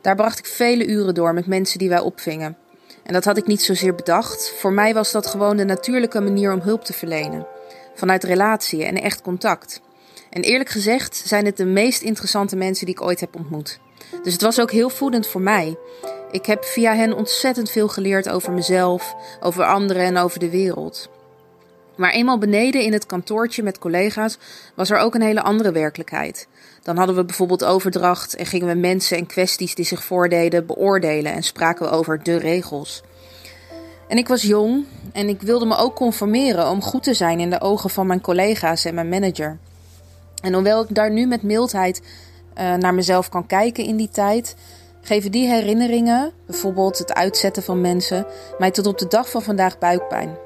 Daar 0.00 0.14
bracht 0.14 0.38
ik 0.38 0.46
vele 0.46 0.86
uren 0.86 1.14
door 1.14 1.34
met 1.34 1.46
mensen 1.46 1.78
die 1.78 1.88
wij 1.88 2.00
opvingen. 2.00 2.56
En 3.02 3.12
dat 3.12 3.24
had 3.24 3.36
ik 3.36 3.46
niet 3.46 3.62
zozeer 3.62 3.94
bedacht. 3.94 4.52
Voor 4.58 4.72
mij 4.72 4.94
was 4.94 5.12
dat 5.12 5.26
gewoon 5.26 5.56
de 5.56 5.64
natuurlijke 5.64 6.20
manier 6.20 6.52
om 6.52 6.60
hulp 6.60 6.84
te 6.84 6.92
verlenen. 6.92 7.46
Vanuit 7.94 8.24
relatie 8.24 8.84
en 8.84 8.94
echt 9.02 9.22
contact. 9.22 9.80
En 10.30 10.42
eerlijk 10.42 10.70
gezegd 10.70 11.16
zijn 11.16 11.44
het 11.44 11.56
de 11.56 11.64
meest 11.64 12.02
interessante 12.02 12.56
mensen 12.56 12.86
die 12.86 12.94
ik 12.94 13.02
ooit 13.02 13.20
heb 13.20 13.36
ontmoet. 13.36 13.78
Dus 14.22 14.32
het 14.32 14.42
was 14.42 14.60
ook 14.60 14.70
heel 14.70 14.90
voedend 14.90 15.26
voor 15.26 15.40
mij. 15.40 15.76
Ik 16.30 16.46
heb 16.46 16.64
via 16.64 16.94
hen 16.94 17.16
ontzettend 17.16 17.70
veel 17.70 17.88
geleerd 17.88 18.28
over 18.28 18.52
mezelf, 18.52 19.14
over 19.40 19.64
anderen 19.64 20.02
en 20.02 20.16
over 20.16 20.38
de 20.38 20.50
wereld. 20.50 21.08
Maar 21.96 22.10
eenmaal 22.10 22.38
beneden 22.38 22.82
in 22.82 22.92
het 22.92 23.06
kantoortje 23.06 23.62
met 23.62 23.78
collega's 23.78 24.38
was 24.74 24.90
er 24.90 24.98
ook 24.98 25.14
een 25.14 25.22
hele 25.22 25.42
andere 25.42 25.72
werkelijkheid. 25.72 26.48
Dan 26.82 26.96
hadden 26.96 27.16
we 27.16 27.24
bijvoorbeeld 27.24 27.64
overdracht 27.64 28.36
en 28.36 28.46
gingen 28.46 28.66
we 28.66 28.74
mensen 28.74 29.16
en 29.16 29.26
kwesties 29.26 29.74
die 29.74 29.84
zich 29.84 30.04
voordeden 30.04 30.66
beoordelen 30.66 31.32
en 31.32 31.42
spraken 31.42 31.86
we 31.86 31.92
over 31.92 32.22
de 32.22 32.36
regels. 32.36 33.02
En 34.08 34.18
ik 34.18 34.28
was 34.28 34.42
jong 34.42 34.84
en 35.12 35.28
ik 35.28 35.42
wilde 35.42 35.66
me 35.66 35.76
ook 35.76 35.94
conformeren 35.94 36.68
om 36.68 36.82
goed 36.82 37.02
te 37.02 37.14
zijn 37.14 37.40
in 37.40 37.50
de 37.50 37.60
ogen 37.60 37.90
van 37.90 38.06
mijn 38.06 38.20
collega's 38.20 38.84
en 38.84 38.94
mijn 38.94 39.08
manager. 39.08 39.58
En 40.42 40.52
hoewel 40.52 40.82
ik 40.82 40.94
daar 40.94 41.10
nu 41.10 41.26
met 41.26 41.42
mildheid 41.42 42.02
uh, 42.58 42.74
naar 42.74 42.94
mezelf 42.94 43.28
kan 43.28 43.46
kijken 43.46 43.84
in 43.84 43.96
die 43.96 44.08
tijd, 44.08 44.56
geven 45.00 45.30
die 45.30 45.48
herinneringen, 45.48 46.32
bijvoorbeeld 46.46 46.98
het 46.98 47.14
uitzetten 47.14 47.62
van 47.62 47.80
mensen, 47.80 48.26
mij 48.58 48.70
tot 48.70 48.86
op 48.86 48.98
de 48.98 49.08
dag 49.08 49.30
van 49.30 49.42
vandaag 49.42 49.78
buikpijn. 49.78 50.45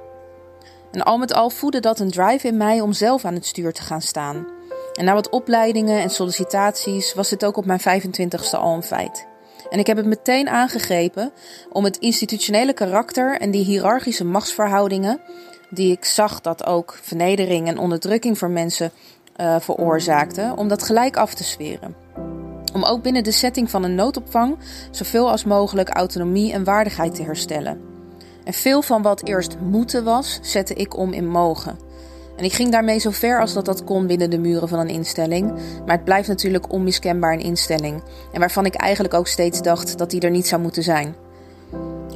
En 0.93 1.03
al 1.03 1.19
met 1.19 1.35
al 1.35 1.51
voedde 1.51 1.81
dat 1.81 1.99
een 1.99 2.11
drive 2.11 2.47
in 2.47 2.57
mij 2.57 2.81
om 2.81 2.93
zelf 2.93 3.25
aan 3.25 3.35
het 3.35 3.47
stuur 3.47 3.73
te 3.73 3.83
gaan 3.83 4.03
staan. 4.03 4.47
En 4.95 5.05
na 5.05 5.15
wat 5.15 5.29
opleidingen 5.29 6.01
en 6.01 6.11
sollicitaties 6.11 7.15
was 7.15 7.29
dit 7.29 7.45
ook 7.45 7.57
op 7.57 7.65
mijn 7.67 7.81
25ste 7.81 8.59
al 8.59 8.75
een 8.75 8.83
feit. 8.83 9.27
En 9.71 9.79
ik 9.79 9.87
heb 9.87 9.97
het 9.97 10.07
meteen 10.07 10.49
aangegrepen 10.49 11.33
om 11.73 11.85
het 11.85 11.97
institutionele 11.97 12.73
karakter 12.73 13.41
en 13.41 13.51
die 13.51 13.65
hiërarchische 13.65 14.25
machtsverhoudingen, 14.25 15.21
die 15.71 15.93
ik 15.93 16.05
zag 16.05 16.41
dat 16.41 16.67
ook 16.67 16.99
vernedering 17.03 17.69
en 17.69 17.79
onderdrukking 17.79 18.39
voor 18.39 18.51
mensen 18.51 18.91
uh, 19.41 19.61
veroorzaakten, 19.61 20.57
om 20.57 20.69
dat 20.69 20.83
gelijk 20.83 21.17
af 21.17 21.35
te 21.35 21.45
sferen. 21.45 21.95
Om 22.73 22.85
ook 22.85 23.03
binnen 23.03 23.25
de 23.25 23.33
setting 23.33 23.71
van 23.71 23.83
een 23.85 23.95
noodopvang 23.95 24.59
zoveel 24.91 25.31
als 25.31 25.45
mogelijk 25.45 25.89
autonomie 25.89 26.53
en 26.53 26.65
waardigheid 26.65 27.15
te 27.15 27.23
herstellen. 27.23 28.00
En 28.45 28.53
veel 28.53 28.83
van 28.83 29.03
wat 29.03 29.25
eerst 29.25 29.57
moeten 29.61 30.05
was, 30.05 30.39
zette 30.43 30.75
ik 30.75 30.97
om 30.97 31.13
in 31.13 31.29
mogen. 31.29 31.79
En 32.37 32.45
ik 32.45 32.53
ging 32.53 32.71
daarmee 32.71 32.99
zo 32.99 33.11
ver 33.11 33.41
als 33.41 33.53
dat 33.53 33.65
dat 33.65 33.85
kon 33.85 34.07
binnen 34.07 34.31
de 34.31 34.39
muren 34.39 34.69
van 34.69 34.79
een 34.79 34.89
instelling. 34.89 35.53
Maar 35.87 35.97
het 35.97 36.05
blijft 36.05 36.29
natuurlijk 36.29 36.73
onmiskenbaar 36.73 37.33
een 37.33 37.41
instelling. 37.41 38.03
En 38.33 38.41
waarvan 38.41 38.67
ik 38.67 38.75
eigenlijk 38.75 39.15
ook 39.15 39.27
steeds 39.27 39.63
dacht 39.63 39.99
dat 39.99 40.11
die 40.11 40.21
er 40.21 40.31
niet 40.31 40.47
zou 40.47 40.63
moeten 40.63 40.83
zijn. 40.83 41.15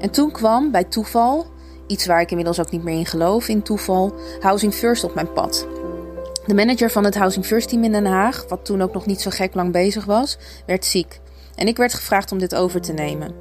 En 0.01 0.11
toen 0.11 0.31
kwam 0.31 0.71
bij 0.71 0.85
toeval, 0.85 1.47
iets 1.87 2.07
waar 2.07 2.21
ik 2.21 2.31
inmiddels 2.31 2.61
ook 2.61 2.71
niet 2.71 2.85
meer 2.85 2.99
in 2.99 3.07
geloof, 3.07 3.49
in 3.49 3.63
toeval, 3.63 4.15
Housing 4.41 4.75
First 4.75 5.05
op 5.05 5.15
mijn 5.15 5.33
pad. 5.33 5.67
De 6.47 6.55
manager 6.55 6.91
van 6.91 7.05
het 7.05 7.15
Housing 7.15 7.47
First 7.47 7.69
team 7.69 7.85
in 7.85 7.93
Den 7.93 8.07
Haag, 8.07 8.45
wat 8.49 8.65
toen 8.65 8.83
ook 8.83 8.93
nog 8.93 9.07
niet 9.07 9.21
zo 9.21 9.31
gek 9.31 9.55
lang 9.55 9.73
bezig 9.73 10.05
was, 10.05 10.39
werd 10.67 10.85
ziek. 10.85 11.21
En 11.55 11.67
ik 11.67 11.77
werd 11.77 11.95
gevraagd 11.95 12.33
om 12.33 12.39
dit 12.39 12.55
over 12.55 12.81
te 12.81 12.93
nemen. 12.93 13.35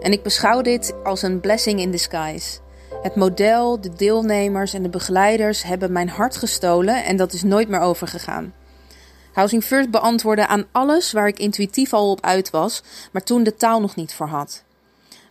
En 0.00 0.12
ik 0.12 0.22
beschouw 0.22 0.62
dit 0.62 0.94
als 1.04 1.22
een 1.22 1.40
blessing 1.40 1.80
in 1.80 1.90
disguise. 1.90 2.58
Het 3.02 3.14
model, 3.14 3.80
de 3.80 3.92
deelnemers 3.96 4.74
en 4.74 4.82
de 4.82 4.88
begeleiders 4.88 5.62
hebben 5.62 5.92
mijn 5.92 6.08
hart 6.08 6.36
gestolen 6.36 7.04
en 7.04 7.16
dat 7.16 7.32
is 7.32 7.42
nooit 7.42 7.68
meer 7.68 7.80
overgegaan. 7.80 8.54
Housing 9.32 9.64
First 9.64 9.90
beantwoordde 9.90 10.46
aan 10.46 10.66
alles 10.72 11.12
waar 11.12 11.28
ik 11.28 11.38
intuïtief 11.38 11.92
al 11.92 12.10
op 12.10 12.20
uit 12.20 12.50
was, 12.50 12.82
maar 13.12 13.22
toen 13.22 13.42
de 13.42 13.54
taal 13.54 13.80
nog 13.80 13.96
niet 13.96 14.14
voor 14.14 14.26
had. 14.26 14.64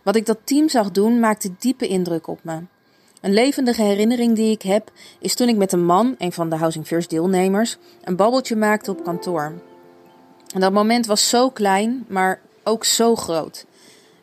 Wat 0.02 0.16
ik 0.16 0.26
dat 0.26 0.38
team 0.44 0.68
zag 0.68 0.90
doen 0.90 1.20
maakte 1.20 1.50
diepe 1.58 1.86
indruk 1.86 2.26
op 2.26 2.38
me. 2.42 2.60
Een 3.20 3.32
levendige 3.32 3.82
herinnering 3.82 4.36
die 4.36 4.50
ik 4.50 4.62
heb 4.62 4.90
is 5.18 5.34
toen 5.34 5.48
ik 5.48 5.56
met 5.56 5.72
een 5.72 5.84
man, 5.84 6.14
een 6.18 6.32
van 6.32 6.50
de 6.50 6.56
Housing 6.56 6.86
First 6.86 7.10
deelnemers, 7.10 7.76
een 8.04 8.16
babbeltje 8.16 8.56
maakte 8.56 8.90
op 8.90 9.04
kantoor. 9.04 9.52
En 10.54 10.60
dat 10.60 10.72
moment 10.72 11.06
was 11.06 11.28
zo 11.28 11.50
klein, 11.50 12.04
maar 12.08 12.40
ook 12.64 12.84
zo 12.84 13.14
groot. 13.14 13.66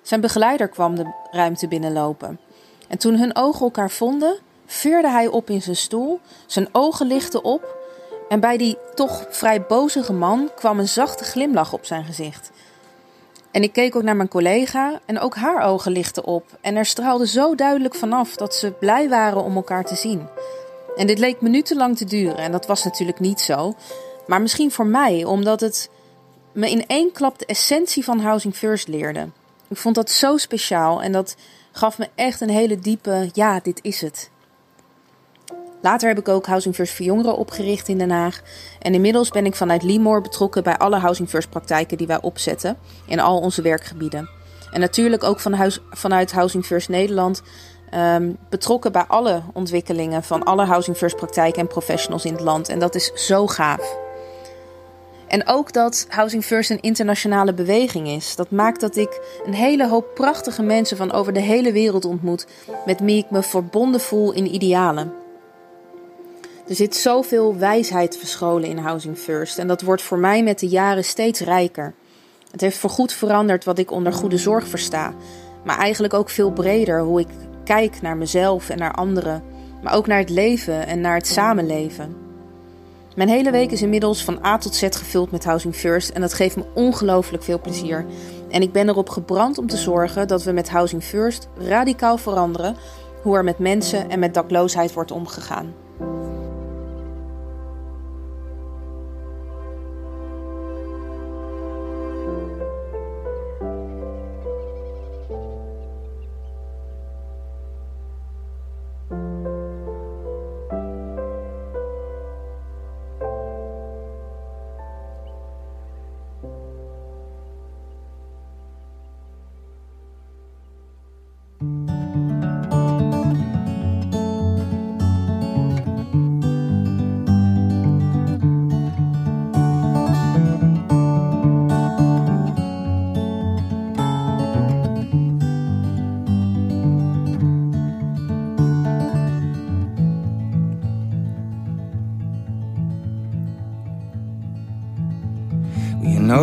Zijn 0.05 0.21
begeleider 0.21 0.67
kwam 0.67 0.95
de 0.95 1.11
ruimte 1.31 1.67
binnenlopen. 1.67 2.39
En 2.87 2.97
toen 2.97 3.15
hun 3.15 3.35
ogen 3.35 3.61
elkaar 3.61 3.91
vonden, 3.91 4.37
veerde 4.65 5.09
hij 5.09 5.27
op 5.27 5.49
in 5.49 5.61
zijn 5.61 5.75
stoel, 5.75 6.19
zijn 6.45 6.67
ogen 6.71 7.07
lichten 7.07 7.43
op 7.43 7.77
en 8.29 8.39
bij 8.39 8.57
die 8.57 8.77
toch 8.93 9.25
vrij 9.29 9.61
bozige 9.61 10.13
man 10.13 10.49
kwam 10.55 10.79
een 10.79 10.87
zachte 10.87 11.23
glimlach 11.23 11.73
op 11.73 11.85
zijn 11.85 12.05
gezicht. 12.05 12.51
En 13.51 13.63
ik 13.63 13.73
keek 13.73 13.95
ook 13.95 14.03
naar 14.03 14.15
mijn 14.15 14.27
collega 14.27 14.99
en 15.05 15.19
ook 15.19 15.35
haar 15.35 15.63
ogen 15.63 15.91
lichten 15.91 16.25
op. 16.25 16.57
En 16.61 16.75
er 16.75 16.85
straalde 16.85 17.27
zo 17.27 17.55
duidelijk 17.55 17.95
vanaf 17.95 18.35
dat 18.35 18.55
ze 18.55 18.71
blij 18.71 19.09
waren 19.09 19.43
om 19.43 19.55
elkaar 19.55 19.85
te 19.85 19.95
zien. 19.95 20.27
En 20.95 21.07
dit 21.07 21.19
leek 21.19 21.41
minutenlang 21.41 21.97
te 21.97 22.05
duren 22.05 22.37
en 22.37 22.51
dat 22.51 22.65
was 22.65 22.83
natuurlijk 22.83 23.19
niet 23.19 23.41
zo. 23.41 23.73
Maar 24.27 24.41
misschien 24.41 24.71
voor 24.71 24.87
mij, 24.87 25.23
omdat 25.23 25.59
het 25.59 25.89
me 26.51 26.69
in 26.69 26.87
één 26.87 27.11
klap 27.11 27.39
de 27.39 27.45
essentie 27.45 28.03
van 28.03 28.19
Housing 28.19 28.55
First 28.55 28.87
leerde. 28.87 29.29
Ik 29.75 29.81
vond 29.81 29.95
dat 29.95 30.09
zo 30.09 30.37
speciaal 30.37 31.01
en 31.01 31.11
dat 31.11 31.35
gaf 31.71 31.97
me 31.97 32.07
echt 32.15 32.41
een 32.41 32.49
hele 32.49 32.79
diepe 32.79 33.29
ja, 33.33 33.59
dit 33.59 33.79
is 33.83 34.01
het. 34.01 34.29
Later 35.81 36.07
heb 36.07 36.19
ik 36.19 36.27
ook 36.27 36.45
Housing 36.45 36.75
First 36.75 36.93
voor 36.93 37.05
Jongeren 37.05 37.37
opgericht 37.37 37.87
in 37.87 37.97
Den 37.97 38.09
Haag. 38.09 38.41
En 38.79 38.93
inmiddels 38.93 39.29
ben 39.29 39.45
ik 39.45 39.55
vanuit 39.55 39.83
Limor 39.83 40.21
betrokken 40.21 40.63
bij 40.63 40.77
alle 40.77 40.97
Housing 40.97 41.29
First 41.29 41.49
praktijken 41.49 41.97
die 41.97 42.07
wij 42.07 42.21
opzetten 42.21 42.77
in 43.05 43.19
al 43.19 43.39
onze 43.39 43.61
werkgebieden. 43.61 44.29
En 44.71 44.79
natuurlijk 44.79 45.23
ook 45.23 45.43
huis, 45.43 45.79
vanuit 45.89 46.31
Housing 46.31 46.65
First 46.65 46.89
Nederland 46.89 47.41
ehm, 47.89 48.31
betrokken 48.49 48.91
bij 48.91 49.05
alle 49.07 49.41
ontwikkelingen 49.53 50.23
van 50.23 50.43
alle 50.43 50.65
Housing 50.65 50.97
First 50.97 51.15
praktijken 51.15 51.61
en 51.61 51.67
professionals 51.67 52.25
in 52.25 52.33
het 52.33 52.41
land. 52.41 52.69
En 52.69 52.79
dat 52.79 52.95
is 52.95 53.11
zo 53.13 53.47
gaaf. 53.47 54.04
En 55.35 55.47
ook 55.47 55.73
dat 55.73 56.05
Housing 56.09 56.45
First 56.45 56.69
een 56.69 56.81
internationale 56.81 57.53
beweging 57.53 58.07
is. 58.07 58.35
Dat 58.35 58.51
maakt 58.51 58.81
dat 58.81 58.95
ik 58.95 59.19
een 59.45 59.53
hele 59.53 59.87
hoop 59.87 60.05
prachtige 60.13 60.63
mensen 60.63 60.97
van 60.97 61.11
over 61.11 61.33
de 61.33 61.39
hele 61.39 61.71
wereld 61.71 62.05
ontmoet, 62.05 62.47
met 62.85 62.99
wie 62.99 63.17
ik 63.17 63.29
me 63.29 63.43
verbonden 63.43 63.99
voel 63.99 64.33
in 64.33 64.53
idealen. 64.53 65.13
Er 66.67 66.75
zit 66.75 66.95
zoveel 66.95 67.57
wijsheid 67.57 68.17
verscholen 68.17 68.69
in 68.69 68.77
Housing 68.77 69.17
First 69.17 69.57
en 69.57 69.67
dat 69.67 69.81
wordt 69.81 70.01
voor 70.01 70.17
mij 70.17 70.43
met 70.43 70.59
de 70.59 70.67
jaren 70.67 71.05
steeds 71.05 71.39
rijker. 71.39 71.93
Het 72.51 72.61
heeft 72.61 72.77
voorgoed 72.77 73.13
veranderd 73.13 73.63
wat 73.63 73.79
ik 73.79 73.91
onder 73.91 74.13
goede 74.13 74.37
zorg 74.37 74.67
versta, 74.67 75.13
maar 75.63 75.77
eigenlijk 75.77 76.13
ook 76.13 76.29
veel 76.29 76.51
breder 76.51 77.01
hoe 77.01 77.19
ik 77.19 77.29
kijk 77.63 78.01
naar 78.01 78.17
mezelf 78.17 78.69
en 78.69 78.77
naar 78.77 78.93
anderen, 78.93 79.43
maar 79.83 79.93
ook 79.93 80.07
naar 80.07 80.19
het 80.19 80.29
leven 80.29 80.87
en 80.87 81.01
naar 81.01 81.15
het 81.15 81.27
samenleven. 81.27 82.24
Mijn 83.15 83.29
hele 83.29 83.51
week 83.51 83.71
is 83.71 83.81
inmiddels 83.81 84.23
van 84.23 84.45
A 84.45 84.57
tot 84.57 84.75
Z 84.75 84.81
gevuld 84.81 85.31
met 85.31 85.45
Housing 85.45 85.75
First 85.75 86.09
en 86.09 86.21
dat 86.21 86.33
geeft 86.33 86.55
me 86.55 86.63
ongelooflijk 86.73 87.43
veel 87.43 87.59
plezier. 87.59 88.05
En 88.49 88.61
ik 88.61 88.71
ben 88.71 88.89
erop 88.89 89.09
gebrand 89.09 89.57
om 89.57 89.67
te 89.67 89.77
zorgen 89.77 90.27
dat 90.27 90.43
we 90.43 90.51
met 90.51 90.69
Housing 90.69 91.03
First 91.03 91.47
radicaal 91.57 92.17
veranderen 92.17 92.75
hoe 93.21 93.35
er 93.35 93.43
met 93.43 93.59
mensen 93.59 94.09
en 94.09 94.19
met 94.19 94.33
dakloosheid 94.33 94.93
wordt 94.93 95.11
omgegaan. 95.11 95.84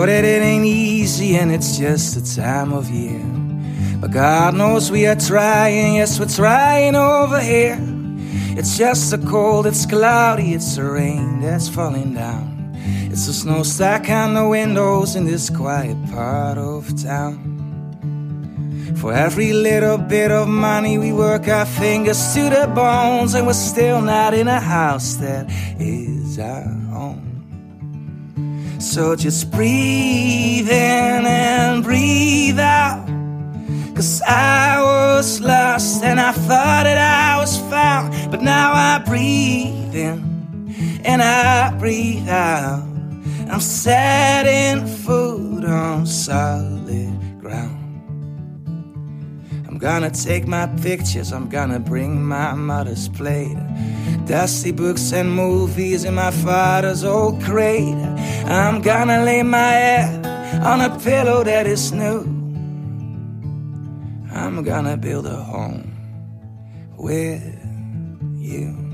Know 0.03 0.07
that 0.07 0.25
it 0.25 0.43
ain't 0.43 0.65
easy 0.65 1.37
and 1.37 1.53
it's 1.53 1.79
just 1.79 2.17
the 2.17 2.43
time 2.43 2.73
of 2.73 2.91
year. 2.91 3.23
But 4.01 4.11
God 4.11 4.55
knows 4.55 4.91
we 4.91 5.07
are 5.07 5.15
trying, 5.15 5.95
yes, 5.95 6.19
we're 6.19 6.27
trying 6.27 6.97
over 6.97 7.39
here. 7.39 7.79
It's 8.59 8.77
just 8.77 9.13
the 9.13 9.19
cold, 9.19 9.65
it's 9.67 9.87
cloudy, 9.87 10.55
it's 10.55 10.75
the 10.75 10.85
rain 10.85 11.41
that's 11.41 11.69
falling 11.69 12.15
down. 12.15 12.73
It's 13.13 13.27
the 13.27 13.33
snow 13.33 13.63
stack 13.63 14.11
on 14.11 14.35
the 14.35 14.49
windows 14.49 15.15
in 15.15 15.25
this 15.25 15.49
quiet 15.49 15.97
part 16.11 16.59
of 16.59 17.01
town. 17.01 17.51
For 18.97 19.13
every 19.13 19.53
little 19.53 19.99
bit 19.99 20.33
of 20.33 20.49
money, 20.49 20.99
we 20.99 21.13
work 21.13 21.47
our 21.47 21.67
fingers 21.67 22.35
to 22.35 22.51
the 22.51 22.73
bones, 22.75 23.35
and 23.35 23.47
we're 23.47 23.53
still 23.53 24.01
not 24.01 24.35
in 24.35 24.49
a 24.49 24.61
house 24.61 25.15
that 25.17 25.47
is 25.79 26.41
our 26.41 26.65
own. 26.65 26.92
So 28.93 29.17
just 29.17 29.51
breathe 29.51 30.69
in 30.69 31.25
and 31.25 31.83
breathe 31.83 32.59
out. 32.59 33.07
Cause 33.95 34.21
I 34.21 34.83
was 34.83 35.41
lost 35.41 36.05
and 36.05 36.21
I 36.21 36.33
thought 36.33 36.85
that 36.85 36.99
I 36.99 37.41
was 37.41 37.57
found. 37.71 38.13
But 38.31 38.43
now 38.43 38.75
I 38.75 38.99
breathe 38.99 39.95
in 39.95 41.01
and 41.07 41.23
I 41.23 41.75
breathe 41.79 42.29
out. 42.29 42.83
I'm 43.49 43.63
setting 43.63 44.87
food 44.87 45.65
on 45.65 46.05
solid 46.05 46.72
gonna 49.83 50.11
take 50.13 50.47
my 50.47 50.69
pictures, 50.81 51.33
I'm 51.33 51.49
gonna 51.49 51.81
bring 51.81 52.23
my 52.23 52.55
mother's 52.55 53.09
plate. 53.09 53.59
Dusty 54.27 54.71
books 54.71 55.13
and 55.13 55.35
movies 55.35 56.05
in 56.05 56.15
my 56.15 56.31
father's 56.31 57.03
old 57.03 57.43
crate. 57.43 57.97
I'm 58.47 58.81
gonna 58.81 59.25
lay 59.25 59.43
my 59.43 59.59
head 59.59 60.25
on 60.65 60.81
a 60.83 60.97
pillow 61.01 61.43
that 61.43 61.67
is 61.67 61.91
new. 61.91 62.21
I'm 64.33 64.63
gonna 64.63 64.97
build 64.97 65.27
a 65.27 65.43
home 65.43 65.91
with 66.97 67.43
you. 68.39 68.92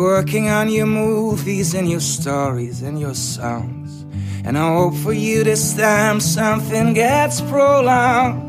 Working 0.00 0.48
on 0.48 0.70
your 0.70 0.86
movies 0.86 1.74
and 1.74 1.88
your 1.88 2.00
stories 2.00 2.82
and 2.82 2.98
your 2.98 3.14
songs. 3.14 4.06
And 4.44 4.56
I 4.56 4.66
hope 4.72 4.94
for 4.94 5.12
you 5.12 5.44
this 5.44 5.74
time 5.76 6.20
something 6.20 6.94
gets 6.94 7.40
prolonged. 7.42 8.48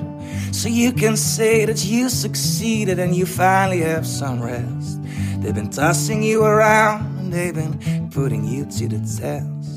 So 0.56 0.70
you 0.70 0.93
can 0.93 1.18
say 1.18 1.66
that 1.66 1.84
you 1.84 2.10
succeeded 2.10 2.99
and 2.99 3.16
you 3.16 3.26
finally 3.26 3.82
have 3.82 4.08
some 4.08 4.41
rest. 4.41 4.99
They've 5.41 5.56
been 5.56 5.70
tossing 5.70 6.24
you 6.24 6.43
around 6.43 7.20
and 7.20 7.34
they've 7.34 7.54
been 7.54 8.10
putting 8.12 8.45
you 8.45 8.66
to 8.66 8.88
the 8.88 8.99
test. 8.99 9.72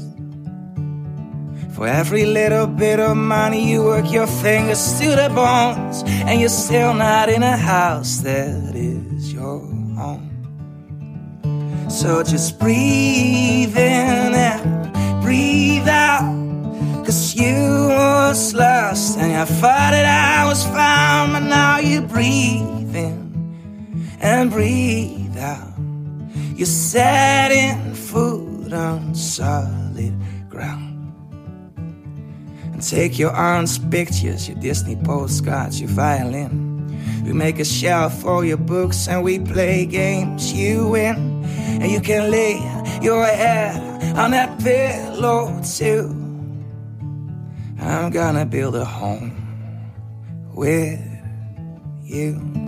For 1.75 1.89
every 1.89 2.25
little 2.25 2.69
bit 2.69 3.01
of 3.01 3.17
money, 3.17 3.69
you 3.69 3.83
work 3.83 4.13
your 4.13 4.29
fingers 4.29 5.01
to 5.01 5.09
the 5.09 5.29
bones, 5.35 6.05
and 6.07 6.39
you're 6.39 6.49
still 6.49 6.95
not 6.95 7.29
in 7.29 7.43
a 7.43 7.57
house 7.57 8.19
that 8.19 8.74
So 11.95 12.25
just 12.25 12.59
breathe 12.59 13.77
in 13.77 14.35
and 14.35 15.23
breathe 15.23 15.87
out. 15.87 16.27
Cause 17.05 17.37
you 17.37 17.87
was 17.89 18.53
lost 18.53 19.17
and 19.17 19.33
I 19.33 19.45
thought 19.45 19.93
that 19.93 20.05
I 20.05 20.45
was 20.49 20.65
found, 20.65 21.35
but 21.35 21.49
now 21.49 21.79
you 21.79 22.01
breathe 22.03 22.97
in 22.97 24.11
and 24.21 24.51
breathe 24.51 25.39
out. 25.39 25.73
You're 26.57 26.67
setting 26.67 27.95
food 27.95 28.73
on 28.73 29.15
solid 29.15 30.15
ground. 30.51 31.15
And 31.77 32.83
take 32.83 33.21
your 33.21 33.31
aunt's 33.31 33.79
pictures, 33.79 34.49
your 34.49 34.59
Disney 34.59 34.97
postcards, 34.97 35.81
your 35.81 35.91
violin. 35.91 36.74
We 37.25 37.33
make 37.33 37.59
a 37.59 37.65
shelf 37.65 38.21
for 38.21 38.45
your 38.45 38.59
books 38.59 39.09
and 39.09 39.25
we 39.25 39.39
play 39.39 39.87
games 39.87 40.53
you 40.53 40.89
win. 40.89 41.45
And 41.81 41.91
you 41.91 42.01
can 42.01 42.31
lay 42.31 42.61
your 43.01 43.25
head 43.25 44.17
on 44.17 44.33
that 44.33 44.61
pillow 44.61 45.61
too. 45.65 46.11
I'm 47.81 48.11
gonna 48.11 48.45
build 48.45 48.77
a 48.77 48.85
home 48.85 49.33
with 50.55 51.01
you. 52.05 52.64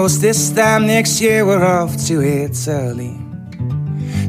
Knows 0.00 0.18
this 0.18 0.50
time 0.50 0.86
next 0.86 1.20
year 1.20 1.44
we're 1.44 1.62
off 1.62 1.94
to 2.06 2.22
Italy. 2.22 3.18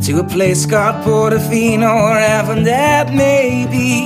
To 0.05 0.19
a 0.19 0.27
place 0.27 0.65
called 0.65 0.95
Portofino, 1.05 1.91
wherever 2.09 2.55
that 2.63 3.13
may 3.13 3.65
be. 3.71 4.03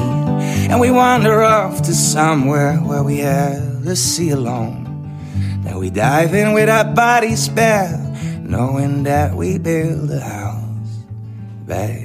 And 0.70 0.80
we 0.80 0.92
wander 0.92 1.42
off 1.42 1.82
to 1.84 1.94
somewhere 1.96 2.76
where 2.78 3.02
we 3.02 3.18
have 3.18 3.84
the 3.84 3.96
sea 3.96 4.30
alone. 4.30 4.84
Then 5.64 5.80
we 5.80 5.90
dive 5.90 6.36
in 6.36 6.54
with 6.54 6.70
our 6.70 6.86
bodies 6.94 7.50
bare, 7.50 7.98
knowing 8.42 9.02
that 9.04 9.34
we 9.34 9.58
build 9.58 10.12
a 10.12 10.20
house 10.20 11.00
back 11.66 12.05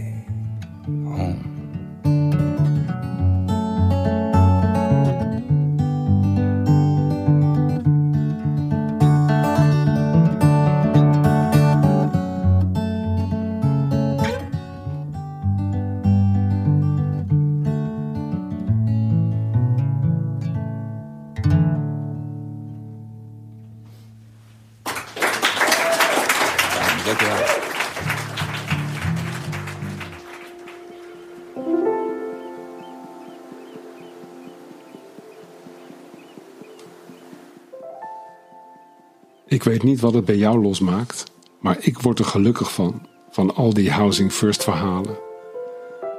Ik 39.60 39.66
weet 39.66 39.82
niet 39.82 40.00
wat 40.00 40.14
het 40.14 40.24
bij 40.24 40.36
jou 40.36 40.62
losmaakt, 40.62 41.24
maar 41.58 41.76
ik 41.80 41.98
word 41.98 42.18
er 42.18 42.24
gelukkig 42.24 42.72
van, 42.72 43.06
van 43.30 43.54
al 43.54 43.74
die 43.74 43.90
Housing 43.90 44.32
First 44.32 44.64
verhalen. 44.64 45.18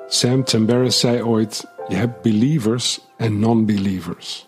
Sam 0.07 0.43
Tambaris 0.43 0.99
zei 0.99 1.23
ooit: 1.23 1.65
Je 1.87 1.95
hebt 1.95 2.21
believers 2.21 3.01
en 3.17 3.39
non-believers. 3.39 4.47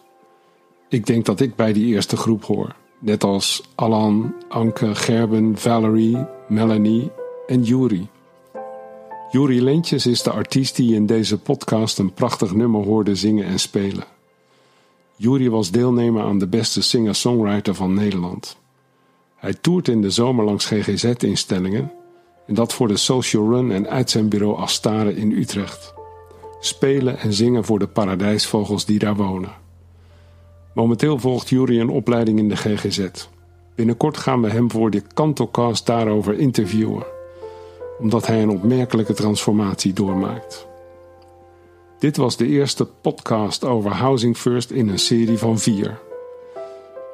Ik 0.90 1.06
denk 1.06 1.26
dat 1.26 1.40
ik 1.40 1.56
bij 1.56 1.74
die 1.74 1.86
eerste 1.86 2.18
groep 2.18 2.44
hoor, 2.44 2.76
net 3.00 3.24
als 3.24 3.64
Alan, 3.76 4.34
Anke, 4.50 4.96
Gerben, 4.96 5.58
Valerie, 5.58 6.26
Melanie 6.48 7.12
en 7.48 7.64
Yuri. 7.64 8.08
Yuri 9.32 9.64
Lentjes 9.64 10.06
is 10.06 10.24
de 10.24 10.32
artiest 10.32 10.76
die 10.76 10.96
in 10.96 11.06
deze 11.06 11.38
podcast 11.38 11.98
een 11.98 12.14
prachtig 12.14 12.54
nummer 12.54 12.84
hoorde 12.84 13.16
zingen 13.16 13.46
en 13.46 13.60
spelen. 13.60 14.06
Yuri 15.16 15.50
was 15.50 15.72
deelnemer 15.72 16.24
aan 16.24 16.40
de 16.40 16.48
beste 16.48 16.82
singer-songwriter 16.82 17.76
van 17.76 17.94
Nederland. 17.94 18.62
Hij 19.44 19.54
toert 19.54 19.88
in 19.88 20.02
de 20.02 20.10
zomer 20.10 20.46
langs 20.46 20.66
GGZ-instellingen 20.66 21.92
en 22.48 22.54
dat 22.54 22.74
voor 22.74 22.88
de 22.88 22.98
Social 22.98 23.50
Run 23.50 23.72
en 23.72 23.90
uitzendbureau 23.90 24.58
Astare 24.58 25.16
in 25.16 25.32
Utrecht. 25.32 25.94
Spelen 26.60 27.20
en 27.20 27.34
zingen 27.34 27.64
voor 27.64 27.80
de 27.80 27.88
paradijsvogels 27.88 28.86
die 28.86 29.00
daar 29.00 29.16
wonen. 29.16 29.52
Momenteel 30.74 31.20
volgt 31.20 31.50
Jury 31.50 31.80
een 31.80 31.90
opleiding 31.90 32.40
in 32.40 32.50
de 32.50 32.56
GGZ. 32.56 33.08
Binnenkort 33.76 34.18
gaan 34.18 34.42
we 34.42 34.50
hem 34.50 34.72
voor 34.72 34.90
de 34.90 35.02
Kantocast 35.14 35.86
daarover 35.86 36.34
interviewen, 36.40 37.04
omdat 38.00 38.28
hij 38.28 38.42
een 38.42 38.50
opmerkelijke 38.50 39.14
transformatie 39.14 39.94
doormaakt. 39.94 40.68
Dit 42.00 42.18
was 42.18 42.38
de 42.38 42.48
eerste 42.48 42.86
podcast 42.86 43.64
over 43.64 43.92
Housing 43.92 44.38
First 44.38 44.72
in 44.72 44.88
een 44.88 45.00
serie 45.00 45.38
van 45.38 45.60
vier. 45.60 46.00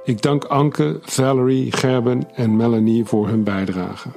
Ik 0.09 0.21
dank 0.21 0.43
Anke, 0.43 0.99
Valerie, 1.01 1.71
Gerben 1.71 2.35
en 2.35 2.55
Melanie 2.55 3.05
voor 3.05 3.27
hun 3.27 3.43
bijdrage. 3.43 4.09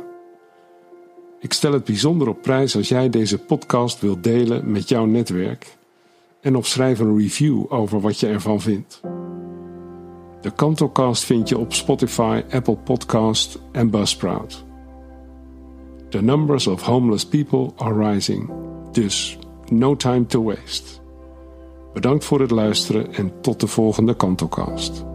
Ik 1.40 1.52
stel 1.52 1.72
het 1.72 1.84
bijzonder 1.84 2.28
op 2.28 2.42
prijs 2.42 2.76
als 2.76 2.88
jij 2.88 3.10
deze 3.10 3.38
podcast 3.38 4.00
wilt 4.00 4.24
delen 4.24 4.70
met 4.70 4.88
jouw 4.88 5.04
netwerk 5.04 5.76
en 6.40 6.56
of 6.56 6.66
schrijf 6.66 6.98
een 6.98 7.18
review 7.18 7.64
over 7.68 8.00
wat 8.00 8.20
je 8.20 8.26
ervan 8.26 8.60
vindt. 8.60 9.00
De 10.40 10.50
Kantocast 10.50 11.24
vind 11.24 11.48
je 11.48 11.58
op 11.58 11.72
Spotify, 11.72 12.42
Apple 12.50 12.76
Podcast 12.76 13.58
en 13.72 13.90
Buzzsprout. 13.90 14.64
The 16.08 16.22
numbers 16.22 16.66
of 16.66 16.82
homeless 16.82 17.26
people 17.26 17.70
are 17.76 18.10
rising, 18.10 18.50
dus 18.92 19.38
no 19.70 19.96
time 19.96 20.26
to 20.26 20.42
waste. 20.42 21.00
Bedankt 21.92 22.24
voor 22.24 22.40
het 22.40 22.50
luisteren 22.50 23.12
en 23.14 23.32
tot 23.40 23.60
de 23.60 23.66
volgende 23.66 24.16
Kantocast. 24.16 25.10